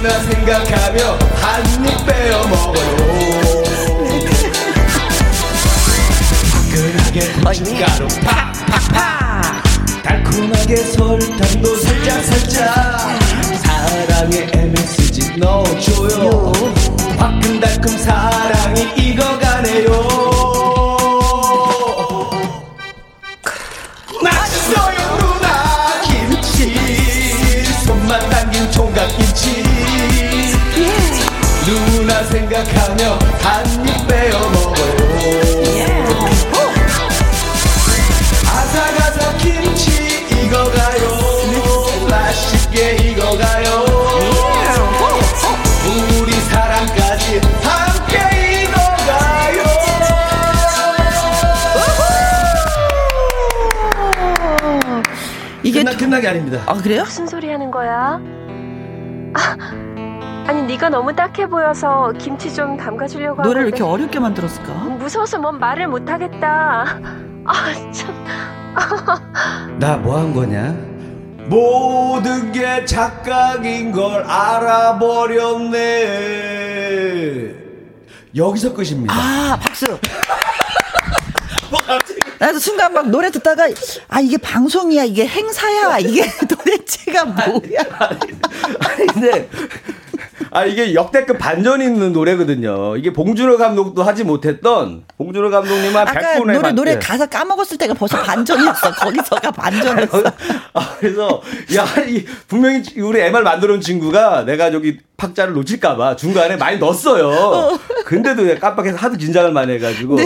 누나 0.05 0.19
생각하며 0.19 1.17
한입 1.41 2.05
빼어 2.05 2.47
먹어요. 2.47 2.95
화끈하게 6.53 7.17
고춧가루 7.43 8.07
팍팍팍. 8.23 9.63
달콤하게 10.03 10.75
설탕도 10.75 11.75
살짝살짝. 11.77 13.19
사랑의 13.63 14.51
MSG 14.53 15.37
넣어줘요. 15.39 16.53
화끈달콤 17.17 17.97
사랑이 17.97 18.81
익어가네요. 18.97 20.35
총각김치. 28.71 29.63
누 29.63 29.84
나 32.15 32.23
생각하며 32.23 33.19
한입 33.41 34.07
빼어 34.07 34.39
먹어요. 34.39 34.95
아삭아삭 38.47 39.37
김치 39.39 40.25
익어가요. 40.31 41.01
맛있게 42.09 42.95
익어가요. 43.03 43.85
우리 46.21 46.31
사랑까지 46.31 47.41
함께 47.61 48.63
익어가요. 48.63 49.63
이게 55.63 55.83
끝나, 55.83 55.97
끝나게 55.97 56.29
아닙니다. 56.29 56.63
아 56.65 56.75
그래요? 56.75 57.03
무슨 57.03 57.27
소리 57.27 57.49
하는 57.49 57.69
거야? 57.69 58.21
아, 59.33 59.57
아니 60.47 60.61
네가 60.63 60.89
너무 60.89 61.15
딱해 61.15 61.47
보여서 61.47 62.11
김치 62.19 62.53
좀 62.53 62.77
담가주려고 62.77 63.41
노래를 63.41 63.61
하는데 63.61 63.77
이렇게 63.77 63.83
어렵게 63.83 64.19
만들었을까? 64.19 64.73
무서워서 64.73 65.39
뭔 65.39 65.59
말을 65.59 65.87
못 65.87 66.07
하겠다. 66.09 66.99
아 67.45 67.73
참. 67.91 68.25
나 69.79 69.97
뭐 69.97 70.17
한 70.17 70.33
거냐? 70.33 70.75
모든 71.47 72.51
게 72.51 72.85
착각인 72.85 73.91
걸 73.91 74.23
알아버렸네. 74.23 75.75
여기서 78.35 78.73
끝입니다. 78.73 79.13
아 79.15 79.57
박수. 79.59 79.85
나도 82.37 82.59
순간 82.59 82.93
막 82.93 83.09
노래 83.09 83.31
듣다가 83.31 83.67
아 84.09 84.19
이게 84.19 84.37
방송이야 84.37 85.03
이게 85.05 85.25
행사야 85.25 85.97
이게 85.99 86.29
도대체가 86.47 87.25
뭐야? 87.25 87.81
아니 87.99 89.07
근데 89.07 89.49
아 90.55 90.63
이게 90.63 90.93
역대급 90.93 91.37
반전 91.37 91.81
있는 91.81 92.13
노래거든요. 92.13 92.95
이게 92.95 93.11
봉준호 93.11 93.57
감독도 93.57 94.03
하지 94.03 94.23
못했던 94.23 95.03
봉준호 95.17 95.49
감독님한 95.49 96.07
아까 96.07 96.19
100분의 96.21 96.45
노래 96.45 96.61
반- 96.61 96.75
노래 96.75 96.91
예. 96.93 96.95
가사 96.99 97.25
까먹었을 97.25 97.77
때가 97.77 97.93
벌써 97.93 98.21
반전이었어. 98.23 98.91
거기서가 98.95 99.51
반전이었어. 99.51 100.23
아, 100.73 100.95
그래서 100.97 101.41
야, 101.75 101.85
이 102.07 102.25
분명히 102.47 102.81
우리 103.01 103.19
MR 103.19 103.43
만들어 103.43 103.73
온 103.73 103.81
친구가 103.81 104.45
내가 104.45 104.71
저기 104.71 104.97
박자를 105.17 105.53
놓칠까봐 105.55 106.15
중간에 106.15 106.55
많이 106.55 106.77
넣었어요. 106.77 107.77
근데도 108.05 108.43
왜 108.43 108.57
깜빡해서 108.57 108.97
하도 108.97 109.17
긴장을 109.17 109.51
많이 109.51 109.73
해가지고. 109.73 110.17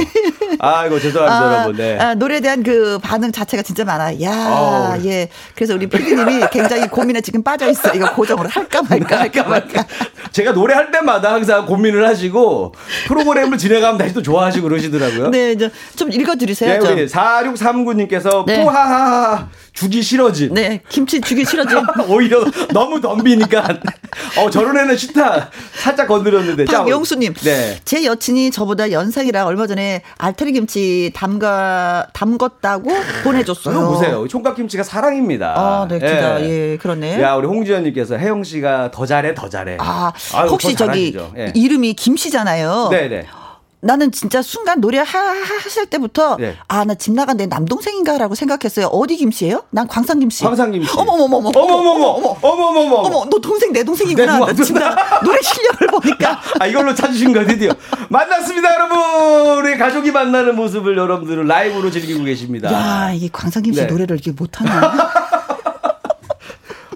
아, 0.60 0.86
이거 0.86 1.00
죄송합니다, 1.00 1.50
아, 1.50 1.54
여러분. 1.56 1.76
네. 1.78 1.98
아, 2.00 2.14
노래에 2.16 2.40
대한 2.40 2.62
그 2.64 3.00
반응 3.02 3.32
자체가 3.32 3.64
진짜 3.64 3.84
많아. 3.86 4.20
야, 4.22 4.50
어우. 4.96 5.06
예. 5.06 5.30
그래서 5.56 5.74
우리 5.76 5.88
PD님이 5.88 6.44
굉장히 6.52 6.88
고민에 6.88 7.22
지금 7.22 7.42
빠져 7.44 7.70
있어. 7.70 7.94
이거 7.94 8.12
고정을 8.14 8.48
할까 8.48 8.82
말까 8.82 9.18
할까 9.22 9.44
말까. 9.44 9.86
제가 10.32 10.52
노래할 10.52 10.92
때마다 10.92 11.34
항상 11.34 11.66
고민을 11.66 12.08
하시고 12.08 12.74
프로그램을 13.08 13.58
진행하면 13.60 13.98
다시 13.98 14.14
또 14.14 14.22
좋아하시고 14.22 14.68
그러시더라고요. 14.68 15.30
네, 15.30 15.52
이제 15.52 15.70
좀 15.96 16.12
읽어드리세요. 16.12 16.74
네, 16.74 16.80
좀. 16.80 16.94
우리 16.94 17.08
4639님께서 17.08 18.46
네. 18.46 18.64
푸하하하 18.64 19.50
주기 19.74 20.02
싫어지. 20.02 20.50
네, 20.52 20.82
김치 20.90 21.22
주기 21.22 21.46
싫어지. 21.46 21.76
오히려 22.10 22.44
너무 22.74 23.00
덤비니까. 23.02 23.80
어, 24.38 24.50
저런 24.50 24.78
애는 24.78 24.98
싫다. 24.98 25.50
살짝 25.74 26.08
건드렸는데. 26.08 26.66
자, 26.66 26.80
박영수님, 26.84 27.34
네. 27.34 27.80
제 27.86 28.04
여친이 28.06 28.52
저보다 28.52 28.92
연상이라 28.92 29.46
얼마 29.46 29.68
전에 29.68 30.02
알타리 30.18 30.52
김치 30.54 31.12
담가 31.14 32.08
담궜다고 32.14 32.90
보내줬어요. 33.24 33.88
보세요. 33.88 34.28
총각김치가 34.28 34.84
사랑입니다. 34.84 35.54
아, 35.56 35.88
네, 35.88 36.00
진짜 36.00 36.42
예, 36.42 36.78
그렇네. 36.78 37.22
야, 37.22 37.36
우리 37.36 37.48
홍지연님께서 37.48 38.18
혜영 38.18 38.44
씨가 38.44 38.92
더 38.92 39.06
잘해, 39.06 39.34
더 39.34 39.50
잘해. 39.50 39.78
아, 39.80 40.12
아유, 40.34 40.50
혹시 40.50 40.76
더 40.76 40.86
저기. 40.86 41.16
예. 41.38 41.52
이름이 41.56 41.94
김씨잖아요. 41.94 42.90
네네. 42.92 43.26
나는 43.82 44.12
진짜 44.12 44.42
순간 44.42 44.82
노래 44.82 44.98
하, 44.98 45.04
하실 45.04 45.86
때부터 45.86 46.36
네. 46.38 46.56
아나 46.68 46.96
집 46.96 47.14
나간 47.14 47.38
내 47.38 47.46
남동생인가라고 47.46 48.36
생각했어요. 48.36 48.88
어디 48.88 49.16
김씨예요? 49.16 49.64
난 49.70 49.88
광산 49.88 50.20
김씨. 50.20 50.44
광산 50.44 50.72
김씨. 50.72 50.92
어머머머머. 50.98 51.52
어머머머. 51.56 52.38
어머머머. 52.42 52.96
어머, 52.98 53.26
너 53.30 53.40
동생 53.40 53.72
내 53.72 53.84
동생이구나. 53.84 54.40
네, 54.40 54.54
나집 54.54 54.78
나, 54.78 54.96
노래 55.24 55.40
실력을 55.42 55.88
보니까. 55.88 56.42
아, 56.60 56.68
이걸로 56.68 56.94
찾으신 56.94 57.32
거 57.32 57.46
드디어. 57.46 57.72
만났습니다, 58.10 58.74
여러분. 58.74 59.60
우리 59.60 59.78
가족이 59.78 60.12
만나는 60.12 60.56
모습을 60.58 60.98
여러분들은 60.98 61.48
라이브로 61.48 61.90
즐기고 61.90 62.24
계십니다. 62.26 62.72
야, 62.74 63.12
이게 63.14 63.30
광산 63.32 63.64
김씨 63.64 63.82
네. 63.82 63.88
노래를 63.88 64.18
이렇게 64.18 64.32
못하나? 64.32 65.30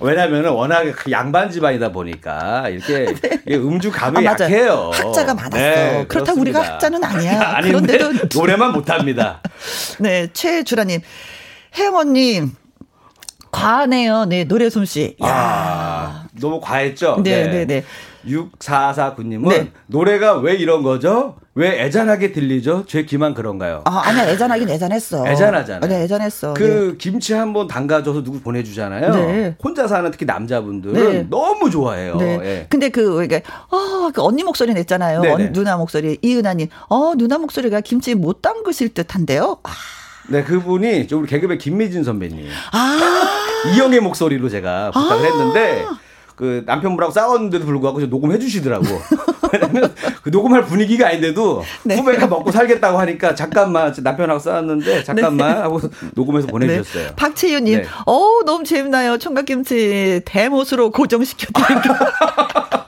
왜냐면은 0.04 0.52
워낙에 0.52 0.92
그 0.92 1.10
양반 1.12 1.50
집안이다 1.50 1.94
보니까 1.94 2.68
이렇게 2.68 3.14
이게 3.48 3.56
음주 3.56 3.90
감이 3.90 4.20
네. 4.22 4.28
아. 4.28 4.32
약해요. 4.32 4.92
학자가 4.94 5.34
많았어. 5.34 5.56
네, 5.58 6.06
그렇다고 6.10 6.42
우리가. 6.42 6.62
학자는 6.62 7.02
아니야. 7.04 7.40
아닌데 7.56 7.98
그런데도 7.98 8.38
노래만 8.38 8.74
못합니다. 8.74 9.42
네, 10.00 10.28
최주라님. 10.34 11.00
혜영 11.78 11.96
언니, 11.96 12.42
과하네요. 13.52 14.26
네, 14.26 14.44
노래 14.44 14.70
솜씨. 14.70 15.16
야 15.24 15.28
아, 15.28 16.28
너무 16.40 16.60
과했죠? 16.60 17.22
네, 17.24 17.48
네, 17.48 17.66
네. 17.66 17.84
6449님은 18.26 19.50
네. 19.50 19.72
노래가 19.88 20.38
왜 20.38 20.54
이런 20.56 20.84
거죠? 20.84 21.36
왜 21.56 21.84
애잔하게 21.84 22.32
들리죠? 22.32 22.86
제 22.88 23.04
귀만 23.06 23.34
그런가요? 23.36 23.82
아, 23.86 24.02
아니야, 24.06 24.28
애잔하긴 24.30 24.70
애잔했어. 24.70 25.28
애잔하잖아요. 25.28 25.88
네, 25.90 26.04
애잔했어. 26.04 26.54
그 26.56 26.96
김치 27.00 27.34
한 27.34 27.54
번 27.54 27.68
담가줘서 27.68 28.24
누구 28.24 28.40
보내주잖아요. 28.40 29.14
네. 29.14 29.56
혼자 29.64 29.88
사는 29.88 30.10
특히 30.10 30.26
남자분들은 30.26 30.94
네. 31.12 31.28
너무 31.30 31.70
좋아해요. 31.70 32.16
네. 32.16 32.40
예. 32.44 32.66
근데 32.70 32.90
그, 32.90 33.24
이게, 33.24 33.44
어, 33.70 34.10
그 34.12 34.24
언니 34.24 34.44
목소리 34.44 34.74
냈잖아요. 34.74 35.22
네네. 35.22 35.34
언- 35.48 35.54
누나 35.54 35.78
목소리. 35.78 36.18
이은하님. 36.24 36.70
어, 36.90 37.14
누나 37.16 37.38
목소리가 37.38 37.82
김치 37.82 38.16
못 38.16 38.42
담그실 38.42 38.96
듯 38.96 39.14
한데요? 39.14 39.58
아. 39.64 39.70
네, 40.30 40.44
그분이 40.44 41.08
저 41.08 41.18
우리 41.18 41.28
개그맨 41.28 41.60
김미진 41.60 42.04
선배님. 42.04 42.48
아. 42.72 43.00
이영의 43.76 44.00
목소리로 44.00 44.50
제가 44.50 44.90
부탁을 44.92 45.26
아. 45.26 45.30
했는데 45.30 45.86
그 46.36 46.64
남편분하고 46.66 47.12
싸웠는데도 47.12 47.66
불구하고 47.66 48.00
저 48.00 48.08
녹음해 48.08 48.40
주시더라고. 48.40 48.86
왜냐면 49.54 49.94
그 50.24 50.30
녹음할 50.30 50.66
분위기가 50.66 51.08
아닌데도 51.08 51.64
네. 51.84 51.96
후배가 51.96 52.26
먹고 52.28 52.52
살겠다고 52.52 52.98
하니까 52.98 53.36
잠깐만 53.36 53.94
남편하고 53.96 54.40
싸웠는데 54.40 55.04
잠깐만 55.04 55.58
하고 55.58 55.80
녹음해서 56.16 56.48
보내주셨어요. 56.48 57.08
네. 57.10 57.16
박채윤님, 57.16 57.82
네. 57.82 57.88
어우, 58.06 58.44
너무 58.46 58.64
재밌나요? 58.64 59.18
총각김치 59.20 60.22
대못으로 60.26 60.92
고정시켜드릴게요. 60.92 61.94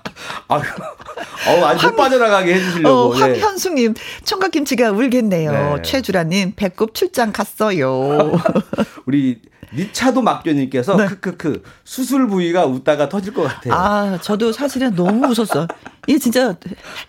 아, 0.47 0.55
어, 1.49 1.65
아주 1.65 1.87
못 1.87 1.95
빠져나가게 1.95 2.53
해주시려고. 2.53 3.13
어, 3.13 3.13
네. 3.15 3.39
황현숙님, 3.39 3.93
총각김치가 4.23 4.91
울겠네요. 4.91 5.51
네. 5.51 5.81
최주라님, 5.81 6.53
배꼽 6.55 6.93
출장 6.93 7.31
갔어요. 7.31 8.31
우리 9.05 9.41
니차도 9.73 10.21
막교님께서 10.21 10.95
네. 10.95 11.07
크크크 11.07 11.63
수술 11.83 12.27
부위가 12.27 12.65
웃다가 12.65 13.09
터질 13.09 13.33
것 13.33 13.43
같아요. 13.43 13.73
아, 13.73 14.19
저도 14.21 14.51
사실은 14.51 14.95
너무 14.95 15.27
웃었어. 15.27 15.67
이게 16.07 16.19
진짜 16.19 16.55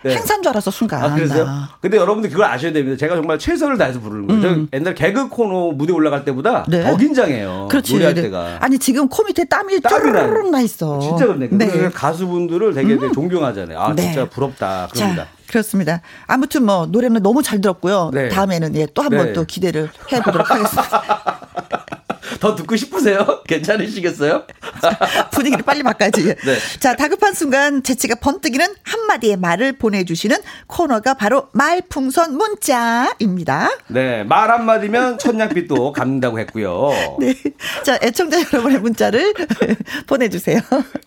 네. 0.03 0.15
행사인 0.15 0.41
줄 0.41 0.49
알았어, 0.49 0.71
순간. 0.71 1.03
아? 1.03 1.15
나. 1.15 1.69
근데 1.81 1.97
여러분들 1.97 2.29
그걸 2.29 2.45
아셔야 2.45 2.71
됩니다. 2.71 2.97
제가 2.97 3.15
정말 3.15 3.37
최선을 3.39 3.77
다해서 3.77 3.99
부르는 3.99 4.27
거예요. 4.27 4.41
저 4.41 4.77
옛날 4.77 4.95
개그 4.95 5.29
코너 5.29 5.71
무대 5.71 5.93
올라갈 5.93 6.25
때보다 6.25 6.65
네. 6.67 6.83
더 6.83 6.97
긴장해요. 6.97 7.67
그렇지. 7.69 7.93
노래할 7.93 8.13
네. 8.13 8.23
때가. 8.23 8.57
아니, 8.59 8.79
지금 8.79 9.07
코 9.07 9.23
밑에 9.23 9.45
땀이. 9.45 9.81
쭈르륵 9.81 10.49
나 10.49 10.61
있어. 10.61 10.99
진짜 10.99 11.25
그렇네. 11.25 11.49
네. 11.51 11.89
가수분들을 11.89 12.73
되게, 12.73 12.97
되게 12.97 13.11
존경하잖아요. 13.13 13.79
아, 13.79 13.93
네. 13.95 14.03
진짜 14.03 14.29
부럽다. 14.29 14.87
그럽니다. 14.91 15.23
자, 15.23 15.29
그렇습니다. 15.47 16.01
아무튼 16.25 16.65
뭐, 16.65 16.85
노래는 16.87 17.21
너무 17.23 17.41
잘 17.41 17.61
들었고요. 17.61 18.11
네. 18.13 18.29
다음에는 18.29 18.75
예, 18.75 18.87
또 18.93 19.01
한번 19.01 19.27
네. 19.27 19.33
또 19.33 19.45
기대를 19.45 19.89
해보도록 20.11 20.49
하겠습니다. 20.51 21.47
더 22.39 22.55
듣고 22.55 22.75
싶으세요? 22.75 23.41
괜찮으시겠어요? 23.47 24.43
분위기를 25.31 25.63
빨리 25.63 25.83
바꿔야지. 25.83 26.23
네. 26.35 26.57
자, 26.79 26.95
다급한 26.95 27.33
순간 27.33 27.83
재치가 27.83 28.15
번뜩이는 28.15 28.65
한마디의 28.83 29.37
말을 29.37 29.73
보내주시는 29.73 30.37
코너가 30.67 31.15
바로 31.15 31.49
말풍선 31.53 32.37
문자입니다. 32.37 33.69
네. 33.87 34.23
말 34.23 34.51
한마디면 34.51 35.17
천냥빛도 35.19 35.93
갚는다고 35.93 36.39
했고요. 36.39 36.91
네. 37.19 37.33
자, 37.83 37.97
애청자 38.01 38.37
여러분의 38.39 38.79
문자를 38.79 39.33
보내주세요. 40.07 40.59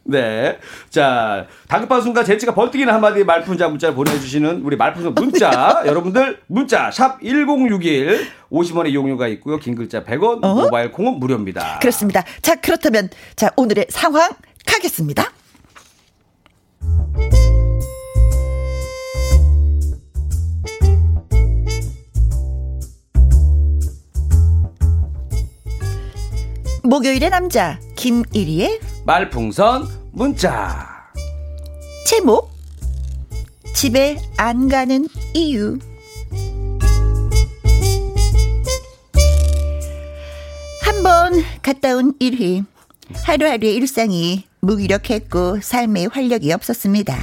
네. 0.05 0.59
자, 0.91 1.47
다급한 1.69 2.03
순간 2.03 2.25
재치가 2.25 2.55
번뜩이는 2.55 2.93
한마디 2.93 3.25
말풍자 3.25 3.69
문자를 3.69 3.95
보내주시는 3.95 4.63
우리 4.63 4.77
말풍선 4.77 5.15
문자. 5.15 5.83
여러분들 5.87 6.41
문자 6.47 6.91
샵 6.91 7.21
1061. 7.23 8.40
50원의 8.51 8.91
이용료가 8.91 9.29
있고요. 9.29 9.59
긴 9.59 9.75
글자 9.75 10.05
100원, 10.05 10.45
어? 10.45 10.55
모바일 10.55 10.93
콩은 10.93 11.19
무료입니다. 11.21 11.79
그렇습니다. 11.81 12.25
자, 12.43 12.57
그렇다면, 12.57 13.09
자, 13.37 13.51
오늘의 13.57 13.87
상황 13.91 14.31
가겠습니다. 14.67 15.33
목요일의 26.83 27.31
남자, 27.31 27.79
김일희의 27.97 28.81
말풍선 29.05 29.87
문자. 30.13 30.89
제목 32.07 32.51
집에 33.75 34.19
안 34.37 34.69
가는 34.69 35.07
이유 35.35 35.79
한 40.91 41.05
번 41.05 41.45
갔다 41.63 41.95
온 41.95 42.19
1위 42.19 42.65
하루하루의 43.23 43.77
일상이 43.77 44.45
무기력했고 44.59 45.61
삶에 45.63 46.07
활력이 46.07 46.53
없었습니다. 46.53 47.17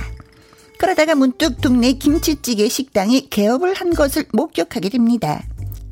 그러다가 0.77 1.15
문득 1.15 1.59
동네 1.59 1.91
김치찌개 1.91 2.69
식당이 2.69 3.29
개업을 3.29 3.73
한 3.73 3.93
것을 3.93 4.23
목격하게 4.31 4.87
됩니다. 4.87 5.43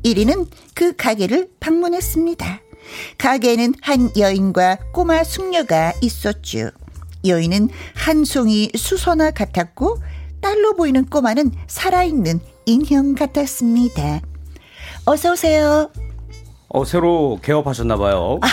1위는 0.04 0.48
그 0.74 0.96
가게를 0.96 1.50
방문했습니다. 1.60 2.60
가게에는 3.18 3.74
한 3.82 4.10
여인과 4.16 4.78
꼬마 4.94 5.22
숙녀가 5.22 5.92
있었죠. 6.00 6.70
여인은 7.26 7.68
한 7.94 8.24
송이 8.24 8.70
수선화 8.74 9.32
같았고 9.32 9.98
딸로 10.40 10.76
보이는 10.76 11.04
꼬마는 11.04 11.52
살아있는 11.66 12.40
인형 12.64 13.14
같았습니다. 13.14 14.22
어서 15.04 15.32
오세요. 15.32 15.90
어, 16.76 16.84
새로 16.84 17.38
개업하셨나 17.42 17.96
봐요. 17.96 18.38
아, 18.42 18.48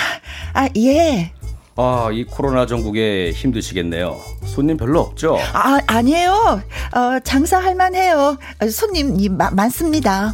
아, 0.53 0.69
예. 0.77 1.33
아, 1.75 2.07
이 2.13 2.23
코로나 2.23 2.65
전국에 2.65 3.31
힘드시겠네요. 3.33 4.17
손님 4.45 4.77
별로 4.77 5.01
없죠? 5.01 5.37
아, 5.51 5.81
아니에요. 5.87 6.61
어, 6.95 7.19
장사할 7.21 7.75
만해요. 7.75 8.37
손님 8.71 9.19
이 9.19 9.27
마, 9.27 9.49
많습니다. 9.51 10.33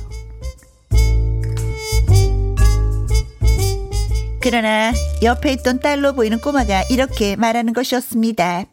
그러나 4.40 4.94
옆에 5.24 5.54
있던 5.54 5.80
딸로 5.80 6.14
보이는 6.14 6.40
꼬마가 6.40 6.84
이렇게 6.92 7.36
말하는 7.36 7.74
것이었습니다. 7.74 8.66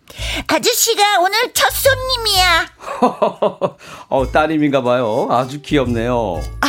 아저씨가 0.47 1.21
오늘 1.21 1.55
첫 1.55 1.71
손님이야. 1.73 2.67
어, 4.11 4.31
따님인가 4.31 4.83
봐요. 4.83 5.27
아주 5.31 5.63
귀엽네요. 5.63 6.43
아, 6.61 6.69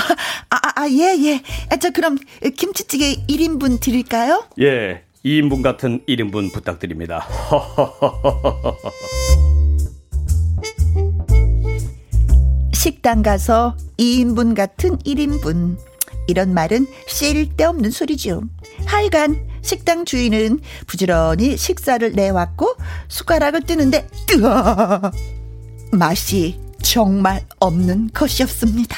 아, 0.77 0.81
아, 0.81 0.89
예, 0.91 1.17
예. 1.23 1.41
아, 1.71 1.77
저 1.77 1.89
그럼 1.89 2.19
김치찌개 2.55 3.15
1인분 3.27 3.79
드릴까요? 3.79 4.43
예. 4.61 5.01
2인분 5.25 5.63
같은 5.63 6.01
1인분 6.07 6.53
부탁드립니다. 6.53 7.27
식당 12.73 13.23
가서 13.23 13.75
2인분 13.97 14.55
같은 14.55 14.99
1인분. 14.99 15.79
이런 16.27 16.53
말은 16.53 16.85
쓸데없는 17.07 17.89
소리죠. 17.89 18.43
하여간 18.85 19.47
식당 19.63 20.05
주인은 20.05 20.59
부지런히 20.85 21.57
식사를 21.57 22.11
내왔고 22.11 22.75
숟가락을 23.07 23.63
뜨는데 23.63 24.07
뜨아 24.27 25.11
맛이 25.91 26.59
정말 26.83 27.43
없는 27.59 28.11
것이었습니다. 28.13 28.95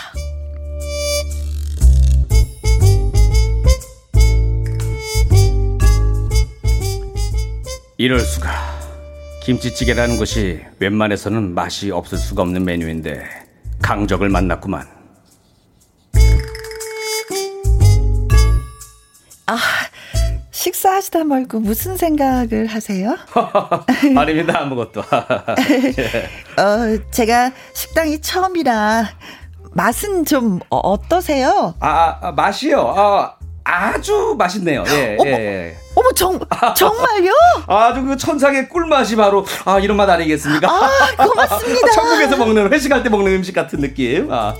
이럴 7.99 8.21
수가. 8.21 8.49
김치찌개라는 9.43 10.15
것이 10.15 10.61
웬만해서는 10.79 11.53
맛이 11.53 11.91
없을 11.91 12.17
수가 12.17 12.43
없는 12.43 12.63
메뉴인데 12.63 13.25
강적을 13.81 14.29
만났구만. 14.29 14.87
아, 19.47 19.57
식사하시다 20.51 21.25
말고 21.25 21.59
무슨 21.59 21.97
생각을 21.97 22.67
하세요? 22.67 23.17
아닙니다, 24.15 24.61
아무것도. 24.61 25.01
어, 26.55 27.11
제가 27.11 27.51
식당이 27.73 28.21
처음이라 28.21 29.09
맛은 29.73 30.23
좀 30.23 30.61
어떠세요? 30.69 31.75
아, 31.81 32.17
아 32.21 32.31
맛이요? 32.31 32.93
아, 32.95 33.35
아주 33.65 34.35
맛있네요. 34.37 34.85
예, 34.87 35.17
어머, 35.19 35.29
예. 35.31 35.75
어머, 35.99 36.11
정, 36.13 36.39
정말요? 36.75 37.33
아주 37.67 38.01
그 38.03 38.15
천상의 38.15 38.69
꿀맛이 38.69 39.17
바로, 39.17 39.45
아, 39.65 39.79
이런 39.79 39.97
맛 39.97 40.09
아니겠습니까? 40.09 40.69
아, 40.69 40.89
고맙습니다. 41.25 41.91
천국에서 41.93 42.37
먹는, 42.37 42.71
회식할 42.71 43.03
때 43.03 43.09
먹는 43.09 43.33
음식 43.35 43.53
같은 43.53 43.81
느낌. 43.81 44.31
아. 44.31 44.53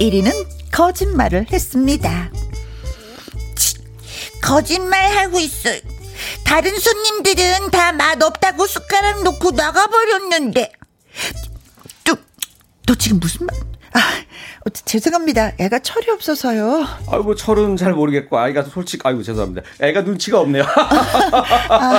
1위는 0.00 0.46
거짓말을 0.70 1.46
했습니다. 1.50 2.30
거짓말 4.40 5.16
하고 5.16 5.40
있어. 5.40 5.70
다른 6.44 6.78
손님들은 6.78 7.72
다 7.72 7.90
맛없다고 7.92 8.66
숟가락 8.68 9.24
놓고 9.24 9.50
나가버렸는데. 9.50 10.72
또, 12.04 12.14
너 12.86 12.94
지금 12.94 13.18
무슨 13.18 13.46
말? 13.46 13.67
아, 13.94 13.98
어, 14.66 14.70
죄송합니다. 14.70 15.52
애가 15.58 15.78
철이 15.80 16.10
없어서요. 16.10 16.86
아이고, 17.08 17.34
철은 17.34 17.76
잘 17.76 17.92
모르겠고, 17.94 18.38
아이가 18.38 18.62
솔직, 18.62 19.04
아이고, 19.06 19.22
죄송합니다. 19.22 19.62
애가 19.80 20.02
눈치가 20.02 20.40
없네요. 20.40 20.64
아. 21.70 21.98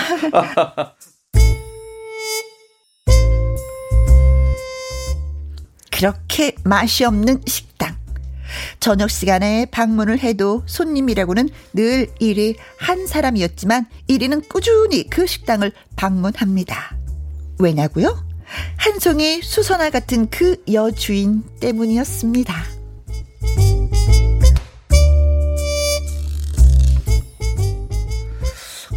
그렇게 5.91 6.55
맛이 6.63 7.03
없는 7.03 7.41
식당. 7.45 7.97
저녁 8.79 9.11
시간에 9.11 9.65
방문을 9.65 10.19
해도 10.19 10.63
손님이라고는 10.65 11.49
늘 11.73 12.07
1위 12.21 12.55
한 12.79 13.05
사람이었지만 13.05 13.85
1위는 14.09 14.47
꾸준히 14.47 15.09
그 15.09 15.27
식당을 15.27 15.73
방문합니다. 15.97 16.95
왜냐고요? 17.59 18.28
한 18.77 18.99
송이 18.99 19.41
수선화 19.41 19.89
같은 19.89 20.29
그 20.29 20.61
여주인 20.71 21.43
때문이었습니다. 21.59 22.53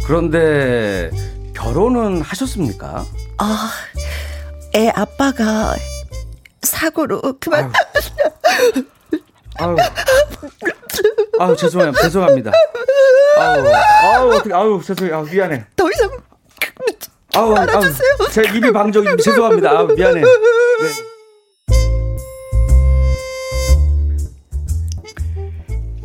그런데 0.05 1.09
결혼은 1.55 2.21
하셨습니까? 2.21 3.05
아, 3.37 3.71
애 4.75 4.89
아빠가 4.89 5.75
사고로 6.61 7.21
그만. 7.39 7.71
아유, 9.55 9.75
아유 11.39 11.55
죄송해요, 11.55 11.93
죄송합니다. 11.93 12.51
아유, 13.37 13.65
아유 13.67 14.29
어떻게, 14.33 14.53
아유 14.53 14.81
죄송해요, 14.83 15.17
아유, 15.17 15.27
미안해. 15.31 15.65
더 15.75 15.89
이상 15.89 16.09
아우, 17.35 17.53
알아주세요. 17.55 18.17
아우, 18.19 18.29
제 18.31 18.43
입이 18.43 18.71
방정이 18.71 19.07
죄송합니다. 19.23 19.71
아우, 19.71 19.87
미안해. 19.87 20.21
네. 20.21 20.27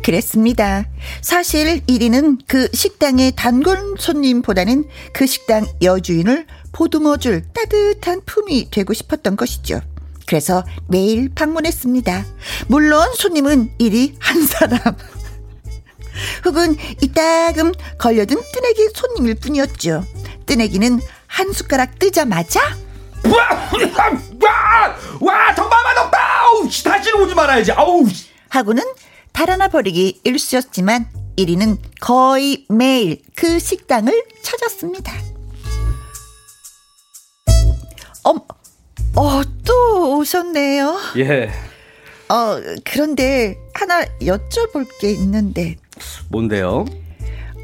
그랬습니다. 0.03 0.85
사실 1.21 1.81
1위는 1.85 2.39
그 2.47 2.67
식당의 2.73 3.33
단골 3.35 3.95
손님보다는 3.99 4.85
그 5.13 5.27
식당 5.27 5.67
여주인을 5.83 6.47
보듬어줄 6.71 7.43
따뜻한 7.53 8.21
품이 8.25 8.71
되고 8.71 8.93
싶었던 8.93 9.35
것이죠. 9.35 9.81
그래서 10.25 10.63
매일 10.87 11.29
방문했습니다. 11.29 12.25
물론 12.67 13.13
손님은 13.13 13.77
1위 13.79 14.15
한 14.19 14.41
사람. 14.47 14.79
혹은 16.45 16.75
이따금 17.01 17.71
걸려든 17.99 18.37
뜨내기 18.51 18.89
손님일 18.93 19.35
뿐이었죠. 19.35 20.05
뜨내기는 20.45 20.99
한 21.29 21.53
숟가락 21.53 21.97
뜨자마자 21.99 22.59
와, 23.25 23.69
와, 24.41 24.95
와 25.21 25.55
정말 25.55 25.83
맛없다. 25.83 26.17
아우, 26.41 26.63
다시는 26.83 27.21
오지 27.21 27.35
말아야지. 27.35 27.71
아우. 27.73 28.05
하고는 28.49 28.83
달아나 29.31 29.67
버리기 29.67 30.21
일쑤였지만 30.23 31.07
1위는 31.37 31.77
거의 32.01 32.65
매일 32.69 33.21
그 33.35 33.59
식당을 33.59 34.23
찾았습니다. 34.41 35.13
어, 38.25 38.31
어, 39.15 39.41
또 39.65 40.17
오셨네요. 40.17 40.99
예. 41.17 41.49
어, 42.29 42.57
그런데 42.83 43.57
하나 43.73 44.03
여쭤볼 44.21 44.87
게 44.99 45.11
있는데. 45.11 45.75
뭔데요? 46.29 46.85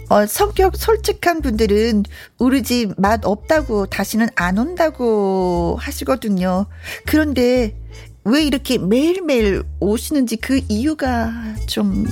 어, 0.09 0.25
성격 0.27 0.75
솔직한 0.77 1.41
분들은 1.41 2.03
우리 2.37 2.61
집 2.63 2.93
맛 2.97 3.25
없다고 3.25 3.87
다시는 3.87 4.27
안 4.35 4.57
온다고 4.57 5.77
하시거든요. 5.79 6.67
그런데 7.05 7.75
왜 8.23 8.43
이렇게 8.43 8.77
매일매일 8.77 9.63
오시는지 9.79 10.37
그 10.37 10.61
이유가 10.69 11.31
좀. 11.67 12.05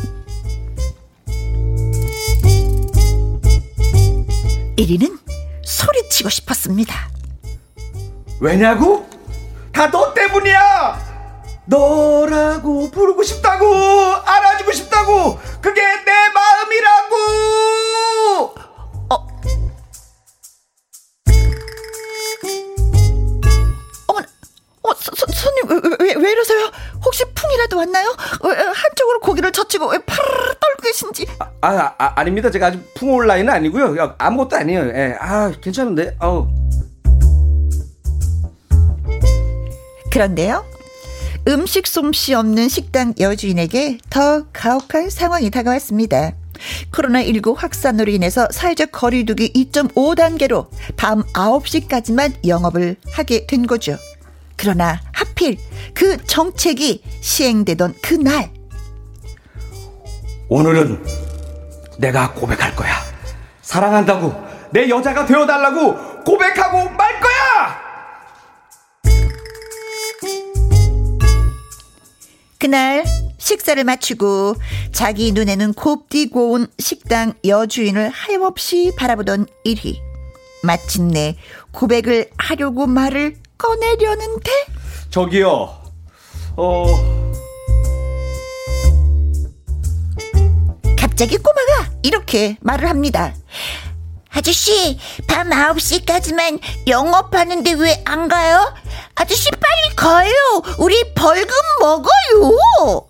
1위는 4.78 5.20
소리치고 5.64 6.30
싶었습니다. 6.30 7.10
왜냐고? 8.40 9.08
다 9.72 9.90
너 9.92 10.14
때문이야! 10.14 11.13
너라고 11.66 12.92
부르고 12.92 13.24
싶다고! 13.24 13.66
알아주고 13.66 14.72
싶다고! 14.74 15.40
그게 15.62 15.82
내 15.82 16.12
마음이라고! 16.34 17.16
어. 19.10 19.28
어머나, 24.08 24.28
어, 24.84 24.94
서, 24.94 25.12
서, 25.16 25.26
손님, 25.32 25.70
왜, 25.70 25.80
왜, 26.00 26.16
왜 26.16 26.32
이러세요? 26.32 26.70
혹시 27.06 27.24
풍이라도 27.34 27.78
왔나요? 27.78 28.14
왜, 28.44 28.56
한쪽으로 28.56 29.20
고개를 29.22 29.54
젖히고 29.54 29.88
왜 29.88 30.00
파르르 30.00 30.56
떨고 30.60 30.84
계신지? 30.84 31.26
아, 31.40 31.50
아, 31.62 31.96
아 31.98 32.14
아닙니다. 32.20 32.52
제가 32.52 32.68
아직 32.68 32.94
풍올 32.96 33.26
라인은 33.28 33.54
아니고요. 33.54 34.16
아무것도 34.18 34.58
아니에요. 34.58 34.90
예, 34.90 35.16
아, 35.18 35.52
괜찮은데, 35.62 36.18
아우. 36.20 36.50
그런데요. 40.12 40.74
음식 41.48 41.88
솜씨 41.88 42.34
없는 42.34 42.70
식당 42.70 43.14
여주인에게 43.20 43.98
더 44.10 44.46
가혹한 44.54 45.10
상황이 45.10 45.50
다가왔습니다. 45.50 46.34
코로나19 46.92 47.56
확산으로 47.58 48.12
인해서 48.12 48.48
사회적 48.50 48.92
거리두기 48.92 49.52
2.5단계로 49.52 50.68
밤 50.96 51.24
9시까지만 51.34 52.48
영업을 52.48 52.96
하게 53.12 53.46
된 53.46 53.68
거죠. 53.68 53.98
그러나 54.56 55.02
하필 55.12 55.58
그 55.94 56.18
정책이 56.26 57.04
시행되던 57.20 57.96
그날 58.02 58.50
오늘은 60.48 61.04
내가 61.98 62.34
고백할 62.34 62.76
거야. 62.76 62.94
사랑한다고 63.62 64.34
내 64.72 64.88
여자가 64.90 65.26
되어달라고 65.26 66.24
고백하고 66.24 66.90
말 66.92 67.20
거야. 67.20 67.33
그날 72.64 73.04
식사를 73.40 73.84
마치고 73.84 74.56
자기 74.94 75.34
눈에는 75.34 75.74
곱디고 75.74 76.52
온 76.52 76.68
식당 76.80 77.34
여주인을 77.46 78.08
하염없이 78.08 78.94
바라보던 78.98 79.48
일희. 79.66 80.02
마침내 80.64 81.36
고백을 81.74 82.30
하려고 82.38 82.88
말을 82.88 83.36
꺼내려는데 83.58 84.50
저기요. 85.10 85.78
어. 86.56 86.86
갑자기 90.98 91.36
꼬마가 91.36 91.92
이렇게 92.02 92.56
말을 92.62 92.88
합니다. 92.88 93.36
아저씨, 94.36 95.00
밤 95.28 95.50
9시까지만 95.50 96.60
영업하는데 96.88 97.74
왜 97.74 98.02
안 98.06 98.28
가요? 98.28 98.74
아저씨, 99.16 99.50
빨리 99.52 99.96
가요. 99.96 100.32
우리 100.80 101.14
벌금 101.14 101.54
먹어요. 101.80 103.08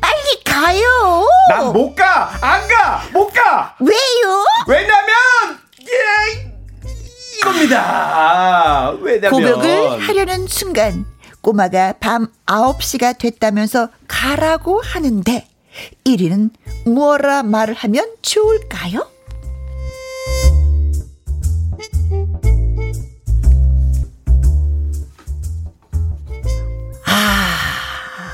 빨리 0.00 0.42
가요. 0.44 1.26
난 1.50 1.72
못 1.72 1.94
가. 1.94 2.30
안 2.40 2.66
가. 2.68 3.02
못 3.12 3.30
가. 3.32 3.76
왜요? 3.80 4.44
왜냐면 4.66 5.14
예, 5.82 6.50
이겁니다. 7.38 8.90
왜냐면 9.00 9.30
고백을 9.30 10.00
하려는 10.08 10.46
순간 10.46 11.04
꼬마가 11.40 11.94
밤 12.00 12.28
9시가 12.46 13.18
됐다면서 13.18 13.88
가라고 14.08 14.80
하는데 14.82 15.48
1위는 16.04 16.50
뭐라 16.86 17.42
말을 17.42 17.74
하면 17.74 18.06
좋을까요? 18.22 19.11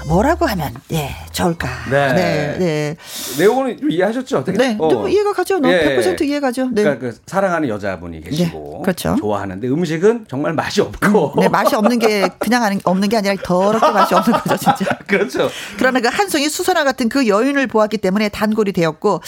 뭐라고 0.09 0.47
하면 0.47 0.75
예 0.93 1.15
좋을까? 1.33 1.69
네. 1.91 2.13
네, 2.13 2.57
네. 2.59 2.97
내용은 3.39 3.79
좀 3.79 3.91
이해하셨죠? 3.91 4.39
어떻게? 4.39 4.59
네, 4.59 4.77
어. 4.79 4.89
뭐 4.89 5.09
이해가 5.09 5.33
가죠. 5.33 5.59
너 5.59 5.71
예, 5.71 5.97
100% 5.99 6.23
이해가죠. 6.23 6.71
네. 6.73 6.83
그러니까 6.83 7.09
그 7.09 7.19
사랑하는 7.27 7.69
여자분이 7.69 8.21
계시고 8.23 8.75
네, 8.79 8.83
그렇죠. 8.83 9.17
좋아하는데 9.19 9.67
음식은 9.69 10.27
정말 10.29 10.53
맛이 10.53 10.81
없고 10.81 11.35
네, 11.41 11.49
맛이 11.49 11.75
없는 11.75 11.99
게 11.99 12.29
그냥 12.39 12.79
없는 12.85 13.09
게 13.09 13.17
아니라 13.17 13.35
더럽게 13.43 13.91
맛이 13.91 14.15
없는 14.15 14.39
거죠, 14.41 14.57
진짜. 14.57 14.99
그렇죠. 15.09 15.49
그러나 15.79 16.01
그 16.01 16.09
한 16.19 16.29
송이 16.29 16.49
수선화 16.49 16.83
같은 16.83 17.09
그 17.09 17.29
여인을 17.29 17.69
보았기 17.69 17.99
때문에 17.99 18.29
단골이 18.29 18.73
되었고, 18.73 19.21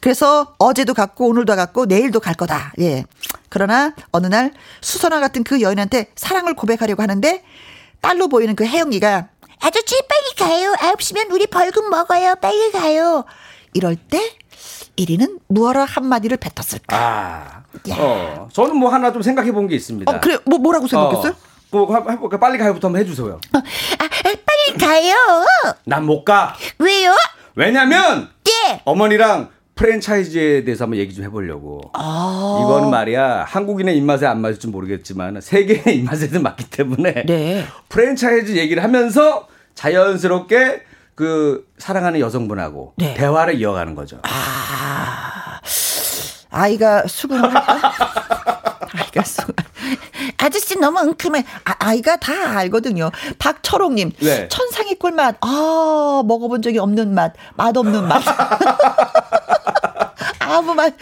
그래서 0.00 0.54
어제도 0.58 0.94
갔고, 0.94 1.28
오늘도 1.28 1.56
갔고, 1.56 1.86
내일도 1.86 2.20
갈 2.20 2.34
거다. 2.34 2.72
예. 2.78 3.04
그러나 3.48 3.94
어느 4.12 4.28
날 4.28 4.52
수선화 4.80 5.18
같은 5.18 5.42
그 5.42 5.60
여인한테 5.60 6.06
사랑을 6.14 6.54
고백하려고 6.54 7.02
하는데, 7.02 7.42
딸로 8.00 8.28
보이는 8.28 8.54
그 8.54 8.64
혜영이가, 8.64 9.28
아저씨, 9.60 9.96
빨리 10.08 10.34
가요. 10.50 10.72
9시면 10.74 11.30
우리 11.32 11.46
벌금 11.46 11.88
먹어요. 11.90 12.36
빨리 12.40 12.70
가요. 12.72 13.24
이럴 13.72 13.96
때, 13.96 14.36
1위는 14.96 15.40
무어라 15.48 15.84
한마디를 15.84 16.36
뱉었을까. 16.38 16.96
아, 16.96 17.62
어, 17.98 18.48
저는 18.52 18.76
뭐 18.76 18.90
하나 18.92 19.12
좀 19.12 19.22
생각해 19.22 19.52
본 19.52 19.66
게 19.68 19.74
있습니다. 19.76 20.10
어, 20.10 20.20
그래, 20.20 20.38
뭐, 20.44 20.58
뭐라고 20.58 20.86
생각했어요? 20.86 21.32
어, 21.32 21.36
뭐 21.70 21.94
한- 21.94 22.08
해볼까? 22.10 22.38
빨리 22.38 22.58
가요부터 22.58 22.88
한번 22.88 23.02
해주세요. 23.02 23.40
빨리 23.52 24.78
가요. 24.78 25.14
난 25.84 26.04
못 26.06 26.24
가. 26.24 26.54
왜요? 26.78 27.14
왜냐면 27.54 28.30
예. 28.48 28.80
어머니랑 28.84 29.50
프랜차이즈에 29.76 30.64
대해서 30.64 30.84
한번 30.84 30.98
얘기 30.98 31.14
좀 31.14 31.24
해보려고. 31.24 31.82
아. 31.92 32.60
이거는 32.64 32.90
말이야 32.90 33.44
한국인의 33.46 33.96
입맛에 33.96 34.26
안 34.26 34.40
맞을지 34.40 34.68
모르겠지만 34.68 35.40
세계의 35.40 35.96
입맛에는 36.00 36.42
맞기 36.42 36.70
때문에 36.70 37.24
네. 37.26 37.64
프랜차이즈 37.90 38.56
얘기를 38.56 38.82
하면서 38.82 39.46
자연스럽게 39.74 40.82
그 41.14 41.66
사랑하는 41.78 42.20
여성분하고 42.20 42.94
네. 42.96 43.14
대화를 43.14 43.54
이어가는 43.60 43.94
거죠. 43.94 44.20
아이가 46.50 47.04
수긍을? 47.06 47.42
아이가 47.44 49.22
수긍. 49.24 49.54
아저씨 50.38 50.78
너무 50.78 51.00
은큼해. 51.00 51.44
아, 51.64 51.92
이가다 51.94 52.56
알거든요. 52.58 53.10
박철옥님. 53.38 54.12
네. 54.20 54.48
천상의 54.48 54.94
꿀맛. 54.98 55.36
아, 55.40 56.22
먹어본 56.24 56.62
적이 56.62 56.78
없는 56.78 57.14
맛. 57.14 57.34
맛 57.56 57.76
없는 57.76 58.08
맛. 58.08 58.22
맛. 60.76 60.94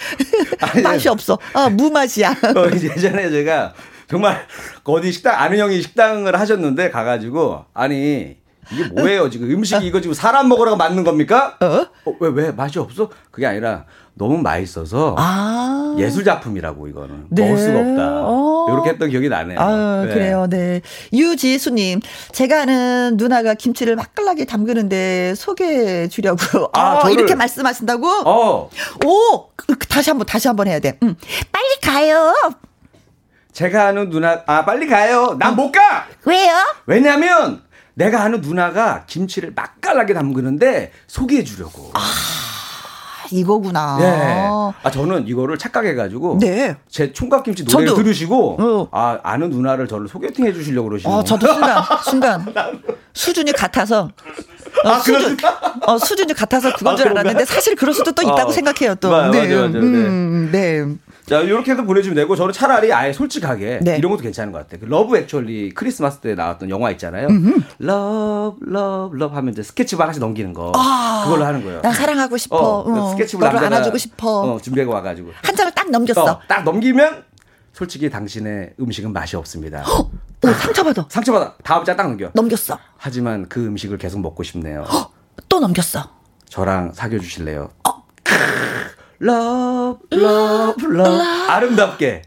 맛이 0.82 1.08
없어. 1.08 1.38
아, 1.52 1.68
무맛이야. 1.68 2.30
어, 2.30 2.66
예전에 2.72 3.30
제가 3.30 3.74
정말 4.08 4.46
어디 4.84 5.12
식당 5.12 5.38
아는 5.40 5.58
형이 5.58 5.82
식당을 5.82 6.38
하셨는데 6.38 6.90
가가지고 6.90 7.64
아니 7.74 8.36
이게 8.72 8.84
뭐예요 8.88 9.30
지금 9.30 9.50
음식이 9.50 9.86
이거 9.86 10.00
지금 10.00 10.14
사람 10.14 10.48
먹으라고 10.48 10.76
만든 10.76 11.04
겁니까? 11.04 11.56
어? 11.60 11.86
왜왜 12.20 12.52
맛이 12.52 12.78
없어? 12.78 13.10
그게 13.30 13.46
아니라 13.46 13.84
너무 14.14 14.38
맛있어서 14.38 15.16
아. 15.18 15.96
예술 15.98 16.24
작품이라고 16.24 16.86
이거는 16.88 17.26
네. 17.30 17.42
먹을 17.48 17.58
수가 17.58 17.78
없다. 17.80 18.20
어. 18.26 18.66
이렇게 18.70 18.90
했던 18.90 19.10
기억이 19.10 19.28
나네요. 19.28 19.58
아, 19.60 20.04
네. 20.06 20.14
그래요. 20.14 20.46
네. 20.48 20.80
유지수님, 21.12 22.00
제가 22.32 22.62
아는 22.62 23.16
누나가 23.16 23.54
김치를 23.54 23.96
맛깔나게 23.96 24.44
담그는데 24.44 25.34
소개해 25.36 26.08
주려고. 26.08 26.38
아, 26.72 26.80
아, 26.80 26.98
저를- 27.02 27.12
이렇게 27.14 27.34
말씀하신다고? 27.34 28.06
어, 28.24 28.70
오! 29.04 29.48
그, 29.56 29.76
그, 29.76 29.86
다시 29.88 30.10
한 30.10 30.18
번, 30.18 30.26
다시 30.26 30.46
한번 30.48 30.68
해야 30.68 30.78
돼. 30.78 30.96
음. 31.02 31.16
빨리 31.50 31.80
가요. 31.82 32.32
제가 33.52 33.86
아는 33.88 34.10
누나 34.10 34.42
아 34.46 34.64
빨리 34.64 34.86
가요. 34.88 35.36
난 35.38 35.54
못 35.54 35.70
가. 35.70 36.06
왜요? 36.24 36.52
왜냐면 36.86 37.62
내가 37.94 38.22
아는 38.22 38.40
누나가 38.40 39.04
김치를 39.06 39.52
맛깔나게 39.54 40.14
담그는데 40.14 40.92
소개해 41.06 41.44
주려고. 41.44 41.90
아, 41.94 42.00
이거구나. 43.30 43.96
네. 43.98 44.48
아 44.82 44.90
저는 44.90 45.26
이거를 45.26 45.58
착각해가지고 45.58 46.38
네. 46.40 46.76
제 46.88 47.12
총각김치 47.12 47.64
노래를 47.64 47.88
저도. 47.88 48.02
들으시고 48.02 48.56
어. 48.60 48.88
아 48.92 49.18
아는 49.22 49.50
누나를 49.50 49.86
저를 49.88 50.08
소개팅 50.08 50.46
해주시려고 50.46 50.88
그러시는 50.88 51.12
어, 51.14 51.18
거. 51.18 51.24
저도 51.24 51.46
순간, 51.52 51.82
순간. 52.04 52.46
수준이 53.12 53.52
같아서. 53.52 54.10
어, 54.84 54.88
아, 54.88 54.98
수준, 54.98 55.36
어, 55.86 55.96
수준이 55.98 56.34
같아서 56.34 56.72
그건 56.74 56.94
아, 56.94 56.96
줄? 56.96 57.08
알았는데 57.08 57.44
사실 57.44 57.76
그럴 57.76 57.94
수도 57.94 58.10
또 58.12 58.22
있다고 58.22 58.48
어. 58.48 58.52
생각해요, 58.52 58.96
또. 58.96 59.08
맞아, 59.08 59.30
네. 59.30 59.42
맞아, 59.42 59.54
맞아. 59.68 59.78
네. 59.78 59.78
음, 59.78 60.48
네. 60.52 60.84
자 61.26 61.40
이렇게 61.40 61.70
해서 61.72 61.84
보내주면 61.84 62.16
되고 62.16 62.36
저는 62.36 62.52
차라리 62.52 62.92
아예 62.92 63.10
솔직하게 63.12 63.80
네. 63.82 63.96
이런 63.96 64.10
것도 64.10 64.22
괜찮은 64.22 64.52
것 64.52 64.58
같아요. 64.58 64.80
그 64.80 64.86
러브 64.92 65.16
액츄얼리 65.16 65.72
크리스마스 65.72 66.18
때 66.18 66.34
나왔던 66.34 66.68
영화 66.68 66.90
있잖아요. 66.90 67.28
love 67.78 68.56
love 68.60 69.16
love 69.16 69.34
하면 69.34 69.52
이제 69.52 69.62
스케치북 69.62 70.02
하나씩 70.02 70.20
넘기는 70.20 70.52
거 70.52 70.72
아, 70.74 71.22
그걸로 71.24 71.46
하는 71.46 71.64
거예요. 71.64 71.80
난 71.80 71.92
사랑하고 71.94 72.36
싶어. 72.36 72.56
어, 72.58 72.80
어, 72.80 73.10
스케치북 73.14 73.44
너를 73.44 73.58
안아주고 73.64 73.98
싶어. 73.98 74.40
어, 74.54 74.60
준비하고 74.60 74.92
와가지고 74.92 75.30
한 75.42 75.56
장을 75.56 75.72
딱 75.72 75.90
넘겼어. 75.90 76.24
어, 76.24 76.40
딱 76.48 76.64
넘기면 76.64 77.24
솔직히 77.72 78.08
당신의 78.10 78.74
음식은 78.78 79.12
맛이 79.12 79.36
없습니다. 79.36 79.84
오, 79.88 80.10
상처받아. 80.52 81.06
상처받아. 81.08 81.54
다음 81.64 81.84
장 81.84 81.96
딱 81.96 82.06
넘겨. 82.08 82.30
넘겼어. 82.34 82.78
하지만 82.96 83.48
그 83.48 83.64
음식을 83.66 83.98
계속 83.98 84.20
먹고 84.20 84.42
싶네요. 84.42 84.84
또 85.48 85.58
넘겼어. 85.60 86.08
저랑 86.48 86.92
사귀어 86.94 87.18
주실래요? 87.18 87.70
love 89.18 90.14
love 90.14 90.84
love 90.86 91.22
아름답게. 91.48 92.22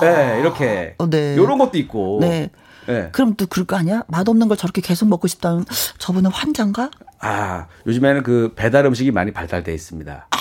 네, 0.00 0.38
이렇게. 0.40 0.94
어, 0.98 1.08
네. 1.08 1.36
요런 1.36 1.58
것도 1.58 1.78
있고. 1.78 2.18
네. 2.20 2.50
네. 2.86 3.08
그럼 3.12 3.34
또 3.36 3.46
그럴 3.46 3.66
거 3.66 3.76
아니야? 3.76 4.02
맛없는 4.08 4.48
걸 4.48 4.56
저렇게 4.56 4.80
계속 4.80 5.06
먹고 5.08 5.28
싶다면 5.28 5.64
저분은 5.98 6.30
환자인가? 6.32 6.90
아, 7.20 7.66
요즘에는 7.86 8.22
그 8.22 8.52
배달 8.56 8.86
음식이 8.86 9.10
많이 9.10 9.32
발달돼 9.32 9.72
있습니다. 9.74 10.28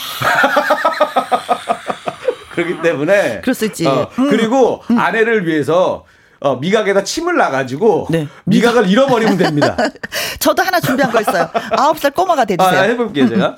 그렇기 2.52 2.82
때문에 2.82 3.42
그럴 3.42 3.54
수 3.54 3.66
있지. 3.66 3.86
어, 3.88 4.10
음. 4.20 4.30
그리고 4.30 4.82
아내를 4.90 5.46
위해서 5.48 6.06
어, 6.42 6.56
미각에다 6.56 7.04
침을 7.04 7.36
놔가지고 7.36 8.08
네. 8.10 8.28
미각을 8.46 8.90
잃어버리면 8.90 9.38
됩니다. 9.38 9.76
저도 10.40 10.64
하나 10.64 10.80
준비한 10.80 11.12
거 11.12 11.20
있어요. 11.22 11.50
아홉 11.78 12.00
살 12.00 12.12
꼬마가 12.12 12.44
아, 12.44 12.46
돼주세요. 12.46 12.82
해볼게요 12.84 13.30
제가. 13.30 13.56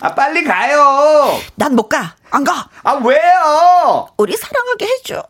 아 0.00 0.14
빨리 0.14 0.44
가요. 0.44 1.38
난 1.56 1.74
못 1.74 1.88
가. 1.88 2.14
안 2.30 2.44
가. 2.44 2.68
아 2.82 2.92
왜요? 2.94 4.08
우리 4.18 4.36
사랑하게 4.36 4.86
해줘. 4.86 5.22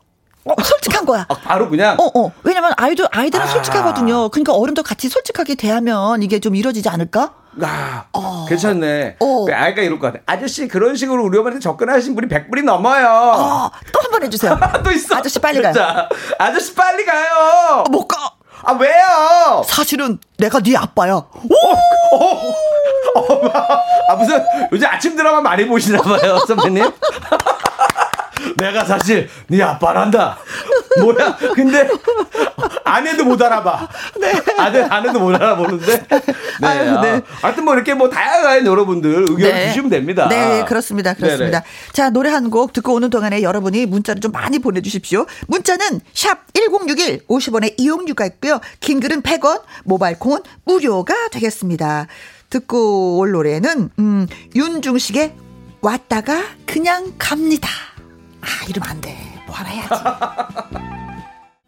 어, 0.45 0.55
솔직한 0.63 1.05
거야. 1.05 1.27
아, 1.29 1.35
바로 1.35 1.69
그냥. 1.69 1.97
어, 2.01 2.11
어. 2.19 2.33
왜냐면 2.43 2.73
아이들 2.77 3.07
아이들은 3.11 3.45
아. 3.45 3.49
솔직하거든요. 3.49 4.31
그러니까 4.31 4.55
어른도 4.55 4.83
같이 4.83 5.09
솔직하게 5.09 5.55
대하면 5.57 6.23
이게 6.23 6.39
좀 6.41 6.55
이루어지지 6.57 6.89
않을까? 6.89 7.35
아, 7.63 8.05
어. 8.13 8.47
괜찮네. 8.49 9.17
어. 9.21 9.47
아이가 9.53 9.83
이럴 9.83 9.99
것 9.99 10.13
같아. 10.13 10.23
아저씨 10.27 10.67
그런 10.69 10.97
식으로 10.97 11.25
우리 11.25 11.37
엄마한테 11.39 11.61
접근하신 11.61 12.15
분이 12.15 12.29
100분이 12.29 12.65
넘어요. 12.65 13.07
어, 13.09 13.71
또 13.93 14.01
한 14.01 14.11
번 14.11 14.23
해주세요. 14.25 14.59
또 14.83 14.91
있어. 14.93 15.17
아저씨 15.17 15.39
빨리 15.39 15.61
가요. 15.63 15.75
아저씨 16.39 16.75
빨리 16.75 17.05
가요. 17.05 17.85
못 17.91 18.07
가. 18.09 18.33
아 18.63 18.73
왜요? 18.73 19.63
사실은 19.65 20.19
내가 20.37 20.61
네 20.61 20.77
아빠야. 20.77 21.15
오! 21.15 21.25
어, 22.15 23.21
어, 23.21 23.51
아 24.11 24.15
무슨 24.17 24.43
요즘 24.73 24.87
아침 24.89 25.17
드라마 25.17 25.41
많이 25.41 25.67
보시나 25.67 26.01
봐요 26.03 26.39
선배님. 26.47 26.85
내가 28.57 28.85
사실 28.85 29.29
네 29.49 29.63
아빠란다. 29.63 30.39
뭐야? 31.01 31.37
근데 31.55 31.89
아내도 32.85 33.25
못 33.25 33.41
알아봐. 33.41 33.89
네. 34.21 34.33
아내 34.59 34.83
아내도 34.83 35.21
못 35.21 35.35
알아보는데. 35.35 36.07
네. 36.61 36.67
아유, 36.67 37.01
네. 37.01 37.11
아, 37.17 37.23
하여튼 37.43 37.65
뭐 37.65 37.75
이렇게 37.75 37.95
뭐 37.95 38.11
다양한 38.11 38.67
여러분들 38.67 39.27
의견을 39.29 39.53
네. 39.53 39.69
주시면 39.69 39.91
됩니다. 39.91 40.29
네, 40.29 40.65
그렇습니다. 40.67 41.15
그렇습니다. 41.15 41.61
네네. 41.61 41.65
자, 41.93 42.11
노래 42.11 42.29
한 42.31 42.51
곡 42.51 42.73
듣고 42.73 42.95
오는 42.95 43.11
동안에 43.11 43.43
여러분이 43.43 43.87
문자를 43.87 44.21
좀 44.21 44.33
많이 44.33 44.59
보내 44.59 44.81
주십시오. 44.81 45.25
문자는 45.47 46.01
샵 46.15 46.39
1061 46.53 47.27
50원의 47.29 47.75
이용료가 47.77 48.27
있고요. 48.27 48.61
긴 48.81 48.99
글은 48.99 49.23
100원, 49.23 49.63
모바일 49.85 50.19
콩은 50.19 50.41
무료가 50.65 51.15
되겠습니다. 51.31 52.09
듣고 52.49 53.19
올 53.19 53.31
노래는 53.31 53.91
음, 54.01 54.27
윤중식의 54.57 55.33
왔다가 55.81 56.43
그냥 56.67 57.13
갑니다. 57.19 57.69
아, 58.43 58.47
이러면 58.69 58.91
안 58.91 59.01
돼. 59.01 59.17
뭐 59.47 59.55
하나 59.55 59.71
해야지. 59.71 59.91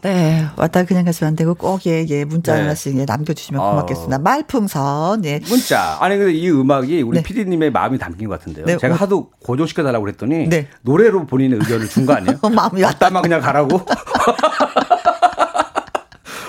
네, 0.02 0.44
왔다 0.56 0.82
그냥 0.84 1.04
가시면 1.04 1.28
안 1.28 1.36
되고 1.36 1.54
꼭 1.54 1.86
예, 1.86 2.04
예, 2.08 2.24
문자 2.24 2.54
네. 2.56 2.62
하나씩 2.62 2.98
예, 2.98 3.04
남겨주시면 3.04 3.60
고맙겠습니다. 3.60 4.16
어. 4.16 4.18
말풍선, 4.18 5.24
예. 5.26 5.38
문자. 5.46 5.96
아니, 6.00 6.16
근데 6.16 6.32
이 6.32 6.50
음악이 6.50 7.02
우리 7.02 7.18
네. 7.18 7.22
PD님의 7.22 7.70
마음이 7.70 7.98
담긴 7.98 8.28
것 8.28 8.40
같은데요. 8.40 8.66
네. 8.66 8.76
제가 8.78 8.96
하도 8.96 9.30
고정시켜달라고 9.44 10.02
그랬더니 10.04 10.48
네. 10.48 10.66
노래로 10.82 11.26
본인의 11.28 11.60
의견을 11.60 11.88
준 11.88 12.04
거 12.04 12.14
아니에요? 12.14 12.36
마음이 12.52 12.82
왔다만 12.82 13.22
그냥 13.22 13.40
가라고? 13.40 13.80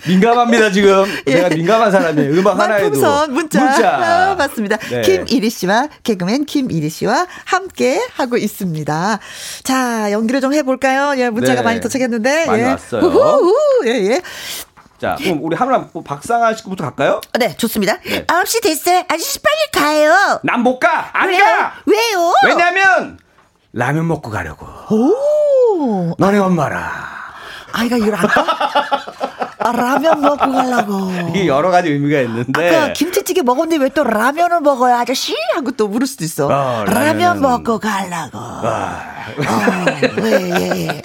민감합니다 0.07 0.71
지금. 0.71 1.05
예. 1.27 1.35
내가 1.35 1.49
민감한 1.49 1.91
사람이에요. 1.91 2.31
음악 2.33 2.59
하나에도. 2.59 2.89
문자. 3.29 3.59
문자. 3.59 4.31
아, 4.31 4.35
맞습니다. 4.35 4.77
네. 4.77 5.01
김이리 5.01 5.49
씨와 5.49 5.87
개그맨 6.03 6.45
김이리 6.45 6.89
씨와 6.89 7.27
함께 7.45 8.01
하고 8.15 8.37
있습니다. 8.37 9.19
자 9.63 10.11
연기를 10.11 10.41
좀 10.41 10.53
해볼까요? 10.53 11.19
예, 11.19 11.29
문자가 11.29 11.61
네. 11.61 11.65
많이 11.65 11.79
도착했는데. 11.79 12.45
많이 12.45 12.61
예. 12.61 12.65
왔어요. 12.67 13.01
우후후. 13.03 13.53
예, 13.87 13.89
예. 14.11 14.21
자, 14.99 15.15
그럼 15.19 15.39
우리 15.41 15.55
하나 15.57 15.85
박상아 16.05 16.53
씨부터 16.53 16.85
갈까요? 16.85 17.19
네, 17.37 17.57
좋습니다. 17.57 17.97
네. 18.05 18.25
9시 18.25 18.63
됐어요. 18.63 19.03
아저씨 19.09 19.39
빨리 19.39 19.83
가요. 19.85 20.39
난 20.43 20.61
못 20.63 20.79
가. 20.79 21.09
안 21.11 21.27
왜요? 21.27 21.39
가. 21.43 21.73
왜요? 21.85 22.33
왜냐면 22.47 23.19
라면 23.73 24.07
먹고 24.07 24.29
가려고. 24.29 24.65
오. 24.95 26.15
너네 26.17 26.37
엄마라. 26.37 27.11
아이가 27.73 27.97
이걸 27.97 28.15
안 28.15 28.27
가? 28.27 28.45
아, 29.63 29.71
라면 29.71 30.21
먹고 30.21 30.51
가려고. 30.51 31.11
이게 31.29 31.47
여러 31.47 31.71
가지 31.71 31.89
의미가 31.89 32.19
있는데. 32.21 32.69
아까 32.77 32.93
김치찌개 32.93 33.41
먹었는데 33.41 33.83
왜 33.83 33.89
또 33.93 34.03
라면을 34.03 34.61
먹어요, 34.61 34.95
아저씨? 34.95 35.35
하고 35.55 35.71
또 35.71 35.87
물을 35.87 36.07
수도 36.07 36.23
있어. 36.25 36.47
어, 36.47 36.83
라면 36.85 37.41
먹고 37.41 37.79
가려고. 37.79 38.37
아. 38.39 39.13
어, 39.37 39.85
네, 40.21 40.51
예, 40.51 40.87
예. 40.87 41.01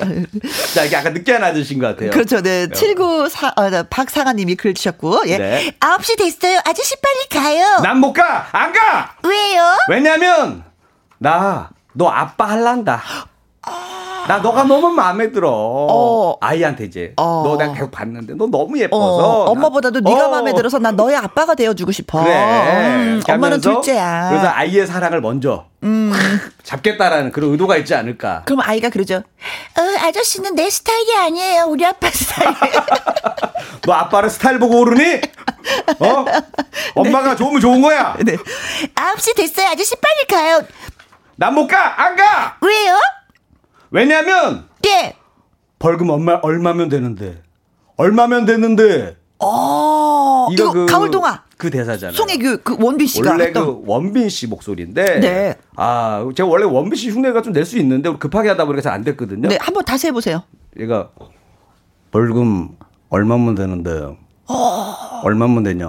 자, 0.74 0.84
이게 0.84 0.96
아까 0.96 1.10
늦게 1.10 1.38
드신 1.52 1.78
것 1.78 1.86
같아요. 1.88 2.10
그렇죠. 2.10 2.40
네. 2.40 2.66
79사, 2.66 3.52
어, 3.58 3.82
박상아님이 3.88 4.56
글 4.56 4.74
주셨고, 4.74 5.22
예. 5.26 5.38
네. 5.38 5.70
9시 5.78 6.18
됐어요. 6.18 6.58
아저씨 6.64 6.94
빨리 7.00 7.42
가요. 7.44 7.80
난 7.82 7.98
못 8.00 8.12
가! 8.12 8.46
안 8.52 8.72
가! 8.72 9.12
왜요? 9.22 9.62
왜냐면, 9.88 10.64
나, 11.18 11.70
너 11.92 12.08
아빠 12.08 12.46
할란다. 12.50 13.02
나 14.28 14.38
너가 14.38 14.64
너무 14.64 14.90
마음에 14.90 15.32
들어. 15.32 15.50
어. 15.50 16.36
아이한테 16.42 16.84
이제 16.84 17.14
어. 17.16 17.42
너 17.46 17.56
내가 17.56 17.72
계속 17.72 17.90
봤는데 17.90 18.34
너 18.34 18.46
너무 18.46 18.78
예뻐서 18.78 19.44
어. 19.44 19.50
엄마보다도 19.52 20.00
나, 20.00 20.10
네가 20.10 20.28
마음에 20.28 20.52
들어서 20.54 20.78
난 20.78 20.96
너의 20.96 21.16
아빠가 21.16 21.54
되어주고 21.54 21.92
싶어. 21.92 22.22
그래. 22.22 22.34
음, 22.34 23.22
엄마는 23.26 23.60
둘째야. 23.62 24.28
그래서 24.28 24.48
아이의 24.48 24.86
사랑을 24.86 25.22
먼저 25.22 25.64
음. 25.82 26.12
잡겠다라는 26.62 27.32
그런 27.32 27.52
의도가 27.52 27.78
있지 27.78 27.94
않을까. 27.94 28.42
그럼 28.44 28.60
아이가 28.60 28.90
그러죠. 28.90 29.16
어, 29.16 30.06
아저씨는 30.06 30.54
내 30.54 30.68
스타일이 30.68 31.16
아니에요. 31.16 31.64
우리 31.64 31.86
아빠 31.86 32.10
스타일. 32.10 32.54
너 33.86 33.94
아빠를 33.94 34.28
스타일 34.28 34.58
보고 34.58 34.80
오르니? 34.80 35.20
어? 36.00 36.24
엄마가 36.96 37.30
네. 37.30 37.36
좋으면 37.36 37.60
좋은 37.62 37.80
거야. 37.80 38.14
네. 38.22 38.36
9시 38.94 39.36
됐어요. 39.36 39.68
아저씨 39.68 39.94
빨리 39.96 40.26
가요. 40.42 40.62
난 41.36 41.54
못 41.54 41.66
가. 41.66 42.02
안 42.02 42.14
가. 42.16 42.56
왜요? 42.60 42.98
왜냐면 43.90 44.68
예. 44.86 45.14
벌금 45.78 46.10
얼마 46.10 46.34
얼마면 46.42 46.88
되는데 46.88 47.42
얼마면 47.96 48.44
되는데 48.44 49.16
어 49.40 50.48
이거 50.50 50.72
그 50.72 50.86
가을 50.86 51.10
동화 51.10 51.42
그 51.56 51.70
대사잖아요. 51.70 52.16
송혜교 52.16 52.58
그 52.62 52.76
원빈 52.80 53.06
씨가 53.06 53.30
원래 53.30 53.44
했던. 53.46 53.64
그 53.66 53.82
원빈 53.86 54.28
씨 54.28 54.46
목소리인데 54.46 55.20
네. 55.20 55.56
아 55.76 56.28
제가 56.34 56.48
원래 56.48 56.64
원빈 56.64 56.94
씨 56.96 57.10
흉내가 57.10 57.42
좀 57.42 57.52
낼 57.52 57.64
수 57.64 57.78
있는데 57.78 58.14
급하게 58.16 58.48
하다 58.50 58.64
보니까 58.64 58.82
잘 58.82 58.92
안 58.92 59.04
됐거든요. 59.04 59.48
네, 59.48 59.58
한번 59.60 59.84
다시 59.84 60.06
해보세요. 60.08 60.42
얘가 60.78 61.10
벌금 62.10 62.70
얼마면 63.10 63.54
되는데 63.54 64.16
어... 64.46 65.20
얼마면 65.24 65.62
되냐? 65.62 65.86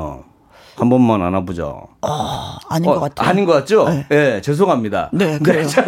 한 0.79 0.89
번만 0.89 1.21
안아보자. 1.21 1.63
어, 1.65 2.57
아닌 2.69 2.89
어, 2.89 2.93
것 2.95 2.99
같아요. 3.01 3.29
아닌 3.29 3.45
것 3.45 3.51
같죠? 3.53 3.89
네, 3.89 4.05
네 4.09 4.41
죄송합니다. 4.41 5.09
네, 5.11 5.25
네 5.33 5.39
그래요. 5.39 5.67
네, 5.67 5.81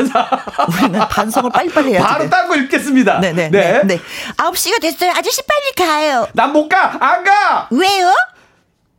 우리는 0.83 0.99
반성을 1.07 1.49
빨리빨리 1.51 1.93
해야 1.93 2.05
바로 2.05 2.29
딴거 2.29 2.55
읽겠습니다. 2.57 3.19
네, 3.19 3.31
네, 3.33 3.49
네. 3.49 3.81
네. 3.85 3.99
9시가 4.37 4.81
됐어요. 4.81 5.11
아저씨 5.15 5.41
빨리 5.43 5.87
가요. 5.89 6.27
난 6.33 6.51
못 6.51 6.67
가! 6.67 6.97
안 6.99 7.23
가! 7.23 7.67
왜요? 7.71 8.13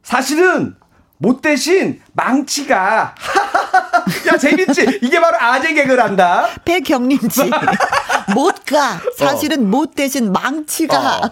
사실은 0.02 0.74
못 1.18 1.40
대신 1.42 2.00
망치가. 2.12 3.14
야 4.28 4.36
재밌지? 4.36 5.00
이게 5.02 5.20
바로 5.20 5.36
아재 5.40 5.72
개그란다. 5.74 6.48
배경림지. 6.64 7.50
못 8.34 8.64
가. 8.66 9.00
사실은 9.16 9.58
어. 9.58 9.66
못 9.66 9.94
대신 9.94 10.32
망치가. 10.32 11.18
어. 11.18 11.30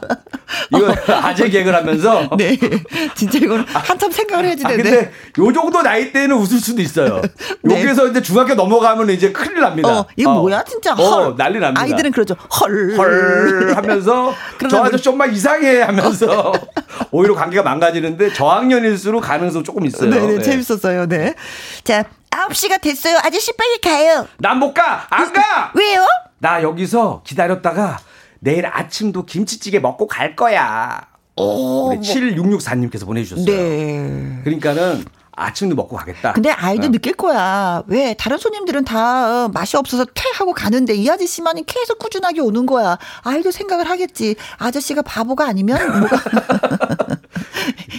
이거 0.74 0.94
아재 1.23 1.48
개그라면서? 1.48 2.31
네. 2.36 2.59
진짜 3.15 3.39
이건 3.39 3.65
한참 3.69 4.11
생각을 4.11 4.47
해야지 4.47 4.65
되는데. 4.65 4.89
아, 4.90 4.93
근데 4.93 5.12
요 5.39 5.52
정도 5.52 5.82
나이 5.82 6.12
때는 6.12 6.36
웃을 6.36 6.59
수도 6.59 6.82
있어요. 6.82 7.20
네. 7.62 7.81
여기서 7.82 8.09
이제 8.09 8.23
중학교 8.23 8.55
넘어가면 8.55 9.11
이제 9.11 9.32
큰일 9.32 9.61
납니다. 9.61 10.01
어, 10.01 10.07
이거 10.16 10.32
어. 10.32 10.40
뭐야? 10.40 10.65
진짜 10.65 10.93
어, 10.93 10.97
헐. 10.97 11.36
난리 11.36 11.59
납니다. 11.59 11.81
아이들은 11.81 12.11
그러죠. 12.11 12.35
헐, 12.61 12.97
헐 12.97 13.73
하면서 13.77 14.35
저 14.69 14.82
아저씨 14.85 15.05
좀만 15.05 15.32
이상해 15.32 15.82
하면서 15.82 16.52
오히려 17.11 17.35
관계가 17.35 17.62
망가지는데 17.62 18.32
저학년일수록 18.32 19.23
가능성 19.23 19.65
조금 19.65 19.86
있어요. 19.86 20.11
네네 20.11 20.27
네. 20.39 20.43
재밌 20.43 20.65
었어요 20.75 21.07
네 21.07 21.35
자, 21.85 22.05
9시가 22.31 22.81
됐어요. 22.81 23.19
아저씨 23.25 23.53
빨리 23.57 23.81
가요. 23.81 24.27
난 24.39 24.59
못 24.59 24.73
가. 24.73 25.07
안 25.11 25.33
가. 25.33 25.73
왜요? 25.75 26.07
나 26.39 26.63
여기서 26.63 27.23
기다렸다가 27.27 27.99
내일 28.39 28.67
아침도 28.67 29.27
김치찌개 29.27 29.81
먹고 29.81 30.07
갈 30.07 30.37
거야. 30.37 31.01
오, 31.37 31.89
우리 31.89 31.99
7664님께서 31.99 33.05
보내주셨어요. 33.05 33.45
네. 33.47 34.41
그러니까는 34.45 35.05
아침도 35.32 35.74
먹고 35.77 35.97
가겠다. 35.97 36.32
근데 36.32 36.51
아이도 36.51 36.86
어. 36.86 36.90
느낄 36.90 37.15
거야. 37.15 37.82
왜 37.86 38.15
다른 38.15 38.39
손님들은 38.39 38.85
다 38.85 39.44
어, 39.44 39.48
맛이 39.48 39.77
없어서 39.77 40.05
퇴하고 40.15 40.52
가는데 40.52 40.94
이 40.94 41.09
아저씨만이 41.09 41.65
계속 41.66 41.98
꾸준하게 41.98 42.40
오는 42.40 42.66
거야. 42.66 42.98
아이도 43.23 43.51
생각을 43.51 43.89
하겠지. 43.89 44.36
아저씨가 44.59 45.02
바보가 45.02 45.47
아니면 45.47 46.01
뭐가 46.01 46.16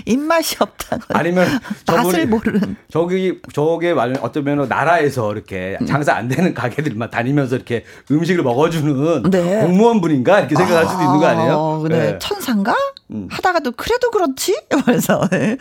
입맛이 0.05 0.57
없다. 0.59 0.99
아니면 1.09 1.47
맛을 1.87 2.27
모르는. 2.27 2.75
저기 2.89 3.39
저게 3.53 3.91
어쩌면 3.91 4.67
나라에서 4.67 5.31
이렇게 5.31 5.77
장사 5.87 6.13
안 6.13 6.27
되는 6.27 6.53
가게들만 6.53 7.09
다니면서 7.09 7.55
이렇게 7.55 7.85
음식을 8.09 8.43
먹어주는 8.43 9.29
네. 9.31 9.61
공무원 9.61 10.01
분인가 10.01 10.39
이렇게 10.39 10.55
생각할 10.55 10.85
수도 10.87 10.99
아, 10.99 11.03
있는 11.03 11.19
거 11.19 11.25
아니에요? 11.25 11.85
네. 11.89 12.11
네. 12.11 12.19
천상가? 12.19 12.75
음. 13.11 13.27
하다가도 13.29 13.73
그래도 13.73 14.09
그렇지? 14.09 14.55
그래서 14.85 15.27
네. 15.29 15.57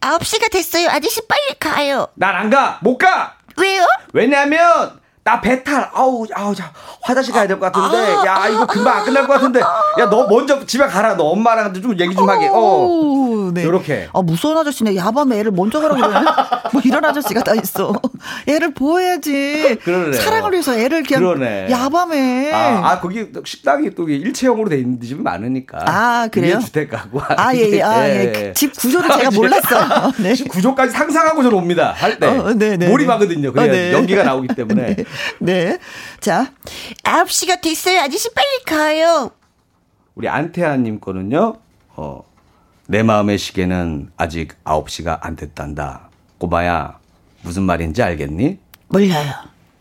9시가 0.00 0.50
됐어요. 0.50 0.88
아저씨 0.88 1.15
빨리 1.28 1.54
가요. 1.58 2.08
난 2.14 2.34
안 2.36 2.50
가. 2.50 2.78
못 2.82 2.98
가. 2.98 3.36
왜요? 3.56 3.86
왜냐면 4.12 5.00
나 5.26 5.40
배탈. 5.40 5.90
아우, 5.92 6.24
아우, 6.36 6.54
자, 6.54 6.70
화장실 7.02 7.34
가야 7.34 7.48
될 7.48 7.58
것 7.58 7.72
같은데. 7.72 7.98
야, 8.24 8.46
이거 8.48 8.64
금방 8.64 8.98
안 8.98 9.04
끝날 9.04 9.26
것 9.26 9.32
같은데. 9.34 9.58
야, 9.60 10.08
너 10.08 10.28
먼저 10.28 10.64
집에 10.64 10.86
가라. 10.86 11.16
너 11.16 11.24
엄마랑 11.24 11.74
좀 11.74 11.98
얘기 11.98 12.14
좀 12.14 12.30
하게. 12.30 12.48
어. 12.52 13.50
네. 13.52 13.64
요렇게. 13.64 14.08
아, 14.12 14.22
무서운 14.22 14.56
아저씨네. 14.56 14.94
야밤에 14.94 15.38
애를 15.40 15.50
먼저 15.50 15.80
가라고 15.80 16.00
그러네. 16.00 16.26
뭐 16.72 16.82
이런 16.84 17.04
아저씨가 17.04 17.42
다 17.42 17.54
있어. 17.54 17.92
애를 18.46 18.72
보호해야지. 18.74 19.78
그러네. 19.82 20.16
사랑을 20.16 20.52
위해서 20.52 20.78
애를 20.78 21.02
그냥 21.02 21.22
그러네. 21.22 21.68
야밤에. 21.70 22.52
아, 22.52 22.90
아, 22.90 23.00
거기 23.00 23.26
식당이 23.44 23.96
또 23.96 24.08
일체형으로 24.08 24.68
돼 24.68 24.78
있는 24.78 25.00
집이 25.00 25.20
많으니까. 25.22 25.78
아, 25.86 26.28
그래요? 26.30 26.60
주택 26.60 26.90
가고. 26.90 27.20
아, 27.36 27.52
예, 27.54 27.68
예. 27.72 27.82
아, 27.82 28.08
예. 28.08 28.32
예. 28.48 28.52
집 28.52 28.76
구조를 28.76 29.10
제가 29.10 29.30
몰랐어요. 29.32 30.12
네. 30.22 30.34
집 30.34 30.48
구조까지 30.48 30.92
상상하고 30.92 31.42
저는 31.42 31.56
옵니다. 31.58 31.92
할 31.96 32.18
때. 32.20 32.26
어, 32.28 32.52
네, 32.54 32.76
네. 32.76 32.88
몰입하거든요. 32.88 33.52
그래 33.52 33.64
어, 33.64 33.66
네. 33.72 33.92
연기가 33.92 34.22
나오기 34.22 34.48
때문에. 34.54 34.94
네. 34.96 35.04
네. 35.40 35.78
자, 36.20 36.52
9시가 37.04 37.60
됐어요. 37.60 38.00
아저씨 38.00 38.32
빨리 38.32 38.62
가요. 38.64 39.30
우리 40.14 40.28
안태아님 40.28 41.00
거는요, 41.00 41.56
어, 41.96 42.22
내 42.88 43.02
마음의 43.02 43.38
시계는 43.38 44.10
아직 44.16 44.54
9시가 44.64 45.18
안 45.22 45.36
됐단다. 45.36 46.08
꼬마야, 46.38 46.98
무슨 47.42 47.62
말인지 47.64 48.02
알겠니? 48.02 48.58
몰라요. 48.88 49.32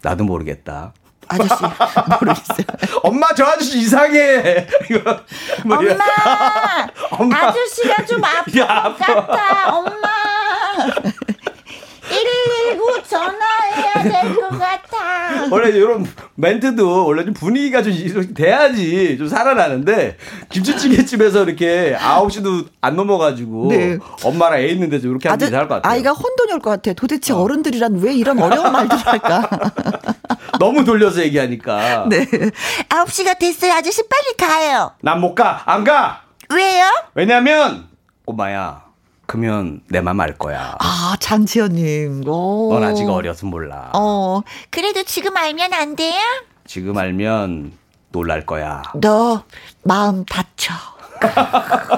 나도 0.02 0.24
모르겠다. 0.24 0.94
아저씨 1.28 1.50
모르겠어요. 2.20 2.66
엄마 3.04 3.34
저 3.34 3.46
아저씨 3.46 3.80
이상해. 3.80 4.68
이거 4.92 5.20
엄마, 5.64 5.78
엄마 7.12 7.38
아저씨가 7.48 8.06
좀 8.06 8.24
아픈 8.24 8.58
야, 8.60 8.84
것 8.84 8.98
같아. 8.98 9.76
엄마. 9.76 10.08
119 12.10 13.04
전화해야 13.08 14.04
될 14.04 14.36
것 14.36 14.50
같아. 14.60 15.48
원래 15.52 15.70
이런 15.70 16.06
멘트도 16.36 17.06
원래 17.06 17.24
좀 17.26 17.34
분위기가 17.34 17.82
좀 17.82 17.94
돼야지 18.34 19.18
좀 19.18 19.28
살아나는데 19.28 20.18
김치찌개집에서 20.50 21.44
이렇게 21.44 21.96
9시도 22.00 22.68
안 22.82 22.96
넘어가지고 22.96 23.68
네. 23.70 23.98
엄마랑 24.24 24.60
애 24.60 24.68
있는데 24.68 25.00
좀 25.00 25.12
이렇게 25.12 25.30
하면 25.30 25.50
잘할 25.50 25.68
것 25.68 25.76
같아요. 25.76 25.92
아이가 25.92 26.12
혼돈이 26.12 26.54
올 26.54 26.60
것 26.60 26.70
같아. 26.72 26.94
도대체 26.94 27.34
어. 27.34 27.46
른들이란 27.48 28.00
왜 28.02 28.14
이런 28.14 28.40
어려운 28.40 28.72
말들을 28.72 29.06
할까? 29.06 29.50
너무 30.60 30.84
돌려서 30.86 31.22
얘기하니까. 31.22 32.06
네. 32.10 32.26
9시가 32.90 33.38
됐어요. 33.40 33.74
아저씨 33.74 34.02
빨리 34.08 34.36
가요. 34.38 34.92
난 35.02 35.20
못 35.20 35.36
가. 35.36 35.62
안 35.66 35.84
가. 35.84 36.22
왜요? 36.50 36.86
왜냐면 37.14 37.88
꼬마야. 38.26 38.85
그러면 39.28 39.82
내 39.90 40.02
맘 40.02 40.20
알 40.20 40.34
거야. 40.38 40.76
아, 40.80 41.16
장지현님. 41.20 42.24
오. 42.28 42.70
넌 42.74 42.84
아직 42.84 43.06
어려서 43.10 43.46
몰라. 43.48 43.90
어, 43.94 44.42
그래도 44.70 45.04
지금 45.04 45.36
알면 45.36 45.74
안 45.74 45.96
돼요? 45.96 46.20
지금 46.68 46.98
알면 46.98 47.72
놀랄 48.12 48.46
거야. 48.46 48.82
너 48.96 49.44
마음 49.84 50.26
다쳐. 50.26 50.74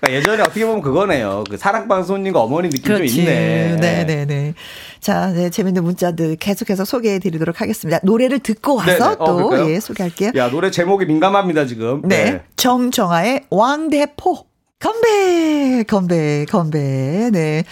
그러니까 0.00 0.12
예전에 0.20 0.42
어떻게 0.42 0.64
보면 0.64 0.80
그거네요. 0.80 1.42
그 1.50 1.56
사랑방송님과 1.56 2.40
어머니 2.40 2.68
느낌 2.70 2.82
그렇지. 2.94 3.08
좀 3.14 3.20
있네. 3.24 3.76
네네네. 3.80 4.24
네. 4.26 4.54
자, 5.00 5.28
네, 5.32 5.50
재밌는 5.50 5.82
문자들 5.82 6.36
계속해서 6.36 6.84
소개해 6.84 7.18
드리도록 7.18 7.60
하겠습니다. 7.60 7.98
노래를 8.04 8.38
듣고 8.38 8.76
와서 8.76 8.90
네네. 8.92 9.04
어, 9.18 9.24
또, 9.24 9.70
예, 9.72 9.80
소개할게요. 9.80 10.30
야, 10.36 10.50
노래 10.50 10.70
제목이 10.70 11.04
민감합니다, 11.06 11.66
지금. 11.66 12.02
네. 12.04 12.24
네. 12.24 12.42
정정아의 12.56 13.46
왕대포. 13.50 14.46
컴백, 14.80 15.88
컴백, 15.88 16.48
컴백. 16.48 17.32
네. 17.32 17.64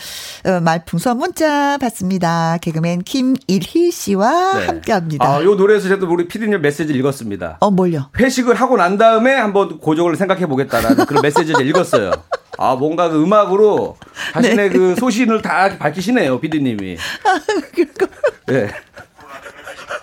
어, 0.44 0.60
말풍선 0.60 1.18
문자 1.18 1.78
받습니다. 1.78 2.58
개그맨 2.60 3.02
김일희 3.02 3.92
씨와 3.92 4.58
네. 4.58 4.66
함께 4.66 4.92
합니다. 4.92 5.24
아, 5.24 5.42
요 5.44 5.54
노래에서 5.54 5.88
저도 5.88 6.08
우리 6.10 6.26
피디님 6.26 6.60
메시지 6.60 6.92
읽었습니다. 6.94 7.58
어, 7.60 7.70
뭘요? 7.70 8.10
회식을 8.18 8.56
하고 8.56 8.76
난 8.76 8.98
다음에 8.98 9.34
한번 9.34 9.78
고정을 9.78 10.16
생각해 10.16 10.46
보겠다라는 10.46 11.06
그런 11.06 11.22
메시지를 11.22 11.64
읽었어요. 11.68 12.10
아, 12.58 12.74
뭔가 12.74 13.08
그 13.08 13.22
음악으로 13.22 13.96
자신의 14.32 14.56
네. 14.56 14.68
그 14.68 14.96
소신을 14.96 15.42
다 15.42 15.78
밝히시네요, 15.78 16.40
피디님이. 16.40 16.96
아, 17.24 17.40
네. 18.46 18.68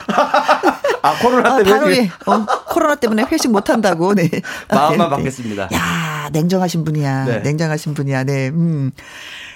아 1.04 1.18
코로나 1.20 1.56
아, 1.56 1.62
때문에 1.64 2.10
아, 2.26 2.32
어, 2.32 2.46
코로나 2.66 2.96
때문에 2.96 3.24
회식 3.32 3.52
못 3.52 3.70
한다고. 3.70 4.16
네. 4.16 4.30
마음만 4.72 5.10
네, 5.10 5.16
받겠습니다. 5.18 5.70
야 5.74 6.30
냉정하신 6.32 6.84
분이야. 6.86 7.26
네. 7.26 7.40
냉정하신 7.40 7.94
분이야. 7.94 8.24
네. 8.24 8.48
음. 8.50 8.92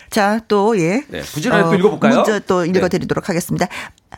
자, 0.10 0.40
또, 0.48 0.80
예. 0.80 1.04
네, 1.10 1.22
부지런히 1.22 1.64
어, 1.64 1.70
또 1.70 1.76
읽어볼까요? 1.76 2.14
문자 2.16 2.40
또 2.40 2.62
네. 2.64 2.70
읽어드리도록 2.70 3.24
네. 3.26 3.28
하겠습니다. 3.28 3.68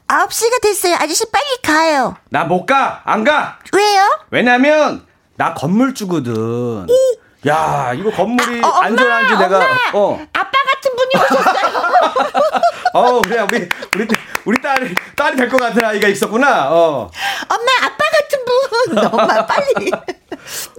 9시가 0.08 0.62
됐어요. 0.62 0.96
아저씨 1.00 1.24
빨리 1.32 1.46
가요. 1.64 2.16
나 2.30 2.46
못 2.46 2.68
가. 2.68 3.02
안 3.06 3.24
가. 3.24 3.58
왜요? 3.74 4.20
왜냐면, 4.30 5.04
나 5.36 5.56
건물주거든. 5.56 6.86
이? 6.90 7.50
야, 7.50 7.92
이거 7.96 8.12
건물이 8.12 8.62
아, 8.64 8.68
어, 8.68 8.72
안전한지 8.82 9.36
내가, 9.38 9.58
엄마, 9.58 9.68
어. 9.94 10.20
아빠 10.34 10.52
같은 10.52 10.96
분이 10.96 11.24
오셨어요. 11.24 11.82
어, 12.94 13.22
그래, 13.22 13.40
우리, 13.42 13.68
우리, 13.96 14.08
우리 14.46 14.62
딸이, 14.62 14.96
딸이 15.16 15.36
될 15.38 15.50
것 15.50 15.58
같은 15.60 15.84
아이가 15.84 16.08
있었구나, 16.08 16.72
어. 16.72 17.10
엄마, 17.50 17.72
아빠 17.86 18.04
같은 18.18 18.46
분! 18.46 18.98
엄마, 19.20 19.46
빨리. 19.46 19.92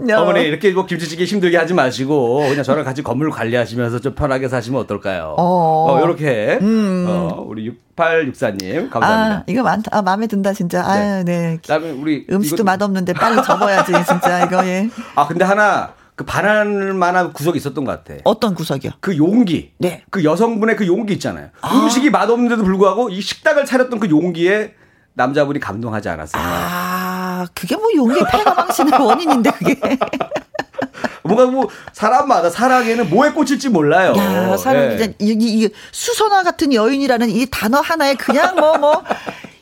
no. 0.01 0.23
어머니, 0.23 0.43
이렇게 0.43 0.71
뭐 0.73 0.87
김치찌개 0.87 1.25
힘들게 1.25 1.57
하지 1.57 1.75
마시고, 1.75 2.49
그냥 2.49 2.63
저랑 2.63 2.85
같이 2.85 3.03
건물 3.03 3.31
관리하시면서 3.31 4.01
좀 4.01 4.15
편하게 4.15 4.49
사시면 4.49 4.81
어떨까요? 4.83 5.35
어, 5.39 5.93
어 5.93 6.01
요렇게, 6.01 6.59
음. 6.61 7.07
어, 7.09 7.45
우리 7.47 7.71
6864님, 7.97 8.91
감사합니다. 8.91 9.37
아, 9.39 9.45
이거 9.47 9.63
많다. 9.63 9.91
아, 9.97 10.03
마음에 10.03 10.27
든다, 10.27 10.53
진짜. 10.53 10.83
네. 10.83 10.89
아유, 10.89 11.25
네. 11.25 11.59
그다음에 11.63 11.91
우리. 11.91 12.27
음식도 12.31 12.63
이거... 12.63 12.65
맛없는데 12.65 13.13
빨리 13.15 13.43
접어야지, 13.43 13.93
진짜, 14.07 14.45
이거, 14.45 14.65
예. 14.67 14.89
아, 15.15 15.27
근데 15.27 15.45
하나, 15.45 15.93
그 16.21 16.27
반할 16.27 16.93
만한 16.93 17.33
구석이 17.33 17.57
있었던 17.57 17.83
것 17.83 18.05
같아. 18.05 18.21
어떤 18.25 18.55
구석이요? 18.55 18.91
그 19.01 19.17
용기. 19.17 19.73
네. 19.79 20.03
그 20.11 20.23
여성분의 20.23 20.77
그 20.77 20.87
용기 20.87 21.15
있잖아요. 21.15 21.49
아. 21.63 21.75
음식이 21.75 22.11
맛없는데도 22.11 22.63
불구하고 22.63 23.09
이 23.09 23.23
식당을 23.23 23.65
차렸던 23.65 23.99
그 23.99 24.11
용기에 24.11 24.75
남자분이 25.15 25.61
감동하지 25.61 26.11
않았어요. 26.11 26.43
아, 26.45 27.47
그게 27.55 27.75
뭐 27.75 27.87
용기 27.97 28.21
패가 28.31 28.53
망신의 28.53 29.01
원인인데 29.01 29.51
그게. 29.53 29.81
뭔가 31.25 31.47
뭐 31.47 31.69
사람마다 31.95 32.51
사랑에는 32.51 33.09
뭐에 33.09 33.31
꽂힐지 33.31 33.71
몰라요. 33.71 34.13
야, 34.15 34.59
사람 34.59 35.01
예. 35.01 35.15
이, 35.21 35.31
이, 35.31 35.65
이 35.65 35.71
수선화 35.91 36.43
같은 36.43 36.75
여인이라는 36.75 37.31
이 37.31 37.47
단어 37.51 37.81
하나에 37.81 38.15
그냥 38.15 38.57
뭐뭐 38.57 38.77
뭐 38.77 39.05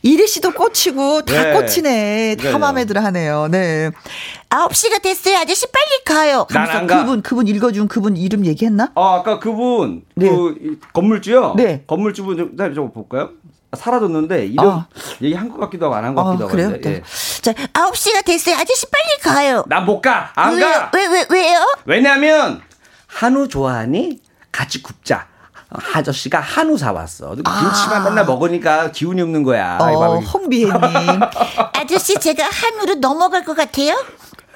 이리 0.03 0.27
씨도 0.27 0.53
꽂히고 0.53 1.23
다 1.23 1.43
네. 1.43 1.53
꽂히네. 1.53 2.37
다 2.37 2.59
마음에 2.59 2.85
들어 2.85 3.01
하네요. 3.03 3.49
네. 3.51 3.91
9시가 4.51 5.03
됐어요. 5.03 5.39
아저씨 5.39 5.67
빨리 5.67 6.05
가요. 6.05 6.47
난안 6.51 6.87
가. 6.87 7.01
그분 7.01 7.23
그분 7.23 7.49
읽어 7.49 7.73
준 7.73 7.89
그분 7.89 8.17
이름 8.17 8.47
얘기했나? 8.47 8.93
아, 8.95 9.17
아까 9.21 9.39
그분 9.39 10.03
네. 10.15 10.29
그 10.29 10.79
건물주요? 10.93 11.55
네. 11.57 11.85
건물주분 11.87 12.37
좀, 12.37 12.51
네, 12.57 12.73
좀 12.75 12.93
볼까요? 12.93 13.31
사라졌는데 13.77 14.47
이름 14.47 14.67
어. 14.67 14.87
얘기 15.21 15.35
한 15.35 15.51
것 15.51 15.59
같기도 15.59 15.87
하고 15.87 15.95
안 15.97 16.05
한것 16.07 16.25
같기도 16.25 16.45
어, 16.45 16.47
하고 16.49 16.57
그래요? 16.57 16.71
네. 16.81 16.91
예. 16.91 17.03
자, 17.43 17.53
9시가 17.53 18.25
됐어요. 18.25 18.57
아저씨 18.57 18.87
빨리 18.87 19.21
가요. 19.35 19.65
나 19.69 19.81
못 19.81 20.01
가. 20.01 20.33
안 20.37 20.55
왜, 20.55 20.63
가. 20.63 20.91
왜, 20.95 21.07
왜, 21.07 21.27
왜요? 21.29 21.59
왜냐면 21.85 22.63
한우 23.07 23.47
좋아하니? 23.49 24.21
같이 24.51 24.83
굽자. 24.83 25.28
아저씨가 25.71 26.41
한우 26.41 26.79
사왔어. 26.79 27.35
김치만 27.35 28.01
아. 28.01 28.05
맨날 28.05 28.25
먹으니까 28.25 28.91
기운이 28.91 29.21
없는 29.23 29.43
거야. 29.43 29.79
어, 29.81 30.19
홍비애님. 30.19 30.73
아저씨 31.75 32.15
제가 32.15 32.45
한우로 32.45 32.95
넘어갈 32.97 33.45
것 33.45 33.55
같아요? 33.57 33.95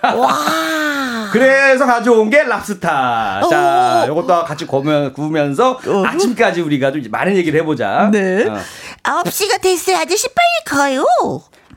와. 0.03 1.29
그래서 1.33 1.87
가져온 1.87 2.29
게 2.29 2.43
랍스타. 2.43 3.43
자, 3.49 4.05
요것도 4.09 4.45
같이 4.45 4.67
구우면, 4.67 5.13
구우면서 5.13 5.79
어. 5.87 6.05
아침까지 6.07 6.61
우리가 6.63 6.91
좀 6.93 7.03
많은 7.11 7.37
얘기를 7.37 7.61
해보자. 7.61 8.09
네. 8.11 8.47
어. 8.49 8.59
9시가 9.03 9.61
됐어요. 9.61 9.99
아저씨 9.99 10.29
빨리 10.29 10.79
가요. 10.81 11.05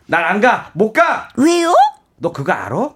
난 0.07 0.23
안 0.23 0.39
가. 0.41 0.69
못 0.73 0.93
가. 0.93 1.29
왜요? 1.35 1.73
너 2.17 2.31
그거 2.31 2.51
알아? 2.53 2.89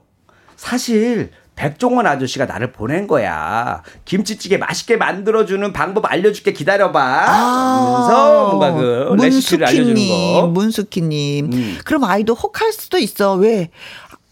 사실 0.56 1.32
백종원 1.64 2.08
아저씨가 2.08 2.46
나를 2.46 2.72
보낸 2.72 3.06
거야. 3.06 3.84
김치찌개 4.06 4.56
맛있게 4.56 4.96
만들어주는 4.96 5.74
방법 5.74 6.10
알려줄게 6.10 6.54
기다려봐. 6.54 7.02
하면서 7.02 8.48
아, 8.48 8.48
뭔가 8.48 8.72
그 8.72 9.14
레시피를 9.22 9.68
알려주는 9.68 10.08
거. 10.08 10.48
문숙희님. 10.48 11.52
음. 11.52 11.78
그럼 11.84 12.06
아이도 12.06 12.34
혹할 12.34 12.72
수도 12.72 12.98
있어. 12.98 13.34
왜? 13.34 13.72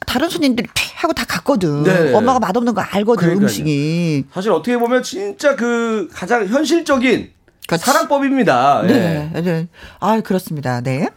다른 0.05 0.29
손님들이 0.29 0.69
피 0.73 0.89
하고 0.95 1.11
다 1.11 1.25
갔거든. 1.27 1.83
네. 1.83 2.13
엄마가 2.13 2.39
맛없는 2.39 2.73
거 2.73 2.79
알거든 2.79 3.19
그러니까요. 3.19 3.43
음식이. 3.45 4.23
사실 4.33 4.51
어떻게 4.53 4.77
보면 4.77 5.03
진짜 5.03 5.57
그 5.57 6.07
가장 6.13 6.47
현실적인 6.47 7.31
그렇지. 7.67 7.83
사랑법입니다. 7.83 8.83
네, 8.87 9.29
네. 9.33 9.41
네. 9.41 9.67
아 9.99 10.21
그렇습니다. 10.21 10.79
네. 10.79 11.09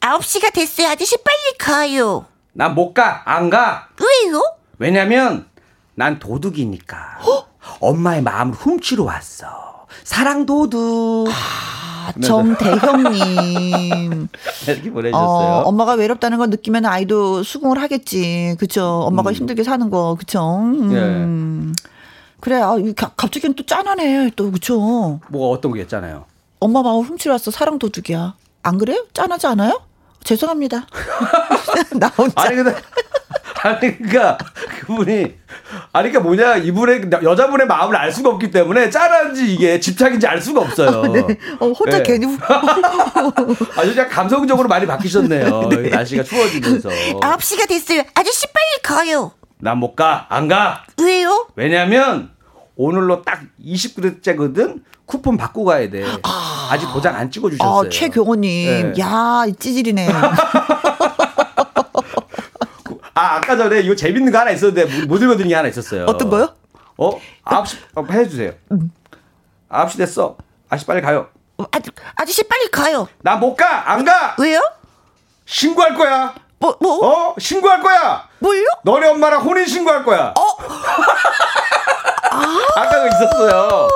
9시가 0.00 0.52
됐어요. 0.52 0.88
아저씨 0.88 1.16
빨리 1.16 1.56
가요. 1.58 2.26
난 2.52 2.74
못 2.74 2.92
가. 2.92 3.22
안 3.24 3.48
가. 3.48 3.88
왜요? 3.98 4.42
왜냐면 4.78 5.46
난 5.94 6.18
도둑이니까. 6.18 6.96
어? 7.26 7.44
엄마의 7.80 8.22
마음을 8.22 8.54
훔치러 8.54 9.04
왔어. 9.04 9.86
사랑 10.04 10.46
도둑. 10.46 11.28
아, 11.28 12.12
정대형님. 12.22 14.28
이렇게 14.66 14.90
보내주셨어요. 14.90 15.18
어, 15.18 15.62
엄마가 15.66 15.94
외롭다는 15.94 16.38
걸 16.38 16.50
느끼면 16.50 16.86
아이도 16.86 17.42
수긍을 17.42 17.80
하겠지. 17.82 18.56
그쵸. 18.58 19.02
엄마가 19.06 19.30
음. 19.30 19.34
힘들게 19.34 19.62
사는 19.64 19.90
거. 19.90 20.16
그쵸. 20.18 20.58
음. 20.60 21.74
예. 21.76 21.88
그래, 22.40 22.60
아, 22.62 22.76
갑자기 23.16 23.52
또 23.54 23.66
짠하네. 23.66 24.30
또, 24.36 24.50
그쵸. 24.52 25.20
뭐가 25.28 25.58
어떤 25.58 25.72
게 25.74 25.86
짠해요? 25.86 26.24
엄마 26.60 26.82
마음 26.82 27.02
훔치러 27.02 27.34
왔어. 27.34 27.50
사랑 27.50 27.78
도둑이야. 27.78 28.34
안 28.62 28.78
그래요? 28.78 29.04
짠하지 29.12 29.46
않아요? 29.48 29.80
죄송합니다. 30.24 30.86
나 31.98 32.08
혼자. 32.08 32.42
아니, 32.42 32.56
근데. 32.56 32.74
아니, 33.60 33.98
그니까, 33.98 34.38
그분이, 34.80 35.34
아니, 35.92 36.10
그니까 36.12 36.20
뭐냐, 36.20 36.56
이분의, 36.56 37.02
여자분의 37.22 37.66
마음을 37.66 37.96
알 37.96 38.12
수가 38.12 38.30
없기 38.30 38.50
때문에 38.52 38.88
짠한지 38.88 39.52
이게 39.52 39.80
집착인지 39.80 40.26
알 40.26 40.40
수가 40.40 40.60
없어요. 40.60 40.88
아, 41.02 41.08
네. 41.08 41.20
어, 41.58 41.66
혼자 41.72 41.98
네. 41.98 42.02
괜히. 42.04 42.26
아주 43.76 43.94
그냥 43.94 44.08
감성적으로 44.08 44.68
많이 44.68 44.86
바뀌셨네요. 44.86 45.68
네. 45.70 45.88
날씨가 45.90 46.22
추워지면서. 46.22 46.88
9시가 46.88 47.68
됐어요. 47.68 48.02
아저씨 48.14 48.46
빨리 48.46 48.82
가요. 48.82 49.32
난 49.60 49.78
못 49.78 49.96
가. 49.96 50.26
안 50.28 50.46
가. 50.46 50.84
왜요? 51.02 51.48
왜냐면, 51.56 52.30
오늘로 52.82 53.22
딱 53.22 53.40
20그릇째거든? 53.60 54.82
쿠폰 55.04 55.36
받고 55.36 55.64
가야 55.64 55.90
돼. 55.90 56.04
아. 56.22 56.76
직 56.78 56.86
도장 56.92 57.16
안 57.16 57.28
찍어 57.30 57.50
주셨어요. 57.50 57.86
아, 57.86 57.88
최경호님. 57.90 58.92
네. 58.92 59.00
야, 59.02 59.44
찌질이네. 59.58 60.06
아, 63.14 63.36
아까 63.36 63.56
전에 63.56 63.80
이거 63.80 63.96
재밌는 63.96 64.30
거 64.30 64.38
하나 64.38 64.52
있었는데 64.52 65.06
못 65.06 65.20
읽어드린 65.20 65.48
게 65.48 65.54
하나 65.56 65.66
있었어요. 65.68 66.04
어떤 66.06 66.30
거요? 66.30 66.54
어? 66.98 67.10
9시, 67.44 67.76
어, 67.96 68.04
해주세요. 68.08 68.52
음. 68.70 68.92
9시 69.70 69.98
됐어. 69.98 70.36
아저씨 70.68 70.86
빨리 70.86 71.00
가요. 71.00 71.26
어, 71.56 71.64
아, 71.64 71.78
아저씨 72.14 72.44
빨리 72.44 72.70
가요. 72.70 73.08
나 73.22 73.36
못 73.36 73.56
가! 73.56 73.90
안 73.90 74.04
가! 74.04 74.36
왜요? 74.38 74.60
신고할 75.46 75.96
거야. 75.96 76.32
뭐, 76.60 76.76
뭐? 76.80 77.30
어? 77.30 77.34
신고할 77.38 77.80
거야! 77.82 78.28
뭘요? 78.38 78.66
너네 78.84 79.08
엄마랑 79.08 79.42
혼인 79.42 79.66
신고할 79.66 80.04
거야. 80.04 80.32
어? 80.36 80.42
아~ 82.38 82.80
아까 82.80 83.02
그 83.02 83.08
있었어요. 83.08 83.88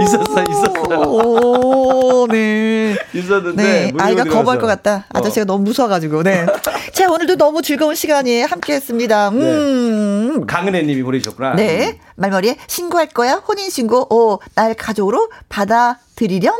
있었어, 0.00 0.44
있었어. 0.44 1.00
오, 1.08 2.26
네. 2.28 2.96
있었는데. 3.12 3.62
네. 3.62 3.92
아이가 3.98 4.24
거부할 4.24 4.58
것 4.58 4.66
같다. 4.66 5.06
아저씨가 5.10 5.42
어. 5.42 5.44
너무 5.44 5.64
무서워가지고, 5.64 6.22
네. 6.22 6.46
자, 6.92 7.10
오늘도 7.10 7.36
너무 7.36 7.62
즐거운 7.62 7.94
시간이 7.94 8.42
함께 8.42 8.74
했습니다. 8.74 9.30
네. 9.30 9.36
음. 9.36 10.40
네. 10.40 10.46
강은혜 10.46 10.82
님이 10.82 11.02
보내주셨구나. 11.02 11.54
네. 11.54 11.98
말머리에 12.16 12.56
신고할 12.66 13.08
거야? 13.08 13.34
혼인신고, 13.46 14.14
오, 14.14 14.38
날 14.54 14.74
가족으로 14.74 15.30
받아들이렴. 15.48 16.54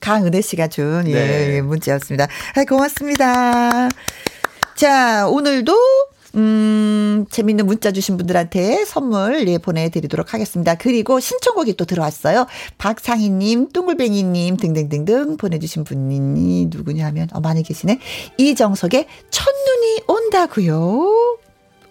강은혜 0.00 0.40
씨가 0.40 0.68
준, 0.68 1.04
예, 1.06 1.12
네. 1.12 1.56
예, 1.56 1.60
문자였습니다. 1.60 2.24
아, 2.54 2.64
고맙습니다. 2.66 3.88
자, 4.74 5.26
오늘도 5.28 5.74
음, 6.36 7.24
재밌는 7.30 7.64
문자 7.66 7.92
주신 7.92 8.16
분들한테 8.16 8.84
선물 8.84 9.48
예, 9.48 9.58
보내드리도록 9.58 10.34
하겠습니다. 10.34 10.74
그리고 10.74 11.18
신청곡이 11.18 11.76
또 11.76 11.84
들어왔어요. 11.86 12.46
박상희님, 12.78 13.70
뚱글뱅이님 13.72 14.56
등등등등 14.58 15.38
보내주신 15.38 15.84
분이 15.84 16.66
누구냐 16.66 17.06
하면, 17.06 17.28
어, 17.32 17.40
많이 17.40 17.62
계시네. 17.62 17.98
이정석의 18.36 19.06
첫눈이 19.30 20.02
온다고요 20.06 21.38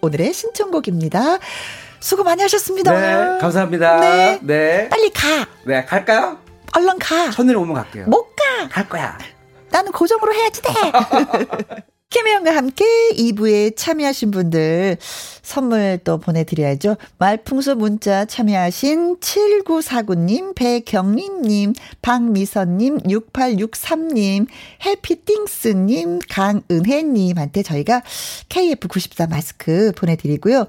오늘의 0.00 0.32
신청곡입니다. 0.32 1.38
수고 1.98 2.22
많이 2.22 2.42
하셨습니다. 2.42 2.92
네, 2.92 3.14
오늘. 3.14 3.38
감사합니다. 3.38 4.00
네. 4.00 4.38
네. 4.42 4.88
빨리 4.88 5.10
가. 5.10 5.48
네, 5.64 5.84
갈까요? 5.84 6.38
얼른 6.76 6.98
가. 6.98 7.30
첫눈이 7.30 7.56
오면 7.56 7.74
갈게요. 7.74 8.04
못 8.06 8.28
가. 8.36 8.68
갈 8.70 8.88
거야. 8.88 9.18
나는 9.70 9.90
고정으로 9.90 10.32
해야지 10.32 10.62
돼. 10.62 10.70
김혜영과 12.10 12.54
함께 12.54 12.84
2부에 13.14 13.76
참여하신 13.76 14.30
분들 14.30 14.96
선물 15.42 15.98
또 16.04 16.18
보내드려야죠. 16.18 16.96
말풍소 17.18 17.74
문자 17.74 18.24
참여하신 18.24 19.18
7949님, 19.18 20.54
배경림님, 20.54 21.72
박미선님, 22.02 22.98
6863님, 22.98 24.46
해피띵스님, 24.84 26.20
강은혜님한테 26.28 27.64
저희가 27.64 28.02
KF94 28.50 29.28
마스크 29.28 29.90
보내드리고요. 29.96 30.66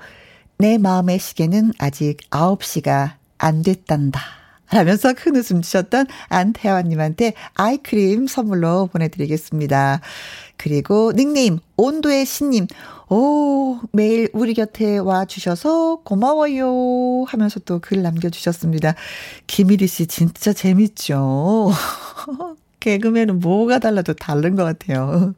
내 0.57 0.79
마음의 0.79 1.19
시계는 1.19 1.73
아직 1.77 2.17
9시가 2.31 3.11
안 3.37 3.61
됐단다. 3.61 4.19
라면서 4.69 5.13
큰 5.13 5.35
웃음 5.37 5.61
주셨던 5.61 6.07
안태환님한테 6.27 7.33
아이크림 7.53 8.27
선물로 8.27 8.87
보내드리겠습니다. 8.87 10.01
그리고 10.57 11.11
닉네임 11.13 11.59
온도의 11.77 12.25
신님. 12.25 12.67
오, 13.09 13.79
매일 13.93 14.29
우리 14.33 14.53
곁에 14.53 14.97
와 14.97 15.23
주셔서 15.25 16.01
고마워요 16.03 17.23
하면서 17.27 17.59
또 17.61 17.79
글 17.79 18.01
남겨 18.01 18.29
주셨습니다. 18.29 18.95
김일희 19.47 19.87
씨 19.87 20.07
진짜 20.07 20.51
재밌죠? 20.51 21.71
개그맨은 22.79 23.39
뭐가 23.39 23.79
달라도 23.79 24.13
다른 24.13 24.55
것 24.55 24.63
같아요. 24.63 25.33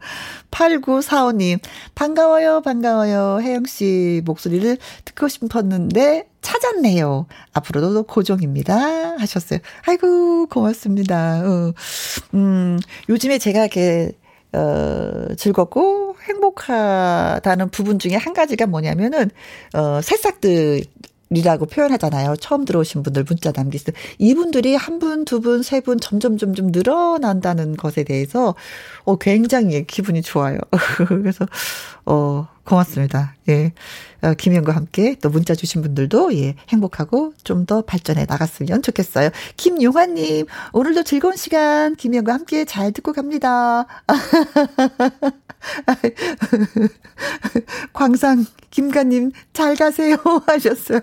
8945님, 0.51 1.59
반가워요, 1.95 2.61
반가워요. 2.61 3.39
혜영씨 3.41 4.23
목소리를 4.25 4.77
듣고 5.05 5.27
싶었는데 5.27 6.27
찾았네요. 6.41 7.27
앞으로도 7.53 8.03
고정입니다. 8.03 9.17
하셨어요. 9.17 9.59
아이고, 9.87 10.47
고맙습니다. 10.47 11.41
어. 11.45 11.73
음, 12.33 12.79
요즘에 13.07 13.37
제가 13.37 13.61
이렇게 13.61 14.11
어, 14.53 15.35
즐겁고 15.37 16.15
행복하다는 16.23 17.69
부분 17.69 17.99
중에 17.99 18.15
한 18.15 18.33
가지가 18.33 18.65
뭐냐면은, 18.67 19.29
어, 19.73 20.01
새싹들, 20.01 20.83
이라고 21.31 21.67
표현하잖아요. 21.67 22.37
처음 22.37 22.65
들어오신 22.65 23.03
분들 23.03 23.23
문자 23.27 23.51
남기세요. 23.55 23.93
이분들이 24.17 24.75
한 24.75 24.97
분, 24.97 25.25
두 25.25 25.41
분, 25.41 25.61
세 25.61 25.79
분 25.81 25.99
점점 25.99 26.37
점점 26.37 26.67
늘어난다는 26.71 27.77
것에 27.77 28.03
대해서 28.03 28.55
어 29.05 29.15
굉장히 29.17 29.85
기분이 29.85 30.23
좋아요. 30.23 30.57
그래서 31.07 31.45
어 32.05 32.47
고맙습니다. 32.65 33.35
예. 33.49 33.73
어, 34.21 34.33
김현과 34.33 34.75
함께 34.75 35.15
또 35.21 35.29
문자 35.29 35.55
주신 35.55 35.81
분들도 35.81 36.33
예, 36.35 36.55
행복하고 36.69 37.33
좀 37.43 37.59
더 37.69 37.81
발전해 37.83 38.25
나갔으면 38.27 38.81
좋겠어요. 38.81 39.29
김용환님, 39.57 40.47
오늘도 40.73 41.03
즐거운 41.03 41.35
시간 41.35 41.95
김현과 41.95 42.33
함께 42.33 42.65
잘 42.65 42.91
듣고 42.91 43.13
갑니다. 43.13 43.85
광상 47.93 48.45
김가님 48.71 49.31
잘 49.53 49.75
가세요 49.75 50.15
하셨어요. 50.47 51.01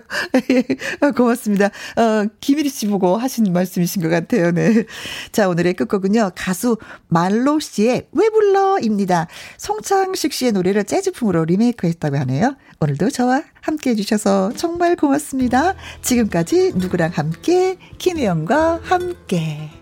예, 0.49 1.11
고맙습니다. 1.11 1.67
어, 1.67 2.25
김일희 2.39 2.69
씨 2.69 2.87
보고 2.87 3.17
하신 3.17 3.51
말씀이신 3.53 4.01
것 4.01 4.09
같아요. 4.09 4.51
네. 4.51 4.85
자 5.31 5.47
오늘의 5.47 5.75
끝곡은요 5.75 6.31
가수 6.35 6.77
말로 7.07 7.59
씨의 7.59 8.07
왜 8.11 8.29
불러입니다. 8.29 9.27
송창식 9.57 10.33
씨의 10.33 10.53
노래를 10.53 10.85
재즈풍으로 10.85 11.45
리메이크했다고 11.45 12.17
하네요. 12.17 12.55
오늘도 12.79 13.09
저와 13.09 13.43
함께 13.61 13.91
해주셔서 13.91 14.53
정말 14.55 14.95
고맙습니다. 14.95 15.73
지금까지 16.01 16.73
누구랑 16.75 17.11
함께 17.13 17.77
김혜영과 17.97 18.81
함께. 18.83 19.76